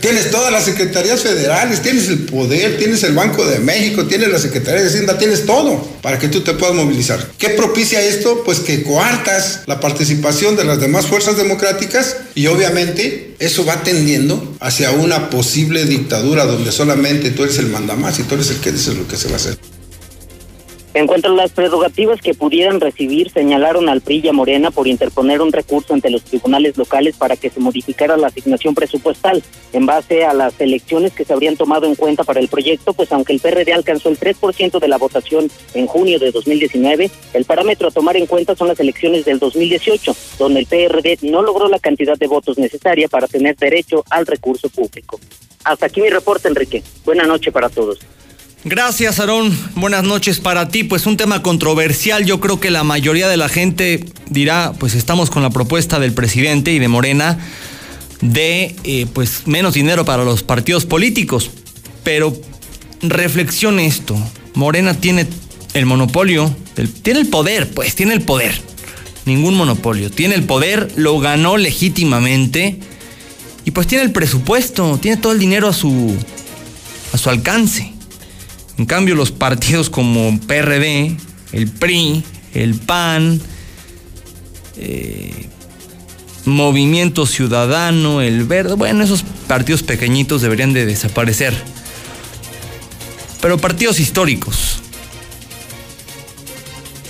Tienes, 0.00 0.30
todas 0.30 0.52
las 0.52 0.64
secretarías 0.64 1.20
federales, 1.20 1.82
tienes 1.82 2.08
el 2.08 2.20
poder, 2.20 2.78
tienes 2.78 3.02
el 3.02 3.14
Banco 3.14 3.44
de 3.44 3.58
México, 3.58 4.06
tienes 4.06 4.28
la 4.28 4.38
Secretaría 4.38 4.82
de 4.82 4.88
Hacienda, 4.88 5.18
tienes 5.18 5.46
todo 5.46 5.82
para 6.00 6.18
que 6.18 6.28
tú 6.28 6.40
te 6.40 6.54
puedas 6.54 6.74
movilizar. 6.74 7.30
¿Qué 7.38 7.50
propicia 7.50 8.02
esto? 8.02 8.42
Pues 8.44 8.60
que 8.60 8.82
coartas 8.82 9.62
la 9.66 9.80
participación 9.80 10.56
de 10.56 10.64
las 10.64 10.80
demás 10.80 11.06
fuerzas 11.06 11.36
democráticas 11.36 12.16
y 12.34 12.46
obviamente 12.46 13.34
eso 13.38 13.64
va 13.64 13.82
tendiendo 13.82 14.56
hacia 14.60 14.90
una 14.92 15.30
posible 15.30 15.84
dictadura 15.84 16.46
donde 16.46 16.72
solamente 16.72 17.30
tú 17.30 17.44
eres 17.44 17.58
el 17.58 17.66
mandamás 17.66 18.18
y 18.18 18.22
tú 18.22 18.34
eres 18.34 18.50
el 18.50 18.56
que 18.56 18.72
dices 18.72 18.94
lo 18.94 19.06
que 19.06 19.16
se 19.16 19.28
va 19.28 19.34
a 19.34 19.36
hacer. 19.36 19.79
En 20.92 21.06
cuanto 21.06 21.28
a 21.28 21.30
las 21.30 21.52
prerrogativas 21.52 22.20
que 22.20 22.34
pudieran 22.34 22.80
recibir, 22.80 23.30
señalaron 23.30 23.88
al 23.88 24.00
PRI 24.00 24.22
y 24.24 24.28
a 24.28 24.32
Morena 24.32 24.72
por 24.72 24.88
interponer 24.88 25.40
un 25.40 25.52
recurso 25.52 25.94
ante 25.94 26.10
los 26.10 26.24
tribunales 26.24 26.76
locales 26.76 27.16
para 27.16 27.36
que 27.36 27.48
se 27.48 27.60
modificara 27.60 28.16
la 28.16 28.26
asignación 28.26 28.74
presupuestal 28.74 29.40
en 29.72 29.86
base 29.86 30.24
a 30.24 30.34
las 30.34 30.60
elecciones 30.60 31.12
que 31.12 31.24
se 31.24 31.32
habrían 31.32 31.56
tomado 31.56 31.86
en 31.86 31.94
cuenta 31.94 32.24
para 32.24 32.40
el 32.40 32.48
proyecto, 32.48 32.92
pues 32.92 33.12
aunque 33.12 33.32
el 33.32 33.38
PRD 33.38 33.72
alcanzó 33.72 34.08
el 34.08 34.18
3% 34.18 34.80
de 34.80 34.88
la 34.88 34.98
votación 34.98 35.48
en 35.74 35.86
junio 35.86 36.18
de 36.18 36.32
2019, 36.32 37.08
el 37.34 37.44
parámetro 37.44 37.86
a 37.86 37.92
tomar 37.92 38.16
en 38.16 38.26
cuenta 38.26 38.56
son 38.56 38.66
las 38.66 38.80
elecciones 38.80 39.24
del 39.24 39.38
2018, 39.38 40.16
donde 40.40 40.58
el 40.58 40.66
PRD 40.66 41.18
no 41.22 41.42
logró 41.42 41.68
la 41.68 41.78
cantidad 41.78 42.18
de 42.18 42.26
votos 42.26 42.58
necesaria 42.58 43.06
para 43.06 43.28
tener 43.28 43.54
derecho 43.54 44.02
al 44.10 44.26
recurso 44.26 44.68
público. 44.68 45.20
Hasta 45.62 45.86
aquí 45.86 46.00
mi 46.00 46.10
reporte, 46.10 46.48
Enrique. 46.48 46.82
Buena 47.04 47.26
noche 47.26 47.52
para 47.52 47.68
todos. 47.68 48.00
Gracias, 48.64 49.18
Aarón. 49.20 49.56
Buenas 49.74 50.04
noches 50.04 50.38
para 50.38 50.68
ti. 50.68 50.84
Pues 50.84 51.06
un 51.06 51.16
tema 51.16 51.42
controversial. 51.42 52.26
Yo 52.26 52.40
creo 52.40 52.60
que 52.60 52.70
la 52.70 52.84
mayoría 52.84 53.26
de 53.26 53.38
la 53.38 53.48
gente 53.48 54.04
dirá, 54.28 54.74
pues 54.78 54.94
estamos 54.94 55.30
con 55.30 55.42
la 55.42 55.48
propuesta 55.48 55.98
del 55.98 56.12
presidente 56.12 56.70
y 56.72 56.78
de 56.78 56.88
Morena 56.88 57.38
de 58.20 58.76
eh, 58.84 59.06
pues 59.14 59.46
menos 59.46 59.72
dinero 59.72 60.04
para 60.04 60.24
los 60.24 60.42
partidos 60.42 60.84
políticos. 60.84 61.50
Pero 62.04 62.38
reflexione 63.00 63.86
esto. 63.86 64.14
Morena 64.52 64.92
tiene 64.92 65.26
el 65.72 65.86
monopolio, 65.86 66.54
tiene 67.02 67.20
el 67.20 67.28
poder, 67.28 67.70
pues 67.70 67.94
tiene 67.94 68.12
el 68.12 68.20
poder. 68.20 68.60
Ningún 69.24 69.54
monopolio. 69.54 70.10
Tiene 70.10 70.34
el 70.34 70.44
poder, 70.44 70.92
lo 70.96 71.18
ganó 71.18 71.56
legítimamente 71.56 72.78
y 73.64 73.70
pues 73.70 73.86
tiene 73.86 74.04
el 74.04 74.12
presupuesto, 74.12 74.98
tiene 75.00 75.16
todo 75.16 75.32
el 75.32 75.38
dinero 75.38 75.68
a 75.68 75.72
su 75.72 76.14
a 77.14 77.16
su 77.16 77.30
alcance. 77.30 77.99
En 78.80 78.86
cambio, 78.86 79.14
los 79.14 79.30
partidos 79.30 79.90
como 79.90 80.40
PRD, 80.40 81.14
el 81.52 81.68
PRI, 81.68 82.24
el 82.54 82.76
PAN, 82.76 83.38
eh, 84.78 85.48
Movimiento 86.46 87.26
Ciudadano, 87.26 88.22
el 88.22 88.44
Verde, 88.44 88.76
bueno, 88.76 89.04
esos 89.04 89.22
partidos 89.46 89.82
pequeñitos 89.82 90.40
deberían 90.40 90.72
de 90.72 90.86
desaparecer. 90.86 91.54
Pero 93.42 93.58
partidos 93.58 94.00
históricos, 94.00 94.78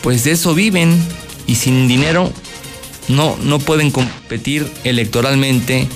pues 0.02 0.24
de 0.24 0.32
eso 0.32 0.56
viven 0.56 1.00
y 1.46 1.54
sin 1.54 1.86
dinero 1.86 2.32
no, 3.06 3.38
no 3.44 3.60
pueden 3.60 3.92
competir 3.92 4.68
electoralmente 4.82 5.86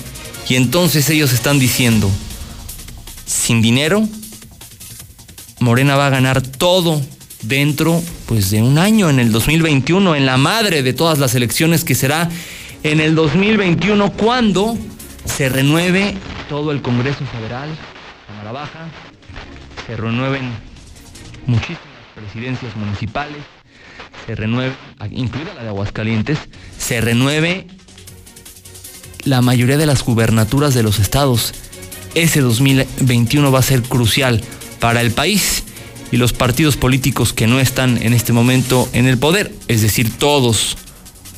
y 0.47 0.55
entonces 0.55 1.09
ellos 1.09 1.33
están 1.33 1.59
diciendo, 1.59 2.09
sin 3.25 3.61
dinero, 3.61 4.07
Morena 5.59 5.95
va 5.95 6.07
a 6.07 6.09
ganar 6.09 6.41
todo 6.41 7.01
dentro 7.41 8.01
pues 8.25 8.49
de 8.49 8.61
un 8.61 8.77
año 8.77 9.09
en 9.09 9.19
el 9.19 9.31
2021 9.31 10.15
en 10.15 10.25
la 10.25 10.37
madre 10.37 10.83
de 10.83 10.93
todas 10.93 11.19
las 11.19 11.35
elecciones 11.35 11.83
que 11.83 11.95
será 11.95 12.29
en 12.83 12.99
el 12.99 13.15
2021 13.15 14.13
cuando 14.13 14.77
se 15.25 15.49
renueve 15.49 16.15
todo 16.49 16.71
el 16.71 16.81
Congreso 16.81 17.25
Federal, 17.25 17.69
Cámara 18.27 18.51
Baja, 18.51 18.87
se 19.87 19.97
renueven 19.97 20.51
muchísimas 21.47 21.79
presidencias 22.13 22.75
municipales, 22.75 23.37
se 24.25 24.35
renueve, 24.35 24.73
incluida 25.11 25.53
la 25.55 25.63
de 25.63 25.69
Aguascalientes, 25.69 26.37
se 26.77 27.01
renueve 27.01 27.67
la 29.23 29.41
mayoría 29.41 29.77
de 29.77 29.85
las 29.85 30.03
gubernaturas 30.03 30.73
de 30.73 30.83
los 30.83 30.99
estados. 30.99 31.53
Ese 32.13 32.41
2021 32.41 33.51
va 33.51 33.59
a 33.59 33.63
ser 33.63 33.81
crucial 33.81 34.41
para 34.85 35.01
el 35.01 35.09
país 35.09 35.63
y 36.11 36.17
los 36.17 36.31
partidos 36.31 36.77
políticos 36.77 37.33
que 37.33 37.47
no 37.47 37.59
están 37.59 37.99
en 38.03 38.13
este 38.13 38.33
momento 38.33 38.87
en 38.93 39.07
el 39.07 39.17
poder, 39.17 39.51
es 39.67 39.81
decir, 39.81 40.15
todos 40.15 40.77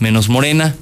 menos 0.02 0.28
Morena, 0.28 0.76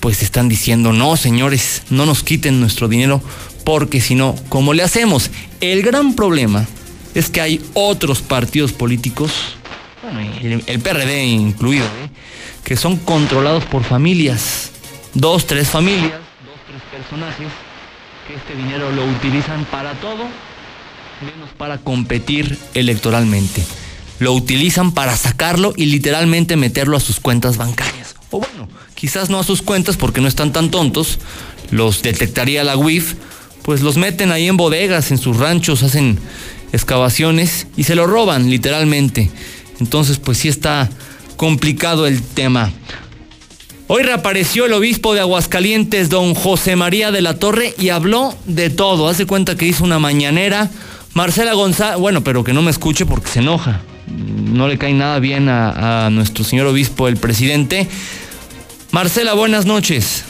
pues 0.00 0.22
están 0.22 0.48
diciendo, 0.48 0.94
no, 0.94 1.18
señores, 1.18 1.82
no 1.90 2.06
nos 2.06 2.22
quiten 2.22 2.58
nuestro 2.58 2.88
dinero, 2.88 3.22
porque 3.66 4.00
si 4.00 4.14
no, 4.14 4.34
¿cómo 4.48 4.72
le 4.72 4.82
hacemos? 4.82 5.30
El 5.60 5.82
gran 5.82 6.14
problema 6.14 6.66
es 7.14 7.28
que 7.28 7.42
hay 7.42 7.60
otros 7.74 8.22
partidos 8.22 8.72
políticos, 8.72 9.32
bueno, 10.02 10.20
el, 10.66 10.80
PRD 10.80 11.26
incluido, 11.26 11.84
¿eh? 11.84 12.08
que 12.64 12.78
son 12.78 12.96
controlados 12.96 13.66
por 13.66 13.84
familias, 13.84 14.70
dos, 15.12 15.46
tres 15.46 15.68
familias, 15.68 16.12
dos, 16.46 16.56
tres 16.66 16.80
personajes, 17.02 17.48
que 18.26 18.36
este 18.36 18.56
dinero 18.56 18.90
lo 18.90 19.04
utilizan 19.04 19.66
para 19.66 19.92
todo 20.00 20.49
menos 21.22 21.50
para 21.56 21.78
competir 21.78 22.58
electoralmente. 22.74 23.62
Lo 24.18 24.32
utilizan 24.32 24.92
para 24.92 25.16
sacarlo 25.16 25.72
y 25.76 25.86
literalmente 25.86 26.56
meterlo 26.56 26.96
a 26.96 27.00
sus 27.00 27.20
cuentas 27.20 27.56
bancarias. 27.56 28.14
O 28.30 28.38
bueno, 28.40 28.68
quizás 28.94 29.30
no 29.30 29.38
a 29.38 29.44
sus 29.44 29.62
cuentas 29.62 29.96
porque 29.96 30.20
no 30.20 30.28
están 30.28 30.52
tan 30.52 30.70
tontos, 30.70 31.18
los 31.70 32.02
detectaría 32.02 32.64
la 32.64 32.76
WIF, 32.76 33.14
pues 33.62 33.80
los 33.80 33.96
meten 33.96 34.32
ahí 34.32 34.48
en 34.48 34.56
bodegas, 34.56 35.10
en 35.10 35.18
sus 35.18 35.36
ranchos, 35.36 35.82
hacen 35.82 36.18
excavaciones 36.72 37.66
y 37.76 37.84
se 37.84 37.94
lo 37.94 38.06
roban 38.06 38.50
literalmente. 38.50 39.30
Entonces, 39.80 40.18
pues 40.18 40.38
sí 40.38 40.48
está 40.48 40.90
complicado 41.36 42.06
el 42.06 42.22
tema. 42.22 42.70
Hoy 43.92 44.04
reapareció 44.04 44.66
el 44.66 44.72
obispo 44.72 45.14
de 45.14 45.20
Aguascalientes, 45.20 46.10
don 46.10 46.34
José 46.34 46.76
María 46.76 47.10
de 47.10 47.22
la 47.22 47.38
Torre, 47.38 47.74
y 47.76 47.88
habló 47.88 48.36
de 48.46 48.70
todo. 48.70 49.08
Hace 49.08 49.26
cuenta 49.26 49.56
que 49.56 49.66
hizo 49.66 49.82
una 49.82 49.98
mañanera 49.98 50.70
Marcela 51.14 51.54
González, 51.54 51.98
bueno, 51.98 52.22
pero 52.22 52.44
que 52.44 52.52
no 52.52 52.62
me 52.62 52.70
escuche 52.70 53.04
porque 53.04 53.28
se 53.28 53.40
enoja. 53.40 53.80
No 54.06 54.68
le 54.68 54.78
cae 54.78 54.92
nada 54.94 55.18
bien 55.18 55.48
a, 55.48 56.08
nuestro 56.10 56.44
señor 56.44 56.66
obispo, 56.66 57.08
el 57.08 57.16
presidente. 57.16 57.88
Marcela, 58.92 59.34
buenas 59.34 59.66
noches. 59.66 60.24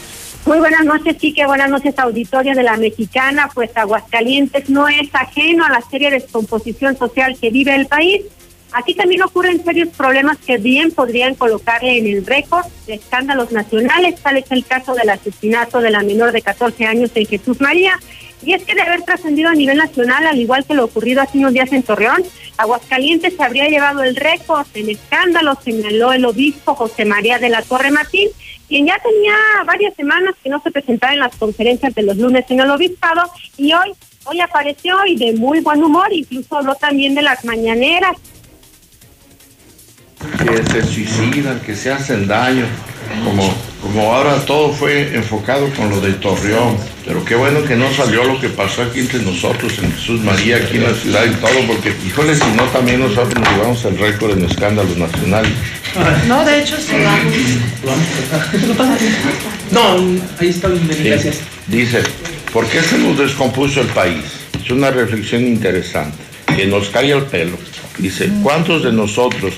Muy 0.47 0.59
buenas 0.59 0.85
noches, 0.85 1.19
Chique. 1.19 1.45
Buenas 1.47 1.71
noches, 1.71 1.99
auditorio 1.99 2.55
de 2.55 2.63
la 2.63 2.77
Mexicana. 2.77 3.51
Pues 3.53 3.71
Aguascalientes 3.77 4.71
no 4.71 4.89
es 4.89 5.09
ajeno 5.13 5.67
a 5.67 5.69
la 5.69 5.83
serie 5.83 6.11
de 6.11 6.21
descomposición 6.21 6.97
social 6.97 7.37
que 7.39 7.51
vive 7.51 7.75
el 7.75 7.87
país. 7.87 8.23
Aquí 8.73 8.95
también 8.95 9.23
ocurren 9.23 9.63
serios 9.65 9.89
problemas 9.89 10.39
que 10.39 10.57
bien 10.57 10.93
podrían 10.93 11.35
colocarle 11.35 11.99
en 11.99 12.07
el 12.07 12.25
récord 12.25 12.65
de 12.87 12.95
escándalos 12.95 13.51
nacionales, 13.51 14.21
tal 14.23 14.37
es 14.37 14.51
el 14.51 14.65
caso 14.65 14.95
del 14.95 15.11
asesinato 15.11 15.81
de 15.81 15.91
la 15.91 16.03
menor 16.03 16.31
de 16.31 16.41
14 16.41 16.87
años 16.87 17.11
en 17.15 17.27
Jesús 17.27 17.61
María 17.61 17.99
y 18.43 18.55
es 18.55 18.65
que 18.65 18.75
de 18.75 18.83
haber 18.83 19.03
trascendido 19.03 19.51
a 19.51 19.55
nivel 19.55 19.79
nacional, 19.79 20.27
al 20.27 20.39
igual 20.39 20.65
que 20.65 20.75
lo 20.75 20.85
ocurrido 20.85 21.23
hace 21.23 21.39
unos 21.39 21.53
días 21.53 21.73
en 21.73 21.83
Torreón, 21.83 22.23
Aguascalientes 22.57 23.39
habría 23.41 23.69
llevado 23.69 24.03
el 24.03 24.17
récord 24.17 24.67
en 24.75 24.91
escándalo, 24.91 25.59
señaló 25.63 26.13
el 26.13 26.25
obispo 26.25 26.75
José 26.75 27.05
María 27.05 27.39
de 27.39 27.49
la 27.49 27.63
Torre 27.63 27.91
Martín, 27.91 28.29
quien 28.69 28.87
ya 28.87 28.99
tenía 28.99 29.35
varias 29.67 29.95
semanas 29.95 30.35
que 30.43 30.49
no 30.49 30.61
se 30.63 30.71
presentaba 30.71 31.13
en 31.13 31.21
las 31.21 31.37
conferencias 31.37 31.95
de 31.95 32.03
los 32.03 32.17
lunes 32.17 32.45
en 32.49 32.61
el 32.61 32.71
obispado 32.71 33.23
y 33.57 33.73
hoy, 33.73 33.93
hoy 34.25 34.41
apareció 34.41 34.97
y 35.07 35.17
de 35.17 35.33
muy 35.35 35.61
buen 35.61 35.83
humor, 35.83 36.09
incluso 36.13 36.57
habló 36.57 36.75
también 36.75 37.15
de 37.15 37.23
las 37.23 37.45
mañaneras. 37.45 38.17
Que 40.39 40.63
se 40.71 40.83
suicidan, 40.85 41.61
que 41.61 41.75
se 41.75 41.91
hacen 41.91 42.27
daño, 42.29 42.67
como, 43.25 43.55
como 43.83 44.15
ahora 44.15 44.37
todo 44.45 44.73
fue 44.73 45.15
enfocado 45.15 45.69
con 45.71 45.91
lo 45.91 46.01
de 46.01 46.13
Torreón. 46.15 46.77
Pero 47.05 47.25
qué 47.25 47.35
bueno 47.35 47.65
que 47.65 47.75
no 47.77 47.93
salió 47.93 48.25
lo 48.25 48.41
que 48.41 48.49
pasó 48.49 48.83
aquí 48.83 49.01
entre 49.01 49.21
nosotros, 49.21 49.79
en 49.83 49.93
Jesús 49.93 50.21
María, 50.21 50.59
aquí 50.59 50.77
en 50.77 50.85
la 50.85 50.95
ciudad 50.95 51.25
y 51.25 51.35
todo, 51.35 51.67
porque 51.67 51.93
híjole, 52.07 52.37
si 52.37 52.51
no 52.53 52.65
también 52.65 53.01
nosotros 53.01 53.35
nos 53.35 53.49
llevamos 53.51 53.85
el 53.85 53.99
récord 53.99 54.39
en 54.39 54.45
escándalos 54.45 54.97
nacionales. 54.97 55.51
No, 56.29 56.45
de 56.45 56.61
hecho, 56.61 56.77
se 56.77 56.99
No, 59.73 59.97
ahí 60.39 60.49
está 60.49 60.69
bien, 60.69 60.89
gracias. 61.03 61.41
Dice, 61.67 62.03
¿por 62.53 62.67
qué 62.67 62.81
se 62.81 62.99
nos 62.99 63.19
descompuso 63.19 63.81
el 63.81 63.89
país? 63.89 64.23
Es 64.63 64.71
una 64.71 64.91
reflexión 64.91 65.45
interesante, 65.47 66.17
que 66.57 66.67
nos 66.67 66.91
cae 66.91 67.11
el 67.11 67.25
pelo. 67.25 67.59
Dice, 67.99 68.31
¿cuántos 68.43 68.85
de 68.85 68.93
nosotros 68.93 69.55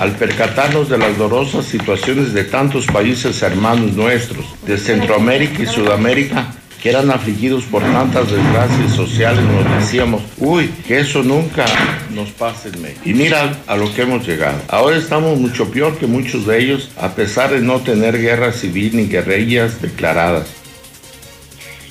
al 0.00 0.12
percatarnos 0.12 0.88
de 0.88 0.96
las 0.96 1.18
dolorosas 1.18 1.66
situaciones 1.66 2.32
de 2.32 2.44
tantos 2.44 2.86
países 2.86 3.42
hermanos 3.42 3.92
nuestros, 3.92 4.46
de 4.64 4.78
Centroamérica 4.78 5.62
y 5.62 5.66
Sudamérica, 5.66 6.54
que 6.82 6.88
eran 6.88 7.10
afligidos 7.10 7.64
por 7.64 7.82
tantas 7.82 8.30
desgracias 8.30 8.92
sociales, 8.94 9.42
nos 9.44 9.78
decíamos, 9.78 10.22
uy, 10.38 10.68
que 10.88 11.00
eso 11.00 11.22
nunca 11.22 11.66
nos 12.14 12.30
pase 12.30 12.70
en 12.70 12.80
México. 12.80 13.02
Y 13.04 13.12
mira 13.12 13.58
a 13.66 13.76
lo 13.76 13.94
que 13.94 14.00
hemos 14.00 14.26
llegado. 14.26 14.58
Ahora 14.68 14.96
estamos 14.96 15.38
mucho 15.38 15.70
peor 15.70 15.98
que 15.98 16.06
muchos 16.06 16.46
de 16.46 16.58
ellos, 16.62 16.90
a 16.96 17.10
pesar 17.10 17.50
de 17.50 17.60
no 17.60 17.80
tener 17.80 18.18
guerra 18.18 18.52
civil 18.52 18.96
ni 18.96 19.06
guerrillas 19.06 19.82
declaradas. 19.82 20.48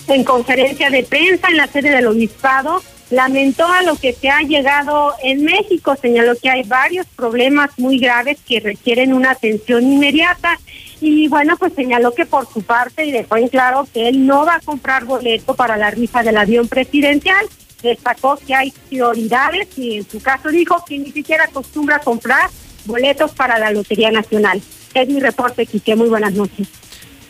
En 0.07 0.23
conferencia 0.23 0.89
de 0.89 1.03
prensa 1.03 1.47
en 1.49 1.57
la 1.57 1.67
sede 1.67 1.91
del 1.91 2.07
obispado, 2.07 2.81
lamentó 3.09 3.65
a 3.65 3.81
lo 3.83 3.95
que 3.95 4.13
se 4.13 4.29
ha 4.29 4.41
llegado 4.41 5.13
en 5.23 5.43
México, 5.43 5.95
señaló 5.99 6.33
que 6.41 6.49
hay 6.49 6.63
varios 6.63 7.05
problemas 7.07 7.71
muy 7.77 7.97
graves 7.97 8.37
que 8.47 8.59
requieren 8.59 9.13
una 9.13 9.31
atención 9.31 9.83
inmediata 9.83 10.59
y 11.01 11.27
bueno, 11.27 11.55
pues 11.57 11.73
señaló 11.73 12.13
que 12.13 12.25
por 12.25 12.51
su 12.51 12.61
parte 12.61 13.05
y 13.05 13.11
dejó 13.11 13.37
en 13.37 13.47
claro 13.47 13.87
que 13.93 14.09
él 14.09 14.25
no 14.25 14.45
va 14.45 14.55
a 14.55 14.59
comprar 14.59 15.05
boleto 15.05 15.55
para 15.55 15.77
la 15.77 15.91
rifa 15.91 16.23
del 16.23 16.37
avión 16.37 16.67
presidencial. 16.67 17.45
Destacó 17.81 18.35
que 18.35 18.53
hay 18.53 18.73
prioridades 18.89 19.69
y 19.77 19.97
en 19.97 20.09
su 20.09 20.21
caso 20.21 20.49
dijo 20.49 20.83
que 20.85 20.99
ni 20.99 21.11
siquiera 21.11 21.45
acostumbra 21.45 21.99
comprar 21.99 22.49
boletos 22.85 23.31
para 23.31 23.57
la 23.57 23.71
Lotería 23.71 24.11
Nacional. 24.11 24.61
Es 24.93 25.07
mi 25.07 25.19
reporte, 25.19 25.65
Quique. 25.65 25.95
Muy 25.95 26.09
buenas 26.09 26.33
noches. 26.33 26.67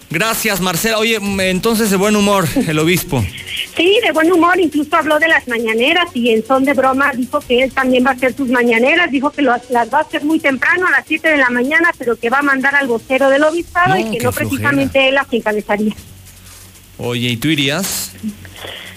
Gracias, 0.09 0.59
Marcela. 0.59 0.97
Oye, 0.97 1.19
entonces 1.49 1.91
de 1.91 1.97
buen 1.97 2.15
humor 2.15 2.47
el 2.67 2.79
obispo. 2.79 3.23
Sí, 3.77 3.99
de 4.03 4.11
buen 4.11 4.31
humor, 4.31 4.59
incluso 4.59 4.95
habló 4.95 5.19
de 5.19 5.27
las 5.27 5.47
mañaneras 5.47 6.05
y 6.13 6.31
en 6.31 6.45
son 6.45 6.65
de 6.65 6.73
broma 6.73 7.11
dijo 7.13 7.39
que 7.39 7.63
él 7.63 7.71
también 7.71 8.05
va 8.05 8.09
a 8.09 8.13
hacer 8.13 8.35
sus 8.35 8.49
mañaneras, 8.49 9.11
dijo 9.11 9.29
que 9.29 9.41
las 9.41 9.61
va 9.71 9.99
a 9.99 10.01
hacer 10.01 10.25
muy 10.25 10.39
temprano, 10.39 10.87
a 10.87 10.91
las 10.91 11.05
7 11.07 11.29
de 11.29 11.37
la 11.37 11.49
mañana, 11.49 11.91
pero 11.97 12.17
que 12.17 12.29
va 12.29 12.39
a 12.39 12.41
mandar 12.41 12.75
al 12.75 12.87
vocero 12.87 13.29
del 13.29 13.43
obispado 13.43 13.97
y 13.97 14.09
que 14.09 14.23
no 14.23 14.31
precisamente 14.31 15.07
él 15.07 15.15
las 15.15 15.31
encabezaría. 15.31 15.93
Oye, 16.97 17.29
¿y 17.29 17.37
tú 17.37 17.47
irías? 17.47 18.11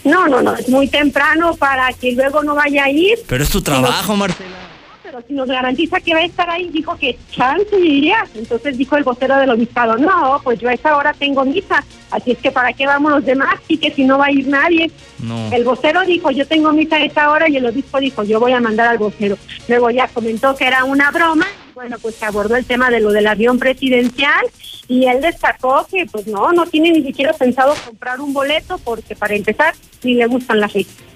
No, 0.05 0.27
no, 0.27 0.43
no, 0.43 0.57
es 0.57 0.69
muy 0.69 0.89
temprano 0.89 1.55
para 1.55 1.93
que 1.93 2.13
luego 2.13 2.43
no 2.43 2.57
vaya 2.57 2.85
a 2.85 2.91
ir. 2.91 3.19
Pero 3.29 3.45
es 3.45 3.51
tu 3.51 3.63
trabajo, 3.63 4.17
Marcela. 4.17 4.72
Pero 5.13 5.25
si 5.29 5.35
nos 5.35 5.47
garantiza 5.47 6.01
que 6.01 6.15
va 6.15 6.21
a 6.21 6.25
estar 6.25 6.49
ahí, 6.49 6.71
dijo 6.71 6.97
que 6.97 7.19
chance 7.31 7.79
iría. 7.79 8.25
Entonces 8.35 8.79
dijo 8.79 8.97
el 8.97 9.05
vocero 9.05 9.37
del 9.37 9.51
obispado, 9.51 9.99
no, 9.99 10.41
pues 10.43 10.59
yo 10.59 10.71
a 10.71 10.73
esa 10.73 10.97
hora 10.97 11.13
tengo 11.13 11.45
misa, 11.45 11.85
así 12.11 12.31
es 12.31 12.39
que 12.39 12.51
para 12.51 12.73
qué 12.73 12.87
vamos 12.87 13.13
los 13.13 13.25
demás 13.25 13.57
y 13.69 13.77
que 13.77 13.91
si 13.91 14.05
no 14.05 14.17
va 14.17 14.27
a 14.27 14.33
ir 14.33 14.49
nadie. 14.49 14.91
No. 15.19 15.53
El 15.53 15.65
vocero 15.65 16.01
dijo, 16.07 16.31
yo 16.31 16.47
tengo 16.47 16.73
misa 16.73 16.97
a 16.97 17.05
esa 17.05 17.31
hora 17.31 17.47
y 17.47 17.59
el 17.59 17.67
obispo 17.67 18.01
dijo, 18.01 18.23
yo 18.23 18.41
voy 18.41 18.53
a 18.53 18.61
mandar 18.61 18.89
al 18.89 18.97
vocero. 18.97 19.37
Luego 19.69 19.91
ya 19.91 20.09
comentó 20.09 20.57
que 20.57 20.65
era 20.65 20.85
una 20.85 21.11
broma. 21.11 21.47
Bueno, 21.75 21.99
pues 22.01 22.15
se 22.15 22.25
abordó 22.25 22.57
el 22.57 22.65
tema 22.65 22.89
de 22.89 23.01
lo 23.01 23.11
del 23.11 23.27
avión 23.27 23.59
presidencial 23.59 24.47
y 24.89 25.09
él 25.09 25.21
destacó 25.21 25.87
que 25.91 26.07
pues 26.07 26.27
no, 26.27 26.53
no 26.53 26.65
tiene 26.65 26.91
ni 26.91 27.03
siquiera 27.03 27.35
pensado 27.35 27.75
comprar 27.85 28.19
un 28.23 28.33
boleto 28.33 28.79
porque 28.79 29.15
para 29.15 29.35
empezar 29.35 29.75
ni 30.03 30.15
le 30.15 30.25
gustan 30.25 30.59
las 30.59 30.73
fechas. 30.73 31.12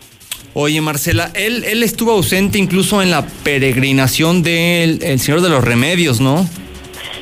Oye, 0.59 0.81
Marcela, 0.81 1.31
él, 1.35 1.65
él 1.65 1.83
estuvo 1.83 2.13
ausente 2.13 2.57
incluso 2.57 3.03
en 3.03 3.11
la 3.11 3.27
peregrinación 3.45 4.43
del 4.43 5.03
el 5.03 5.21
Señor 5.21 5.43
de 5.43 5.51
los 5.51 5.63
Remedios, 5.63 6.19
¿no? 6.19 6.49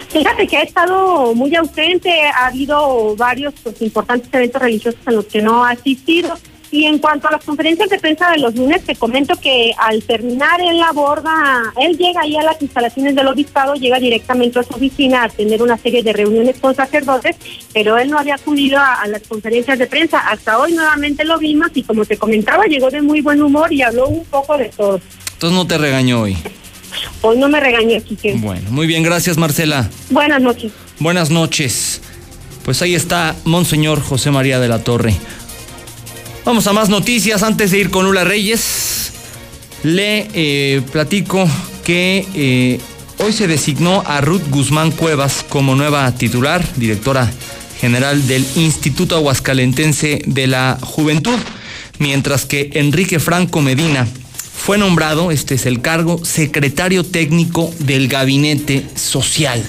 Fíjate 0.09 0.47
que 0.47 0.59
ha 0.59 0.63
estado 0.63 1.35
muy 1.35 1.53
ausente, 1.57 2.13
ha 2.27 2.47
habido 2.47 3.17
varios 3.17 3.53
pues, 3.61 3.83
importantes 3.83 4.29
eventos 4.33 4.63
religiosos 4.63 5.01
en 5.09 5.17
los 5.17 5.25
que 5.25 5.43
no 5.43 5.65
ha 5.65 5.71
asistido. 5.71 6.39
Y 6.75 6.87
en 6.87 6.99
cuanto 6.99 7.29
a 7.29 7.31
las 7.31 7.45
conferencias 7.45 7.89
de 7.89 8.01
prensa 8.01 8.33
de 8.33 8.39
los 8.39 8.57
lunes, 8.57 8.83
te 8.83 8.97
comento 8.97 9.37
que 9.37 9.73
al 9.79 10.03
terminar 10.03 10.61
él 10.61 10.83
aborda, 10.83 11.33
él 11.81 11.97
llega 11.97 12.23
ahí 12.23 12.35
a 12.37 12.43
las 12.43 12.61
instalaciones 12.61 13.15
del 13.15 13.29
obispado, 13.29 13.75
llega 13.75 14.01
directamente 14.01 14.59
a 14.59 14.65
su 14.65 14.75
oficina 14.75 15.23
a 15.23 15.29
tener 15.29 15.63
una 15.63 15.79
serie 15.79 16.03
de 16.03 16.13
reuniones 16.13 16.57
con 16.61 16.75
sacerdotes, 16.75 17.37
pero 17.73 17.97
él 17.97 18.11
no 18.11 18.19
había 18.19 18.35
acudido 18.35 18.79
a, 18.79 18.95
a 18.95 19.07
las 19.07 19.23
conferencias 19.23 19.79
de 19.79 19.87
prensa. 19.87 20.19
Hasta 20.19 20.59
hoy 20.59 20.73
nuevamente 20.73 21.25
lo 21.25 21.39
vimos 21.39 21.71
y 21.75 21.85
como 21.85 22.05
te 22.05 22.17
comentaba, 22.17 22.65
llegó 22.65 22.91
de 22.91 23.03
muy 23.03 23.21
buen 23.21 23.41
humor 23.41 23.73
y 23.73 23.83
habló 23.83 24.09
un 24.09 24.25
poco 24.25 24.59
de 24.59 24.71
todo. 24.71 25.01
Entonces 25.35 25.57
no 25.57 25.69
te 25.69 25.79
regañó 25.79 26.23
hoy. 26.23 26.37
Hoy 27.23 27.39
no 27.39 27.49
me 27.49 27.61
regañé, 27.61 28.01
Quique. 28.01 28.35
Bueno, 28.37 28.69
muy 28.73 28.89
bien, 28.89 29.05
gracias, 29.05 29.37
Marcela. 29.37 29.89
Buenas 30.11 30.43
noches. 30.43 30.73
Buenas 30.99 31.31
noches. 31.31 32.01
Pues 32.65 32.83
ahí 32.83 32.97
está 32.97 33.37
Monseñor 33.45 34.01
José 34.01 34.33
María 34.33 34.59
de 34.59 34.67
la 34.67 34.81
Torre. 34.83 35.15
Vamos 36.45 36.67
a 36.67 36.75
más 36.75 36.91
noticias 36.91 37.43
antes 37.43 37.71
de 37.71 37.79
ir 37.79 37.91
con 37.91 38.05
Lula 38.05 38.23
Reyes. 38.23 39.13
Le 39.83 40.29
eh, 40.35 40.83
platico 40.93 41.49
que 41.85 42.27
eh, 42.35 42.79
hoy 43.19 43.33
se 43.33 43.47
designó 43.47 44.03
a 44.05 44.21
Ruth 44.21 44.43
Guzmán 44.51 44.91
Cuevas 44.91 45.43
como 45.49 45.75
nueva 45.75 46.13
titular, 46.13 46.63
directora 46.77 47.33
general 47.81 48.27
del 48.29 48.47
Instituto 48.57 49.17
Aguascalentense 49.17 50.21
de 50.27 50.47
la 50.47 50.79
Juventud, 50.83 51.39
mientras 51.99 52.45
que 52.45 52.71
Enrique 52.75 53.21
Franco 53.21 53.63
Medina 53.63 54.07
fue 54.55 54.77
nombrado, 54.77 55.31
este 55.31 55.55
es 55.55 55.65
el 55.65 55.81
cargo, 55.81 56.23
secretario 56.27 57.05
técnico 57.05 57.73
del 57.79 58.07
Gabinete 58.07 58.85
Social. 58.97 59.65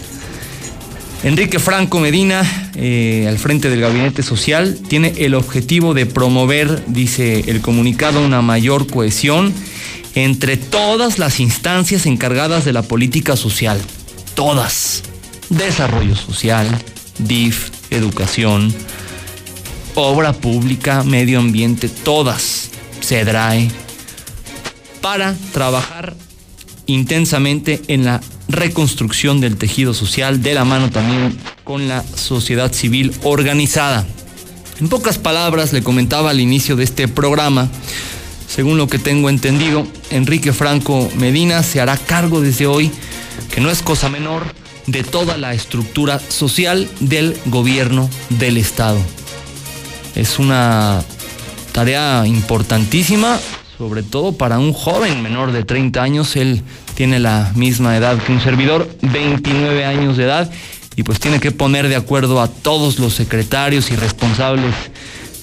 Enrique 1.23 1.59
Franco 1.59 1.99
Medina, 1.99 2.71
eh, 2.75 3.25
al 3.27 3.39
frente 3.39 3.69
del 3.69 3.81
Gabinete 3.81 4.21
Social, 4.21 4.77
tiene 4.87 5.13
el 5.17 5.33
objetivo 5.33 5.93
de 5.93 6.05
promover, 6.05 6.83
dice 6.87 7.45
el 7.47 7.61
comunicado, 7.61 8.23
una 8.23 8.41
mayor 8.41 8.87
cohesión 8.87 9.53
entre 10.13 10.57
todas 10.57 11.19
las 11.19 11.39
instancias 11.39 12.05
encargadas 12.05 12.63
de 12.63 12.73
la 12.73 12.83
política 12.83 13.35
social. 13.35 13.81
Todas. 14.35 15.03
Desarrollo 15.49 16.15
social, 16.15 16.67
DIF, 17.19 17.69
educación, 17.89 18.73
obra 19.95 20.33
pública, 20.33 21.03
medio 21.03 21.39
ambiente, 21.39 21.89
todas. 21.89 22.69
SEDRAE. 23.01 23.69
Para 25.01 25.35
trabajar 25.53 26.15
intensamente 26.87 27.81
en 27.87 28.05
la 28.05 28.21
reconstrucción 28.47 29.41
del 29.41 29.57
tejido 29.57 29.93
social, 29.93 30.41
de 30.41 30.53
la 30.53 30.65
mano 30.65 30.89
también 30.89 31.37
con 31.63 31.87
la 31.87 32.03
sociedad 32.03 32.71
civil 32.73 33.13
organizada. 33.23 34.05
En 34.79 34.89
pocas 34.89 35.17
palabras, 35.17 35.73
le 35.73 35.83
comentaba 35.83 36.31
al 36.31 36.39
inicio 36.39 36.75
de 36.75 36.83
este 36.83 37.07
programa, 37.07 37.69
según 38.47 38.77
lo 38.77 38.87
que 38.87 38.99
tengo 38.99 39.29
entendido, 39.29 39.87
Enrique 40.09 40.53
Franco 40.53 41.09
Medina 41.17 41.63
se 41.63 41.81
hará 41.81 41.97
cargo 41.97 42.41
desde 42.41 42.67
hoy, 42.67 42.91
que 43.53 43.61
no 43.61 43.69
es 43.69 43.81
cosa 43.81 44.09
menor, 44.09 44.43
de 44.87 45.03
toda 45.03 45.37
la 45.37 45.53
estructura 45.53 46.19
social 46.19 46.87
del 46.99 47.35
gobierno 47.45 48.09
del 48.29 48.57
Estado. 48.57 48.99
Es 50.15 50.39
una 50.39 51.03
tarea 51.71 52.23
importantísima, 52.25 53.39
sobre 53.77 54.03
todo 54.03 54.33
para 54.33 54.59
un 54.59 54.73
joven 54.73 55.21
menor 55.21 55.51
de 55.51 55.63
30 55.63 56.01
años. 56.01 56.35
Él 56.35 56.61
tiene 56.95 57.19
la 57.19 57.51
misma 57.55 57.97
edad 57.97 58.17
que 58.17 58.31
un 58.31 58.41
servidor, 58.41 58.89
29 59.01 59.85
años 59.85 60.17
de 60.17 60.23
edad, 60.23 60.51
y 60.95 61.03
pues 61.03 61.19
tiene 61.19 61.39
que 61.39 61.51
poner 61.51 61.87
de 61.89 61.95
acuerdo 61.95 62.41
a 62.41 62.47
todos 62.47 62.99
los 62.99 63.13
secretarios 63.13 63.91
y 63.91 63.95
responsables 63.95 64.73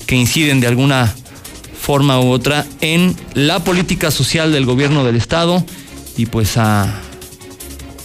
que 0.07 0.17
inciden 0.17 0.61
de 0.61 0.67
alguna 0.67 1.15
forma 1.81 2.21
u 2.21 2.31
otra 2.31 2.65
en 2.81 3.17
la 3.35 3.59
política 3.61 4.11
social 4.11 4.53
del 4.53 4.67
gobierno 4.67 5.05
del 5.05 5.17
Estado 5.17 5.65
y 6.17 6.27
pues 6.27 6.57
a, 6.57 7.01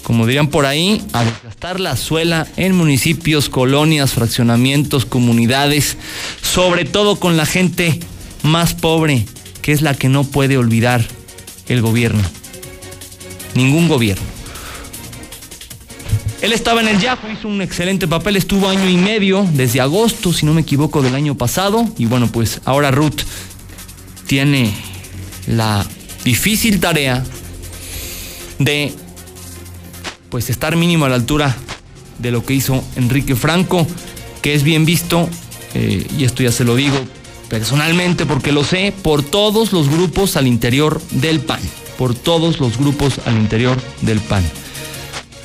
como 0.03 0.25
dirían 0.25 0.47
por 0.47 0.65
ahí, 0.65 1.01
a 1.13 1.23
desgastar 1.23 1.79
la 1.79 1.95
suela 1.95 2.47
en 2.57 2.75
municipios, 2.75 3.49
colonias, 3.49 4.11
fraccionamientos, 4.11 5.05
comunidades, 5.05 5.97
sobre 6.41 6.85
todo 6.85 7.17
con 7.17 7.37
la 7.37 7.45
gente 7.45 7.99
más 8.43 8.73
pobre, 8.73 9.25
que 9.67 9.73
es 9.73 9.81
la 9.81 9.93
que 9.93 10.07
no 10.07 10.23
puede 10.23 10.57
olvidar 10.57 11.05
el 11.67 11.81
gobierno 11.81 12.21
ningún 13.53 13.89
gobierno. 13.89 14.23
Él 16.41 16.53
estaba 16.53 16.79
en 16.79 16.87
el 16.87 17.01
Yahoo, 17.01 17.29
hizo 17.29 17.49
un 17.49 17.61
excelente 17.61 18.07
papel, 18.07 18.37
estuvo 18.37 18.69
año 18.69 18.87
y 18.87 18.95
medio, 18.95 19.45
desde 19.51 19.81
agosto, 19.81 20.31
si 20.31 20.45
no 20.45 20.53
me 20.53 20.61
equivoco, 20.61 21.01
del 21.01 21.15
año 21.15 21.35
pasado. 21.35 21.85
Y 21.97 22.05
bueno, 22.05 22.27
pues 22.31 22.61
ahora 22.63 22.91
Ruth 22.91 23.23
tiene 24.25 24.73
la 25.47 25.85
difícil 26.23 26.79
tarea 26.79 27.25
de 28.59 28.93
pues 30.29 30.49
estar 30.49 30.77
mínimo 30.77 31.03
a 31.03 31.09
la 31.09 31.15
altura 31.15 31.53
de 32.19 32.31
lo 32.31 32.45
que 32.45 32.53
hizo 32.53 32.85
Enrique 32.95 33.35
Franco, 33.35 33.85
que 34.41 34.53
es 34.53 34.63
bien 34.63 34.85
visto, 34.85 35.27
eh, 35.73 36.07
y 36.17 36.23
esto 36.23 36.41
ya 36.41 36.53
se 36.53 36.63
lo 36.63 36.77
digo 36.77 36.95
personalmente 37.49 38.25
porque 38.25 38.51
lo 38.51 38.63
sé, 38.63 38.93
por 39.01 39.23
todos 39.23 39.71
los 39.73 39.89
grupos 39.89 40.37
al 40.37 40.47
interior 40.47 41.01
del 41.11 41.39
PAN 41.39 41.61
por 41.97 42.13
todos 42.13 42.59
los 42.59 42.77
grupos 42.77 43.19
al 43.25 43.35
interior 43.35 43.77
del 44.01 44.19
PAN. 44.21 44.43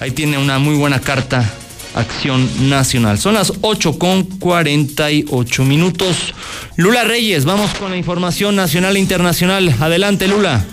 Ahí 0.01 0.11
tiene 0.11 0.39
una 0.39 0.59
muy 0.59 0.77
buena 0.77 1.01
carta 1.01 1.51
Acción 1.95 2.71
Nacional. 2.71 3.19
Son 3.19 3.35
las 3.35 3.53
8 3.61 3.99
con 3.99 4.25
48 4.25 5.65
minutos. 5.65 6.35
Lula 6.77 7.05
Reyes, 7.05 7.45
vamos 7.45 7.73
con 7.75 7.91
la 7.91 7.97
información 7.97 8.57
nacional 8.57 8.97
e 8.97 9.01
internacional. 9.01 9.75
Adelante, 9.81 10.27
Lula. 10.27 10.65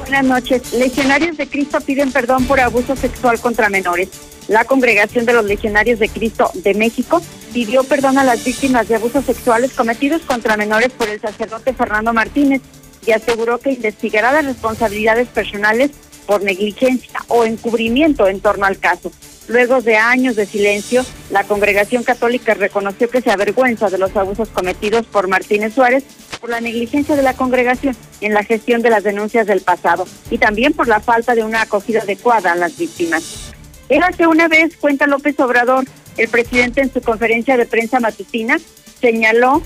Buenas 0.00 0.24
noches. 0.24 0.72
Legionarios 0.72 1.36
de 1.36 1.48
Cristo 1.48 1.80
piden 1.80 2.12
perdón 2.12 2.46
por 2.46 2.60
abuso 2.60 2.96
sexual 2.96 3.40
contra 3.40 3.68
menores. 3.68 4.08
La 4.48 4.64
Congregación 4.64 5.24
de 5.24 5.32
los 5.32 5.44
Legionarios 5.44 5.98
de 5.98 6.08
Cristo 6.08 6.50
de 6.54 6.74
México 6.74 7.22
pidió 7.56 7.84
perdón 7.84 8.18
a 8.18 8.24
las 8.24 8.44
víctimas 8.44 8.86
de 8.86 8.96
abusos 8.96 9.24
sexuales 9.24 9.72
cometidos 9.72 10.20
contra 10.20 10.58
menores 10.58 10.90
por 10.92 11.08
el 11.08 11.18
sacerdote 11.18 11.72
Fernando 11.72 12.12
Martínez 12.12 12.60
y 13.06 13.12
aseguró 13.12 13.56
que 13.56 13.72
investigará 13.72 14.30
las 14.30 14.44
responsabilidades 14.44 15.26
personales 15.28 15.90
por 16.26 16.42
negligencia 16.42 17.18
o 17.28 17.46
encubrimiento 17.46 18.28
en 18.28 18.40
torno 18.40 18.66
al 18.66 18.76
caso. 18.76 19.10
Luego 19.48 19.80
de 19.80 19.96
años 19.96 20.36
de 20.36 20.44
silencio, 20.44 21.02
la 21.30 21.44
congregación 21.44 22.02
católica 22.02 22.52
reconoció 22.52 23.08
que 23.08 23.22
se 23.22 23.30
avergüenza 23.30 23.88
de 23.88 23.96
los 23.96 24.14
abusos 24.16 24.50
cometidos 24.50 25.06
por 25.06 25.26
Martínez 25.26 25.72
Suárez 25.72 26.04
por 26.38 26.50
la 26.50 26.60
negligencia 26.60 27.16
de 27.16 27.22
la 27.22 27.32
congregación 27.32 27.96
en 28.20 28.34
la 28.34 28.44
gestión 28.44 28.82
de 28.82 28.90
las 28.90 29.02
denuncias 29.02 29.46
del 29.46 29.62
pasado 29.62 30.06
y 30.30 30.36
también 30.36 30.74
por 30.74 30.88
la 30.88 31.00
falta 31.00 31.34
de 31.34 31.42
una 31.42 31.62
acogida 31.62 32.02
adecuada 32.02 32.52
a 32.52 32.56
las 32.56 32.76
víctimas. 32.76 33.54
Era 33.88 34.10
que 34.10 34.26
una 34.26 34.46
vez, 34.46 34.76
cuenta 34.76 35.06
López 35.06 35.40
Obrador, 35.40 35.86
el 36.16 36.28
presidente 36.28 36.80
en 36.80 36.92
su 36.92 37.00
conferencia 37.00 37.56
de 37.56 37.66
prensa 37.66 38.00
matutina 38.00 38.58
señaló 39.00 39.62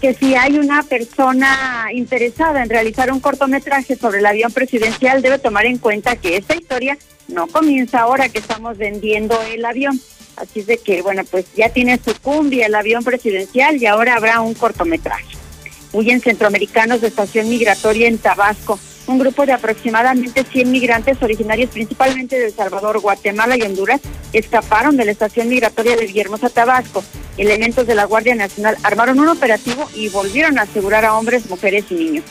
que 0.00 0.14
si 0.14 0.34
hay 0.34 0.58
una 0.58 0.82
persona 0.82 1.88
interesada 1.92 2.62
en 2.62 2.68
realizar 2.68 3.12
un 3.12 3.20
cortometraje 3.20 3.96
sobre 3.96 4.18
el 4.18 4.26
avión 4.26 4.52
presidencial, 4.52 5.22
debe 5.22 5.38
tomar 5.38 5.66
en 5.66 5.78
cuenta 5.78 6.16
que 6.16 6.36
esta 6.36 6.54
historia 6.54 6.96
no 7.26 7.46
comienza 7.48 8.00
ahora 8.00 8.28
que 8.28 8.38
estamos 8.38 8.78
vendiendo 8.78 9.40
el 9.42 9.64
avión. 9.64 10.00
Así 10.36 10.60
es 10.60 10.66
de 10.66 10.78
que, 10.78 11.02
bueno, 11.02 11.24
pues 11.24 11.46
ya 11.56 11.68
tiene 11.70 11.98
su 12.02 12.14
cumbia 12.20 12.66
el 12.66 12.74
avión 12.74 13.02
presidencial 13.02 13.76
y 13.76 13.86
ahora 13.86 14.14
habrá 14.14 14.40
un 14.40 14.54
cortometraje. 14.54 15.36
Huyen 15.92 16.20
centroamericanos 16.20 17.00
de 17.00 17.08
estación 17.08 17.48
migratoria 17.48 18.06
en 18.06 18.18
Tabasco. 18.18 18.78
Un 19.08 19.18
grupo 19.18 19.46
de 19.46 19.52
aproximadamente 19.52 20.44
100 20.44 20.70
migrantes 20.70 21.22
originarios 21.22 21.70
principalmente 21.70 22.38
de 22.38 22.46
El 22.46 22.52
Salvador, 22.52 23.00
Guatemala 23.00 23.56
y 23.56 23.62
Honduras 23.62 24.00
escaparon 24.32 24.96
de 24.96 25.06
la 25.06 25.12
estación 25.12 25.48
migratoria 25.48 25.96
de 25.96 26.06
Villahermosa, 26.06 26.50
Tabasco. 26.50 27.02
Elementos 27.38 27.86
de 27.86 27.94
la 27.94 28.04
Guardia 28.04 28.34
Nacional 28.34 28.76
armaron 28.82 29.18
un 29.18 29.28
operativo 29.28 29.88
y 29.94 30.08
volvieron 30.10 30.58
a 30.58 30.62
asegurar 30.62 31.04
a 31.04 31.14
hombres, 31.14 31.48
mujeres 31.48 31.86
y 31.90 31.94
niños. 31.94 32.24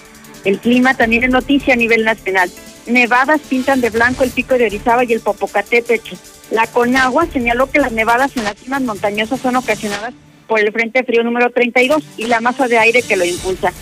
El 0.46 0.60
clima 0.60 0.94
también 0.96 1.24
es 1.24 1.32
noticia 1.32 1.74
a 1.74 1.78
nivel 1.78 2.06
nacional. 2.06 2.52
Nevadas 2.86 3.42
pintan 3.50 3.82
de 3.82 3.90
blanco 3.90 4.24
el 4.24 4.32
pico 4.32 4.58
de 4.58 4.68
Orizaba 4.68 5.04
y 5.04 5.14
el 5.14 5.22
Popocatépetl. 5.22 6.16
La 6.52 6.68
Conagua 6.68 7.28
señaló 7.34 7.70
que 7.70 7.80
las 7.80 7.92
nevadas 7.92 8.38
en 8.38 8.44
las 8.44 8.56
cimas 8.56 8.82
montañosas 8.82 9.42
son 9.42 9.56
ocasionadas 9.56 10.14
por 10.48 10.60
el 10.60 10.72
Frente 10.72 11.04
Frío 11.04 11.24
número 11.24 11.50
32 11.50 12.04
y 12.18 12.28
la 12.28 12.40
masa 12.40 12.68
de 12.68 12.78
aire 12.78 13.02
que 13.02 13.18
lo 13.18 13.26
impulsa. 13.26 13.74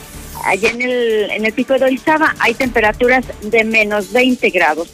Allá 0.46 0.70
en 0.70 0.82
el, 0.82 1.32
en 1.32 1.46
el 1.46 1.54
pico 1.54 1.74
de 1.74 1.86
Orizaba 1.86 2.36
hay 2.40 2.54
temperaturas 2.54 3.26
de 3.42 3.64
menos 3.64 4.12
20 4.14 4.50
grados. 4.52 4.90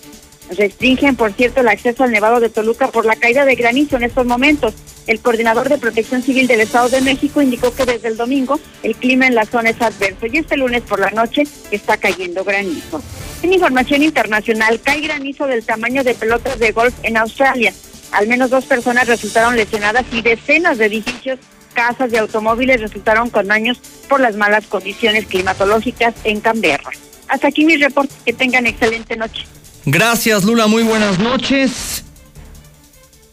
Restringen, 0.57 1.15
por 1.15 1.33
cierto, 1.33 1.61
el 1.61 1.67
acceso 1.67 2.03
al 2.03 2.11
Nevado 2.11 2.39
de 2.39 2.49
Toluca 2.49 2.87
por 2.87 3.05
la 3.05 3.15
caída 3.15 3.45
de 3.45 3.55
granizo 3.55 3.97
en 3.97 4.03
estos 4.03 4.25
momentos. 4.25 4.73
El 5.07 5.19
coordinador 5.19 5.67
de 5.67 5.77
Protección 5.77 6.21
Civil 6.21 6.47
del 6.47 6.61
Estado 6.61 6.89
de 6.89 7.01
México 7.01 7.41
indicó 7.41 7.73
que 7.73 7.85
desde 7.85 8.07
el 8.07 8.17
domingo 8.17 8.59
el 8.83 8.95
clima 8.95 9.27
en 9.27 9.35
la 9.35 9.45
zona 9.45 9.71
es 9.71 9.81
adverso 9.81 10.25
y 10.25 10.37
este 10.37 10.57
lunes 10.57 10.83
por 10.83 10.99
la 10.99 11.11
noche 11.11 11.43
está 11.71 11.97
cayendo 11.97 12.43
granizo. 12.43 13.01
En 13.43 13.53
información 13.53 14.03
internacional, 14.03 14.79
cae 14.81 15.01
granizo 15.01 15.47
del 15.47 15.65
tamaño 15.65 16.03
de 16.03 16.13
pelotas 16.13 16.59
de 16.59 16.71
golf 16.71 16.93
en 17.03 17.17
Australia. 17.17 17.73
Al 18.11 18.27
menos 18.27 18.49
dos 18.49 18.65
personas 18.65 19.07
resultaron 19.07 19.55
lesionadas 19.55 20.05
y 20.11 20.21
decenas 20.21 20.77
de 20.77 20.85
edificios, 20.85 21.39
casas 21.71 22.11
y 22.13 22.17
automóviles 22.17 22.81
resultaron 22.81 23.29
con 23.29 23.47
daños 23.47 23.79
por 24.07 24.19
las 24.19 24.35
malas 24.35 24.65
condiciones 24.67 25.25
climatológicas 25.25 26.13
en 26.23 26.39
Canberra. 26.41 26.91
Hasta 27.27 27.47
aquí 27.47 27.65
mi 27.65 27.77
reporte. 27.77 28.13
Que 28.25 28.33
tengan 28.33 28.67
excelente 28.67 29.15
noche. 29.15 29.45
Gracias, 29.85 30.43
Lula. 30.43 30.67
Muy 30.67 30.83
buenas 30.83 31.17
noches. 31.19 32.03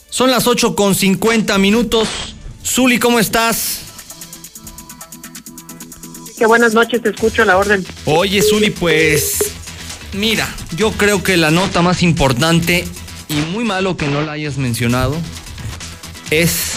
Son 0.08 0.30
las 0.30 0.46
8 0.46 0.74
con 0.74 0.94
50 0.94 1.58
minutos. 1.58 2.08
Zuli, 2.64 2.98
¿cómo 2.98 3.18
estás? 3.18 3.80
Qué 6.38 6.46
buenas 6.46 6.72
noches, 6.72 7.02
te 7.02 7.10
escucho 7.10 7.44
la 7.44 7.56
orden. 7.56 7.84
Oye, 8.04 8.40
Zuli, 8.42 8.70
pues. 8.70 9.38
Mira, 10.12 10.48
yo 10.76 10.92
creo 10.92 11.22
que 11.22 11.36
la 11.36 11.50
nota 11.50 11.82
más 11.82 12.02
importante, 12.02 12.86
y 13.28 13.34
muy 13.52 13.64
malo 13.64 13.96
que 13.96 14.06
no 14.06 14.22
la 14.22 14.32
hayas 14.32 14.56
mencionado, 14.56 15.16
es 16.30 16.67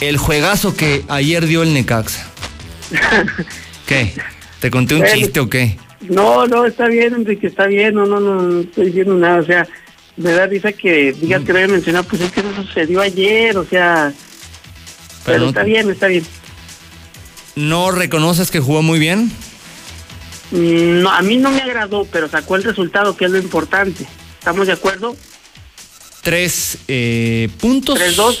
el 0.00 0.16
juegazo 0.16 0.76
que 0.76 1.04
ayer 1.08 1.46
dio 1.46 1.62
el 1.62 1.72
Necaxa. 1.74 2.26
¿Qué? 3.86 4.14
¿Te 4.60 4.70
conté 4.70 4.94
un 4.94 5.00
Bueno. 5.00 5.14
chiste 5.16 5.40
o 5.40 5.48
qué? 5.48 5.78
No, 6.08 6.46
no, 6.46 6.64
está 6.64 6.86
bien, 6.88 7.14
Enrique, 7.14 7.48
está 7.48 7.66
bien, 7.66 7.94
no, 7.94 8.06
no, 8.06 8.20
no, 8.20 8.40
no 8.40 8.60
estoy 8.60 8.86
diciendo 8.86 9.14
nada, 9.14 9.40
o 9.40 9.44
sea, 9.44 9.66
me 10.16 10.30
da 10.32 10.46
risa 10.46 10.72
que 10.72 11.12
digas 11.12 11.42
que 11.44 11.52
lo 11.52 11.58
haya 11.58 11.68
mencionado, 11.68 12.04
pues 12.04 12.22
es 12.22 12.30
que 12.32 12.40
eso 12.40 12.54
sucedió 12.62 13.00
ayer, 13.00 13.56
o 13.56 13.64
sea, 13.64 14.12
pero, 15.24 15.40
no- 15.40 15.48
está 15.48 15.64
bien, 15.64 15.90
está 15.90 16.06
bien. 16.06 16.24
¿No 17.56 17.90
reconoces 17.90 18.50
que 18.52 18.60
jugó 18.60 18.82
muy 18.82 18.98
bien? 19.00 19.32
Mm, 20.52 21.02
No, 21.02 21.10
a 21.10 21.20
mí 21.22 21.36
no 21.36 21.50
me 21.50 21.60
agradó, 21.60 22.06
pero 22.10 22.28
sacó 22.28 22.54
el 22.56 22.62
resultado, 22.62 23.16
que 23.16 23.24
es 23.24 23.30
lo 23.30 23.38
importante. 23.38 24.06
¿Estamos 24.38 24.66
de 24.68 24.72
acuerdo? 24.74 25.16
Tres 26.22 26.78
eh, 26.88 27.48
puntos. 27.60 27.98
3-2. 27.98 28.16
3-2, 28.16 28.38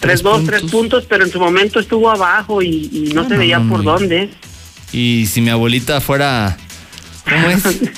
tres 0.00 0.22
puntos, 0.70 1.04
pero 1.08 1.24
en 1.24 1.30
su 1.30 1.38
momento 1.38 1.78
estuvo 1.78 2.10
abajo 2.10 2.62
y, 2.62 2.90
y 2.92 3.12
no, 3.14 3.22
No, 3.22 3.28
se 3.28 3.36
veía 3.36 3.58
no, 3.58 3.68
por 3.70 3.84
dónde. 3.84 4.30
Y 4.92 5.26
si 5.26 5.40
mi 5.40 5.50
abuelita 5.50 6.00
fuera. 6.00 6.56
¿Cómo 7.24 7.48
es? 7.50 7.62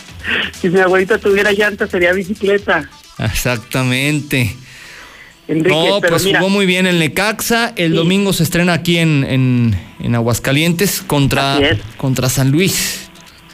Si 0.60 0.68
mi 0.68 0.78
abuelita 0.78 1.18
tuviera 1.18 1.50
llanta 1.50 1.88
sería 1.88 2.12
bicicleta. 2.12 2.88
Exactamente. 3.18 4.54
Enrique, 5.48 5.74
no, 5.74 6.00
pero 6.00 6.12
pues 6.12 6.24
mira, 6.24 6.38
jugó 6.38 6.48
muy 6.50 6.64
bien 6.64 6.86
el 6.86 7.00
Necaxa. 7.00 7.72
El 7.74 7.94
domingo 7.96 8.32
se 8.32 8.44
estrena 8.44 8.72
aquí 8.72 8.98
en, 8.98 9.24
en, 9.24 9.76
en 9.98 10.14
Aguascalientes 10.14 11.02
contra, 11.04 11.58
contra 11.96 12.28
San 12.28 12.52
Luis. 12.52 13.10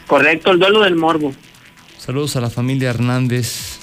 correcto, 0.06 0.50
el 0.50 0.58
duelo 0.58 0.82
del 0.82 0.94
morbo. 0.96 1.32
Saludos 1.96 2.36
a 2.36 2.42
la 2.42 2.50
familia 2.50 2.90
Hernández. 2.90 3.77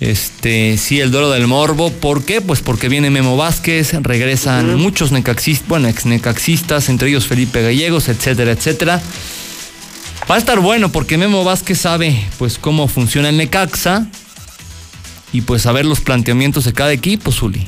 Este, 0.00 0.78
sí, 0.78 0.98
el 1.00 1.10
duelo 1.10 1.30
del 1.30 1.46
Morbo. 1.46 1.92
¿Por 1.92 2.24
qué? 2.24 2.40
Pues 2.40 2.62
porque 2.62 2.88
viene 2.88 3.10
Memo 3.10 3.36
Vázquez, 3.36 3.92
regresan 4.02 4.76
muchos 4.76 5.12
necaxistas, 5.12 5.68
bueno, 5.68 5.88
ex 5.88 6.06
necaxistas, 6.06 6.88
entre 6.88 7.10
ellos 7.10 7.26
Felipe 7.26 7.62
Gallegos, 7.62 8.08
etcétera, 8.08 8.52
etcétera. 8.52 9.02
Va 10.30 10.36
a 10.36 10.38
estar 10.38 10.60
bueno 10.60 10.90
porque 10.90 11.18
Memo 11.18 11.44
Vázquez 11.44 11.80
sabe 11.80 12.24
pues 12.38 12.58
cómo 12.58 12.88
funciona 12.88 13.28
el 13.28 13.36
Necaxa 13.36 14.06
y 15.32 15.42
pues 15.42 15.62
saber 15.62 15.84
los 15.84 16.00
planteamientos 16.00 16.64
de 16.64 16.72
cada 16.72 16.92
equipo, 16.92 17.30
Zuli. 17.30 17.66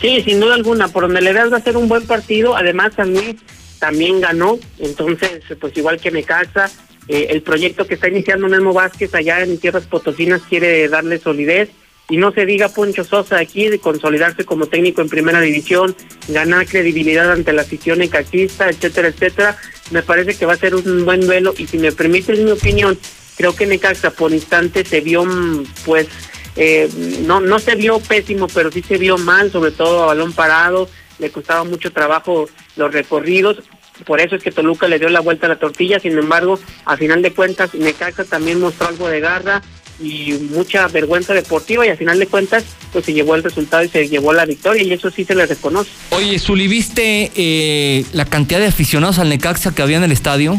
Sí, 0.00 0.20
sin 0.22 0.40
duda 0.40 0.54
alguna, 0.54 0.88
por 0.88 1.04
donde 1.04 1.20
le 1.20 1.32
veas 1.32 1.52
va 1.52 1.58
a 1.58 1.62
ser 1.62 1.76
un 1.76 1.88
buen 1.88 2.04
partido. 2.06 2.56
Además, 2.56 2.92
Luis 3.06 3.36
también 3.78 4.20
ganó, 4.20 4.58
entonces, 4.78 5.42
pues 5.60 5.76
igual 5.76 6.00
que 6.00 6.10
Necaxa, 6.10 6.70
eh, 7.08 7.28
el 7.30 7.42
proyecto 7.42 7.86
que 7.86 7.94
está 7.94 8.08
iniciando 8.08 8.48
Memo 8.48 8.72
Vázquez 8.72 9.14
allá 9.14 9.40
en 9.40 9.58
Tierras 9.58 9.86
Potosinas 9.86 10.42
quiere 10.48 10.88
darle 10.88 11.18
solidez. 11.18 11.70
Y 12.08 12.16
no 12.18 12.32
se 12.32 12.44
diga 12.44 12.68
Poncho 12.68 13.04
Sosa 13.04 13.38
aquí 13.38 13.68
de 13.68 13.78
consolidarse 13.78 14.44
como 14.44 14.66
técnico 14.66 15.00
en 15.00 15.08
primera 15.08 15.40
división, 15.40 15.96
ganar 16.28 16.66
credibilidad 16.66 17.30
ante 17.30 17.52
la 17.52 17.62
afición 17.62 18.00
necaxista, 18.00 18.68
etcétera, 18.68 19.08
etcétera. 19.08 19.56
Me 19.92 20.02
parece 20.02 20.34
que 20.34 20.44
va 20.44 20.52
a 20.52 20.58
ser 20.58 20.74
un 20.74 21.04
buen 21.06 21.20
duelo 21.20 21.54
y 21.56 21.66
si 21.66 21.78
me 21.78 21.92
permites 21.92 22.38
mi 22.40 22.50
opinión, 22.50 22.98
creo 23.36 23.54
que 23.54 23.66
Necaxa 23.66 24.10
por 24.10 24.32
instante 24.32 24.84
se 24.84 25.00
vio 25.00 25.24
mm, 25.24 25.64
pues 25.86 26.08
eh, 26.56 26.88
no 27.22 27.40
no 27.40 27.58
se 27.58 27.76
vio 27.76 27.98
pésimo, 27.98 28.46
pero 28.48 28.70
sí 28.70 28.82
se 28.82 28.98
vio 28.98 29.16
mal, 29.16 29.50
sobre 29.50 29.70
todo 29.70 30.02
a 30.02 30.06
balón 30.06 30.32
parado, 30.32 30.88
le 31.18 31.30
costaba 31.30 31.64
mucho 31.64 31.92
trabajo 31.92 32.48
los 32.76 32.92
recorridos, 32.92 33.62
por 34.06 34.20
eso 34.20 34.36
es 34.36 34.42
que 34.42 34.50
Toluca 34.50 34.88
le 34.88 34.98
dio 34.98 35.08
la 35.08 35.20
vuelta 35.20 35.46
a 35.46 35.50
la 35.50 35.56
tortilla, 35.56 36.00
sin 36.00 36.16
embargo, 36.18 36.58
a 36.84 36.96
final 36.96 37.22
de 37.22 37.32
cuentas 37.32 37.74
Necaxa 37.74 38.24
también 38.24 38.60
mostró 38.60 38.88
algo 38.88 39.08
de 39.08 39.20
garra 39.20 39.62
y 40.00 40.32
mucha 40.50 40.88
vergüenza 40.88 41.32
deportiva 41.34 41.86
y 41.86 41.90
a 41.90 41.96
final 41.96 42.18
de 42.18 42.26
cuentas 42.26 42.64
pues 42.92 43.04
se 43.04 43.12
llevó 43.12 43.34
el 43.36 43.42
resultado 43.44 43.84
y 43.84 43.88
se 43.88 44.08
llevó 44.08 44.32
la 44.32 44.44
victoria 44.46 44.82
y 44.82 44.92
eso 44.92 45.10
sí 45.10 45.24
se 45.24 45.34
le 45.34 45.46
reconoce. 45.46 45.90
Oye, 46.10 46.38
Zuli, 46.38 46.66
¿viste 46.66 47.30
eh, 47.36 48.04
la 48.12 48.24
cantidad 48.24 48.58
de 48.58 48.66
aficionados 48.66 49.18
al 49.18 49.28
Necaxa 49.28 49.72
que 49.74 49.82
había 49.82 49.98
en 49.98 50.04
el 50.04 50.12
estadio? 50.12 50.58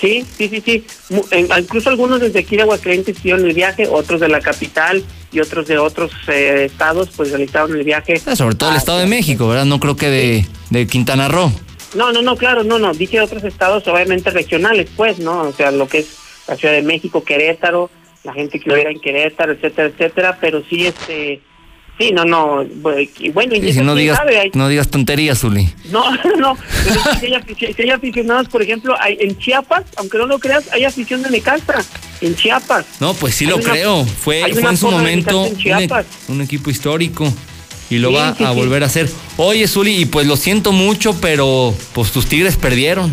Sí, 0.00 0.24
sí, 0.36 0.48
sí, 0.48 0.62
sí. 0.64 0.84
En- 1.32 1.48
incluso 1.58 1.88
algunos 1.90 2.20
desde 2.20 2.38
aquí 2.38 2.54
de 2.54 2.62
Aguascalientes 2.62 3.16
hicieron 3.18 3.44
el 3.44 3.52
viaje, 3.54 3.88
otros 3.90 4.20
de 4.20 4.28
la 4.28 4.40
capital 4.40 5.02
y 5.32 5.40
otros 5.40 5.66
de 5.66 5.76
otros 5.78 6.12
eh, 6.28 6.66
estados 6.70 7.08
pues 7.16 7.30
realizaron 7.30 7.74
el 7.76 7.82
viaje. 7.82 8.20
Ah, 8.26 8.36
Sobre 8.36 8.54
todo 8.54 8.70
el 8.70 8.76
Estado 8.76 8.98
de 9.00 9.06
México, 9.06 9.48
¿verdad? 9.48 9.64
No 9.64 9.80
creo 9.80 9.96
que 9.96 10.08
de, 10.08 10.46
de 10.70 10.86
Quintana 10.86 11.26
Roo. 11.26 11.50
No, 11.94 12.12
no, 12.12 12.22
no, 12.22 12.36
claro, 12.36 12.64
no, 12.64 12.78
no. 12.78 12.92
Dije 12.92 13.20
otros 13.20 13.44
estados 13.44 13.86
obviamente 13.88 14.30
regionales, 14.30 14.88
pues, 14.96 15.18
¿no? 15.18 15.42
O 15.42 15.52
sea, 15.52 15.70
lo 15.70 15.88
que 15.88 15.98
es 15.98 16.06
la 16.46 16.56
Ciudad 16.56 16.74
de 16.74 16.82
México, 16.82 17.24
Querétaro, 17.24 17.90
la 18.24 18.32
gente 18.34 18.60
que 18.60 18.68
vive 18.70 18.90
en 18.90 19.00
Querétaro, 19.00 19.52
etcétera, 19.52 19.88
etcétera. 19.88 20.38
Pero 20.40 20.62
sí, 20.68 20.86
este, 20.86 21.40
sí, 21.98 22.10
no, 22.12 22.24
no. 22.24 22.64
Bueno, 23.32 23.54
y 23.54 23.68
Y 23.68 23.72
si 23.72 23.80
no 23.80 23.94
digas, 23.94 24.18
sabe, 24.18 24.50
no 24.54 24.68
digas 24.68 24.88
tonterías, 24.88 25.38
Zuli. 25.40 25.68
No, 25.90 26.10
no, 26.36 26.56
pero 26.84 27.00
si 27.20 27.26
hay, 27.34 27.74
si 27.74 27.82
hay 27.82 27.90
aficionados, 27.90 28.48
por 28.48 28.60
ejemplo, 28.62 28.94
hay- 29.00 29.16
en 29.20 29.38
Chiapas, 29.38 29.84
aunque 29.96 30.18
no 30.18 30.26
lo 30.26 30.38
creas, 30.38 30.70
hay 30.72 30.84
afición 30.84 31.22
de 31.22 31.30
Necaxa, 31.30 31.82
en 32.20 32.34
Chiapas. 32.36 32.84
No, 33.00 33.14
pues 33.14 33.34
sí 33.34 33.44
Hay 33.46 33.50
lo 33.52 33.56
una- 33.56 33.70
creo. 33.70 34.04
Fue, 34.04 34.40
en 34.42 34.76
su 34.76 34.90
momento 34.90 35.42
un, 35.42 35.58
e- 35.64 35.88
un 36.28 36.40
equipo 36.42 36.68
histórico 36.70 37.32
y 37.90 37.98
lo 37.98 38.12
va 38.12 38.28
a 38.28 38.34
sí. 38.34 38.44
volver 38.44 38.82
a 38.82 38.86
hacer. 38.86 39.08
Oye, 39.36 39.66
Zuli, 39.66 40.02
y 40.02 40.04
pues 40.06 40.26
lo 40.26 40.36
siento 40.36 40.72
mucho, 40.72 41.14
pero 41.20 41.74
pues 41.94 42.12
tus 42.12 42.26
Tigres 42.26 42.56
perdieron. 42.56 43.12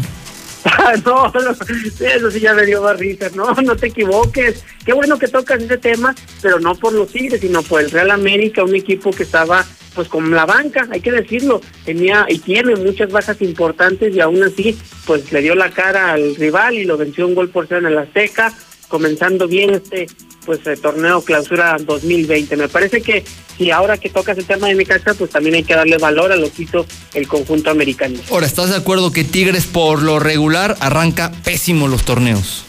no, 1.06 1.32
no, 1.32 1.52
eso 2.00 2.32
sí 2.32 2.40
ya 2.40 2.54
me 2.54 2.66
dio 2.66 2.82
más 2.82 2.98
risa. 2.98 3.30
No, 3.36 3.54
no 3.54 3.76
te 3.76 3.88
equivoques. 3.88 4.64
Qué 4.84 4.94
bueno 4.94 5.20
que 5.20 5.28
tocas 5.28 5.62
ese 5.62 5.78
tema, 5.78 6.16
pero 6.42 6.60
no 6.60 6.76
por 6.76 6.94
los 6.94 7.10
Tigres, 7.10 7.42
sino 7.42 7.62
por 7.64 7.82
el 7.82 7.92
Real 7.92 8.12
América, 8.12 8.64
un 8.64 8.76
equipo 8.76 9.12
que 9.12 9.24
estaba 9.24 9.66
pues 9.94 10.10
con 10.10 10.30
la 10.32 10.46
banca, 10.46 10.88
hay 10.92 11.00
que 11.00 11.12
decirlo. 11.12 11.62
Tenía 11.86 12.26
y 12.28 12.40
tiene 12.40 12.76
muchas 12.76 13.12
bajas 13.12 13.42
importantes 13.42 14.14
y 14.14 14.20
aún 14.20 14.44
así 14.44 14.78
pues 15.06 15.32
le 15.32 15.42
dio 15.42 15.56
la 15.56 15.72
cara 15.72 16.12
al 16.12 16.36
rival 16.36 16.76
y 16.76 16.84
lo 16.84 16.98
venció 16.98 17.26
un 17.26 17.36
gol 17.36 17.50
por 17.50 17.68
cero 17.68 17.88
en 17.88 17.94
el 17.94 18.00
Azteca, 18.00 18.54
comenzando 18.88 19.48
bien 19.48 19.72
este 19.76 20.08
pues 20.46 20.60
el 20.68 20.80
torneo 20.80 21.22
clausura 21.24 21.76
2020. 21.84 22.56
Me 22.56 22.68
parece 22.70 23.02
que 23.02 23.24
si 23.58 23.72
ahora 23.72 23.98
que 23.98 24.10
tocas 24.10 24.38
el 24.38 24.46
tema 24.46 24.68
de 24.68 24.76
Necaxa, 24.76 25.16
pues 25.16 25.32
también 25.32 25.56
hay 25.56 25.64
que 25.64 25.74
darle 25.74 25.98
valor 25.98 26.32
a 26.32 26.36
lo 26.36 26.52
que 26.54 26.64
hizo 26.64 26.86
el 27.16 27.28
conjunto 27.28 27.72
americano. 27.72 28.20
Ahora, 28.30 28.46
¿estás 28.46 28.70
de 28.70 28.76
acuerdo 28.76 29.12
que 29.12 29.24
Tigres 29.24 29.66
por 29.66 30.04
lo 30.04 30.20
regular 30.20 30.78
arranca 30.82 31.32
pésimo 31.44 31.88
los 31.88 32.04
torneos? 32.06 32.64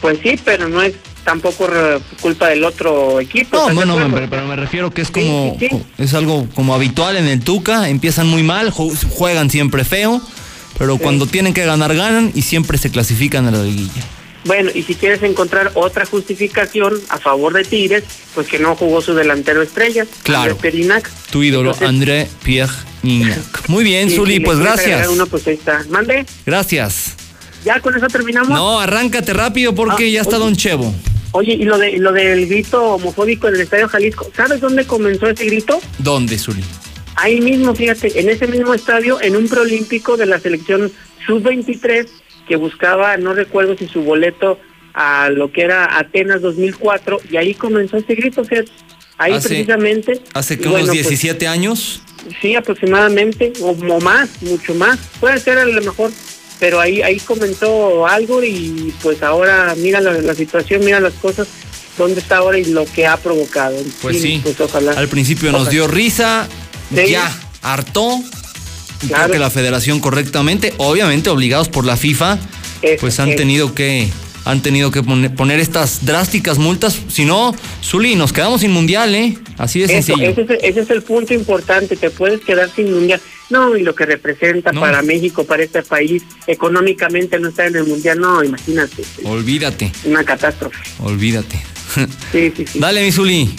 Pues 0.00 0.18
sí, 0.22 0.38
pero 0.44 0.68
no 0.68 0.80
es 0.82 0.94
tampoco 1.24 1.66
re- 1.66 1.98
culpa 2.22 2.46
del 2.48 2.64
otro 2.64 3.18
equipo. 3.18 3.56
No, 3.56 3.62
¿estás 3.62 3.68
de 3.70 3.74
bueno, 3.74 3.92
acuerdo? 3.94 4.14
pero, 4.14 4.30
pero 4.30 4.46
me 4.46 4.54
refiero 4.56 4.90
que 4.92 5.02
es 5.02 5.10
como 5.10 5.58
es 5.98 6.14
algo 6.14 6.46
como 6.54 6.74
habitual 6.76 7.16
en 7.16 7.26
el 7.26 7.40
Tuca, 7.40 7.88
empiezan 7.88 8.28
muy 8.28 8.44
mal, 8.44 8.70
ju- 8.72 8.96
juegan 9.10 9.50
siempre 9.50 9.84
feo, 9.84 10.22
pero 10.78 10.96
cuando 10.98 11.26
tienen 11.26 11.54
que 11.54 11.64
ganar 11.66 11.94
ganan 11.96 12.30
y 12.36 12.42
siempre 12.42 12.78
se 12.78 12.90
clasifican 12.92 13.48
a 13.48 13.50
la 13.50 13.64
liguilla. 13.64 14.02
Bueno, 14.44 14.70
y 14.74 14.82
si 14.82 14.94
quieres 14.94 15.22
encontrar 15.22 15.72
otra 15.74 16.06
justificación 16.06 16.94
a 17.10 17.18
favor 17.18 17.52
de 17.52 17.62
Tigres, 17.64 18.04
pues 18.34 18.46
que 18.48 18.58
no 18.58 18.74
jugó 18.74 19.02
su 19.02 19.14
delantero 19.14 19.60
estrella, 19.62 20.06
Claro. 20.22 20.56
Perinac. 20.56 21.10
Tu 21.30 21.42
ídolo, 21.42 21.70
Entonces- 21.72 21.88
André 21.88 22.28
Pierre 22.42 22.72
Gignac. 23.02 23.38
Muy 23.68 23.84
bien, 23.84 24.08
Sí, 24.08 24.16
Zuli, 24.16 24.34
si 24.34 24.40
pues 24.40 24.58
gracias. 24.58 25.08
Uno, 25.08 25.26
pues 25.26 25.46
ahí 25.46 25.54
está. 25.54 25.84
Mande, 25.90 26.24
Gracias. 26.46 27.16
ya 27.64 27.80
con 27.80 27.94
eso 27.94 28.06
terminamos. 28.08 28.48
No, 28.50 28.80
arráncate 28.80 29.32
rápido 29.34 29.74
porque 29.74 30.06
Ah, 30.06 30.08
ya 30.08 30.20
está 30.22 30.36
oye. 30.36 30.44
Don 30.46 30.56
Chevo. 30.56 30.94
Oye, 31.32 31.52
y 31.52 31.64
lo 31.64 31.78
de 31.78 31.98
lo 31.98 32.10
del 32.12 32.46
grito 32.48 32.82
homofóbico 32.94 33.46
en 33.46 33.54
el 33.54 33.60
Estadio 33.60 33.88
Jalisco, 33.88 34.28
¿sabes 34.34 34.60
dónde 34.60 34.84
comenzó 34.86 35.28
ese 35.28 35.44
grito? 35.44 35.80
¿Dónde, 35.98 36.38
Zuli? 36.38 36.64
Ahí 37.16 37.40
mismo, 37.40 37.74
fíjate, 37.74 38.18
en 38.18 38.30
ese 38.30 38.46
mismo 38.46 38.72
estadio, 38.74 39.20
en 39.20 39.36
un 39.36 39.46
preolímpico 39.46 40.16
de 40.16 40.24
la 40.26 40.40
selección 40.40 40.90
sub-23 41.26 42.06
que 42.50 42.56
buscaba, 42.56 43.16
no 43.16 43.32
recuerdo 43.32 43.76
si 43.78 43.86
su 43.86 44.02
boleto 44.02 44.58
a 44.92 45.28
lo 45.30 45.52
que 45.52 45.62
era 45.62 45.96
Atenas 46.00 46.42
2004, 46.42 47.20
y 47.30 47.36
ahí 47.36 47.54
comenzó 47.54 47.96
ese 47.96 48.16
grito, 48.16 48.44
fíjate. 48.44 48.72
Ahí 49.18 49.34
Hace- 49.34 49.48
precisamente. 49.50 50.20
Hace 50.34 50.58
que 50.58 50.64
bueno, 50.68 50.86
unos 50.86 50.96
pues, 50.96 51.08
17 51.10 51.46
años. 51.46 52.02
Sí, 52.42 52.56
aproximadamente, 52.56 53.52
o, 53.62 53.68
o 53.70 54.00
más, 54.00 54.30
mucho 54.42 54.74
más. 54.74 54.98
Puede 55.20 55.38
ser 55.38 55.58
a 55.58 55.64
lo 55.64 55.80
mejor, 55.80 56.10
pero 56.58 56.80
ahí 56.80 57.02
ahí 57.02 57.20
comentó 57.20 58.04
algo 58.08 58.42
y 58.42 58.92
pues 59.00 59.22
ahora 59.22 59.72
mira 59.76 60.00
la, 60.00 60.10
la 60.14 60.34
situación, 60.34 60.84
mira 60.84 60.98
las 60.98 61.14
cosas, 61.14 61.46
dónde 61.96 62.18
está 62.18 62.38
ahora 62.38 62.58
y 62.58 62.64
lo 62.64 62.84
que 62.84 63.06
ha 63.06 63.16
provocado. 63.16 63.76
Pues 64.02 64.20
sí. 64.20 64.40
Pues 64.42 64.60
ojalá. 64.60 64.90
Al 64.94 65.06
principio 65.06 65.52
nos 65.52 65.70
dio 65.70 65.86
risa, 65.86 66.48
Sí. 66.92 67.12
ya 67.12 67.32
hartó. 67.62 68.18
Claro. 69.00 69.24
creo 69.24 69.32
que 69.32 69.38
la 69.38 69.50
federación 69.50 70.00
correctamente, 70.00 70.74
obviamente 70.78 71.30
obligados 71.30 71.68
por 71.68 71.84
la 71.84 71.96
FIFA, 71.96 72.38
pues 73.00 73.18
han 73.20 73.34
tenido 73.36 73.74
que 73.74 74.08
han 74.46 74.62
tenido 74.62 74.90
que 74.90 75.02
poner, 75.02 75.34
poner 75.34 75.60
estas 75.60 76.04
drásticas 76.06 76.56
multas. 76.58 76.98
Si 77.08 77.26
no, 77.26 77.54
Zuli, 77.84 78.14
nos 78.14 78.32
quedamos 78.32 78.62
sin 78.62 78.70
mundial, 78.72 79.14
¿eh? 79.14 79.36
Así 79.58 79.80
de 79.80 79.84
Eso, 79.84 79.94
sencillo. 79.94 80.30
ese, 80.30 80.40
es, 80.42 80.50
ese 80.62 80.80
es 80.80 80.90
el 80.90 81.02
punto 81.02 81.34
importante, 81.34 81.94
te 81.94 82.08
puedes 82.10 82.40
quedar 82.40 82.70
sin 82.74 82.90
mundial. 82.90 83.20
No, 83.50 83.76
y 83.76 83.82
lo 83.82 83.94
que 83.94 84.06
representa 84.06 84.72
No. 84.72 84.80
para 84.80 85.02
México, 85.02 85.44
para 85.44 85.62
este 85.62 85.82
país, 85.82 86.22
económicamente 86.46 87.38
no 87.38 87.48
estar 87.48 87.66
en 87.66 87.76
el 87.76 87.84
mundial, 87.84 88.18
no, 88.20 88.42
imagínate, 88.42 89.02
Olvídate, 89.24 89.92
una 90.04 90.24
catástrofe. 90.24 90.78
olvídate. 91.00 91.60
Sí, 92.32 92.52
sí, 92.56 92.64
sí. 92.72 92.78
Dale, 92.78 93.02
mi 93.04 93.10
Zuli. 93.10 93.50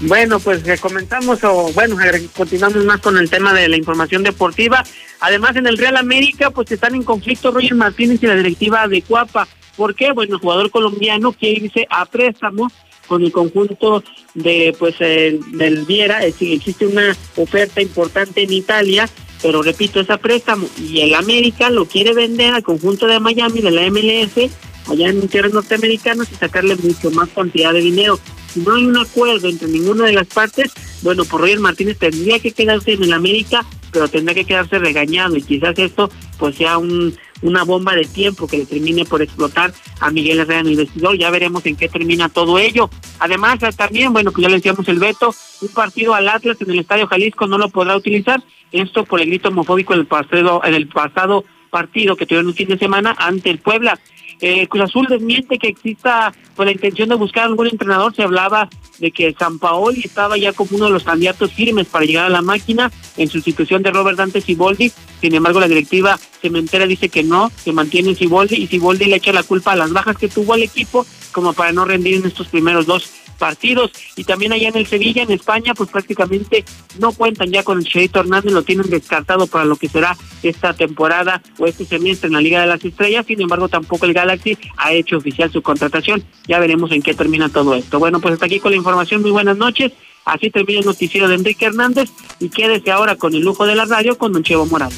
Bueno, 0.00 0.40
pues 0.40 0.62
comenzamos 0.80 1.44
o 1.44 1.70
bueno, 1.74 1.96
continuamos 2.36 2.84
más 2.84 3.00
con 3.00 3.16
el 3.18 3.30
tema 3.30 3.52
de 3.52 3.68
la 3.68 3.76
información 3.76 4.22
deportiva. 4.22 4.82
Además, 5.20 5.54
en 5.56 5.66
el 5.66 5.78
Real 5.78 5.96
América, 5.96 6.50
pues 6.50 6.72
están 6.72 6.94
en 6.94 7.04
conflicto 7.04 7.52
Roger 7.52 7.76
Martínez 7.76 8.20
y 8.22 8.26
la 8.26 8.34
directiva 8.34 8.88
de 8.88 9.02
Cuapa. 9.02 9.46
¿Por 9.76 9.94
qué? 9.94 10.12
Bueno, 10.12 10.34
el 10.34 10.40
jugador 10.40 10.70
colombiano 10.70 11.32
quiere 11.32 11.66
irse 11.66 11.86
a 11.88 12.04
préstamo 12.06 12.70
con 13.06 13.22
el 13.22 13.32
conjunto 13.32 14.02
de 14.34 14.74
pues 14.78 14.96
eh, 15.00 15.38
del 15.52 15.84
Viera. 15.84 16.24
Es 16.24 16.34
decir, 16.34 16.52
existe 16.52 16.86
una 16.86 17.16
oferta 17.36 17.80
importante 17.80 18.42
en 18.42 18.52
Italia, 18.52 19.08
pero 19.40 19.62
repito, 19.62 20.00
es 20.00 20.10
a 20.10 20.18
préstamo. 20.18 20.66
Y 20.78 21.00
el 21.00 21.14
América 21.14 21.70
lo 21.70 21.86
quiere 21.86 22.12
vender 22.12 22.54
al 22.54 22.62
conjunto 22.62 23.06
de 23.06 23.20
Miami, 23.20 23.60
de 23.60 23.70
la 23.70 23.90
MLS, 23.90 24.50
allá 24.88 25.08
en 25.08 25.28
tierras 25.28 25.52
norteamericanas 25.52 26.30
y 26.32 26.34
sacarle 26.34 26.76
mucho 26.76 27.10
más 27.10 27.28
cantidad 27.30 27.72
de 27.72 27.80
dinero. 27.80 28.18
Si 28.52 28.60
no 28.60 28.74
hay 28.74 28.84
un 28.84 28.96
acuerdo 28.96 29.48
entre 29.48 29.68
ninguna 29.68 30.04
de 30.06 30.12
las 30.12 30.26
partes, 30.26 30.72
bueno, 31.02 31.24
por 31.24 31.40
Roger 31.40 31.60
Martínez 31.60 31.98
tendría 31.98 32.38
que 32.38 32.52
quedarse 32.52 32.92
en 32.92 33.02
el 33.02 33.12
América, 33.12 33.64
pero 33.90 34.08
tendría 34.08 34.34
que 34.34 34.44
quedarse 34.44 34.78
regañado 34.78 35.36
y 35.36 35.42
quizás 35.42 35.78
esto 35.78 36.10
pues 36.38 36.56
sea 36.56 36.78
un, 36.78 37.14
una 37.42 37.64
bomba 37.64 37.94
de 37.94 38.04
tiempo 38.04 38.46
que 38.46 38.58
le 38.58 38.66
termine 38.66 39.04
por 39.04 39.22
explotar 39.22 39.72
a 40.00 40.10
Miguel 40.10 40.40
Herrera 40.40 40.60
en 40.60 40.68
el 40.68 40.76
vestidor. 40.76 41.18
Ya 41.18 41.30
veremos 41.30 41.64
en 41.66 41.76
qué 41.76 41.88
termina 41.88 42.28
todo 42.28 42.58
ello. 42.58 42.88
Además, 43.18 43.58
también, 43.76 44.12
bueno, 44.12 44.32
pues 44.32 44.42
ya 44.42 44.48
le 44.48 44.56
decíamos 44.56 44.88
el 44.88 44.98
veto, 44.98 45.34
un 45.60 45.68
partido 45.68 46.14
al 46.14 46.28
Atlas 46.28 46.56
en 46.60 46.70
el 46.70 46.80
Estadio 46.80 47.06
Jalisco 47.06 47.46
no 47.46 47.58
lo 47.58 47.68
podrá 47.68 47.96
utilizar. 47.96 48.42
Esto 48.70 49.04
por 49.04 49.20
el 49.20 49.28
grito 49.28 49.48
homofóbico 49.48 49.92
en 49.92 50.00
el 50.00 50.06
pasado, 50.06 50.62
en 50.64 50.74
el 50.74 50.88
pasado 50.88 51.44
partido 51.70 52.16
que 52.16 52.26
tuvieron 52.26 52.48
un 52.48 52.54
fin 52.54 52.68
de 52.68 52.78
semana 52.78 53.14
ante 53.18 53.50
el 53.50 53.58
Puebla. 53.58 53.98
Eh, 54.42 54.66
Cruz 54.66 54.82
Azul 54.82 55.06
desmiente 55.08 55.56
que 55.56 55.68
exista 55.68 56.34
pues, 56.56 56.66
la 56.66 56.72
intención 56.72 57.08
de 57.08 57.14
buscar 57.14 57.44
algún 57.44 57.68
entrenador. 57.68 58.12
Se 58.14 58.24
hablaba 58.24 58.68
de 58.98 59.12
que 59.12 59.34
San 59.38 59.60
Paoli 59.60 60.02
estaba 60.04 60.36
ya 60.36 60.52
como 60.52 60.70
uno 60.72 60.86
de 60.86 60.90
los 60.90 61.04
candidatos 61.04 61.52
firmes 61.52 61.86
para 61.86 62.04
llegar 62.04 62.26
a 62.26 62.28
la 62.28 62.42
máquina 62.42 62.90
en 63.16 63.28
sustitución 63.28 63.82
de 63.82 63.92
Robert 63.92 64.18
Dante 64.18 64.40
Siboldi. 64.40 64.92
Sin 65.20 65.34
embargo, 65.34 65.60
la 65.60 65.68
directiva 65.68 66.18
cementera 66.40 66.86
dice 66.86 67.08
que 67.08 67.22
no, 67.22 67.52
que 67.64 67.72
mantiene 67.72 68.16
Siboldi 68.16 68.56
y 68.56 68.66
Siboldi 68.66 69.04
le 69.04 69.16
echa 69.16 69.32
la 69.32 69.44
culpa 69.44 69.72
a 69.72 69.76
las 69.76 69.92
bajas 69.92 70.16
que 70.16 70.28
tuvo 70.28 70.56
el 70.56 70.64
equipo 70.64 71.06
como 71.30 71.52
para 71.52 71.72
no 71.72 71.84
rendir 71.84 72.16
en 72.16 72.26
estos 72.26 72.48
primeros 72.48 72.84
dos 72.86 73.21
partidos 73.42 73.90
y 74.14 74.22
también 74.22 74.52
allá 74.52 74.68
en 74.68 74.76
el 74.76 74.86
Sevilla, 74.86 75.24
en 75.24 75.32
España, 75.32 75.74
pues 75.74 75.90
prácticamente 75.90 76.64
no 77.00 77.10
cuentan 77.10 77.50
ya 77.50 77.64
con 77.64 77.78
el 77.78 77.84
Cheito 77.84 78.20
Hernández, 78.20 78.52
lo 78.52 78.62
tienen 78.62 78.88
descartado 78.88 79.48
para 79.48 79.64
lo 79.64 79.74
que 79.74 79.88
será 79.88 80.16
esta 80.44 80.74
temporada 80.74 81.42
o 81.58 81.66
este 81.66 81.84
semestre 81.84 82.28
en 82.28 82.34
la 82.34 82.40
Liga 82.40 82.60
de 82.60 82.68
las 82.68 82.84
Estrellas, 82.84 83.26
sin 83.26 83.40
embargo 83.40 83.68
tampoco 83.68 84.06
el 84.06 84.12
Galaxy 84.12 84.56
ha 84.76 84.92
hecho 84.92 85.16
oficial 85.16 85.50
su 85.50 85.60
contratación, 85.60 86.22
ya 86.46 86.60
veremos 86.60 86.92
en 86.92 87.02
qué 87.02 87.14
termina 87.14 87.48
todo 87.48 87.74
esto. 87.74 87.98
Bueno, 87.98 88.20
pues 88.20 88.34
hasta 88.34 88.46
aquí 88.46 88.60
con 88.60 88.70
la 88.70 88.76
información, 88.76 89.22
muy 89.22 89.32
buenas 89.32 89.56
noches, 89.56 89.90
así 90.24 90.48
termina 90.48 90.78
el 90.78 90.86
noticiero 90.86 91.26
de 91.26 91.34
Enrique 91.34 91.64
Hernández 91.64 92.10
y 92.38 92.48
quédese 92.48 92.92
ahora 92.92 93.16
con 93.16 93.34
el 93.34 93.40
lujo 93.40 93.66
de 93.66 93.74
la 93.74 93.86
radio 93.86 94.16
con 94.16 94.32
Don 94.32 94.44
Chevo 94.44 94.66
Morales. 94.66 94.96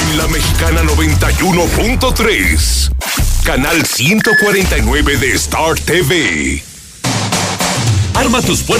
En 0.00 0.16
la 0.16 0.26
Mexicana 0.28 0.82
91.3, 0.84 3.25
canal 3.46 3.86
149 3.86 5.18
de 5.18 5.32
Star 5.34 5.78
TV. 5.78 6.60
Arma 8.12 8.42
tus 8.42 8.60
puertas 8.60 8.74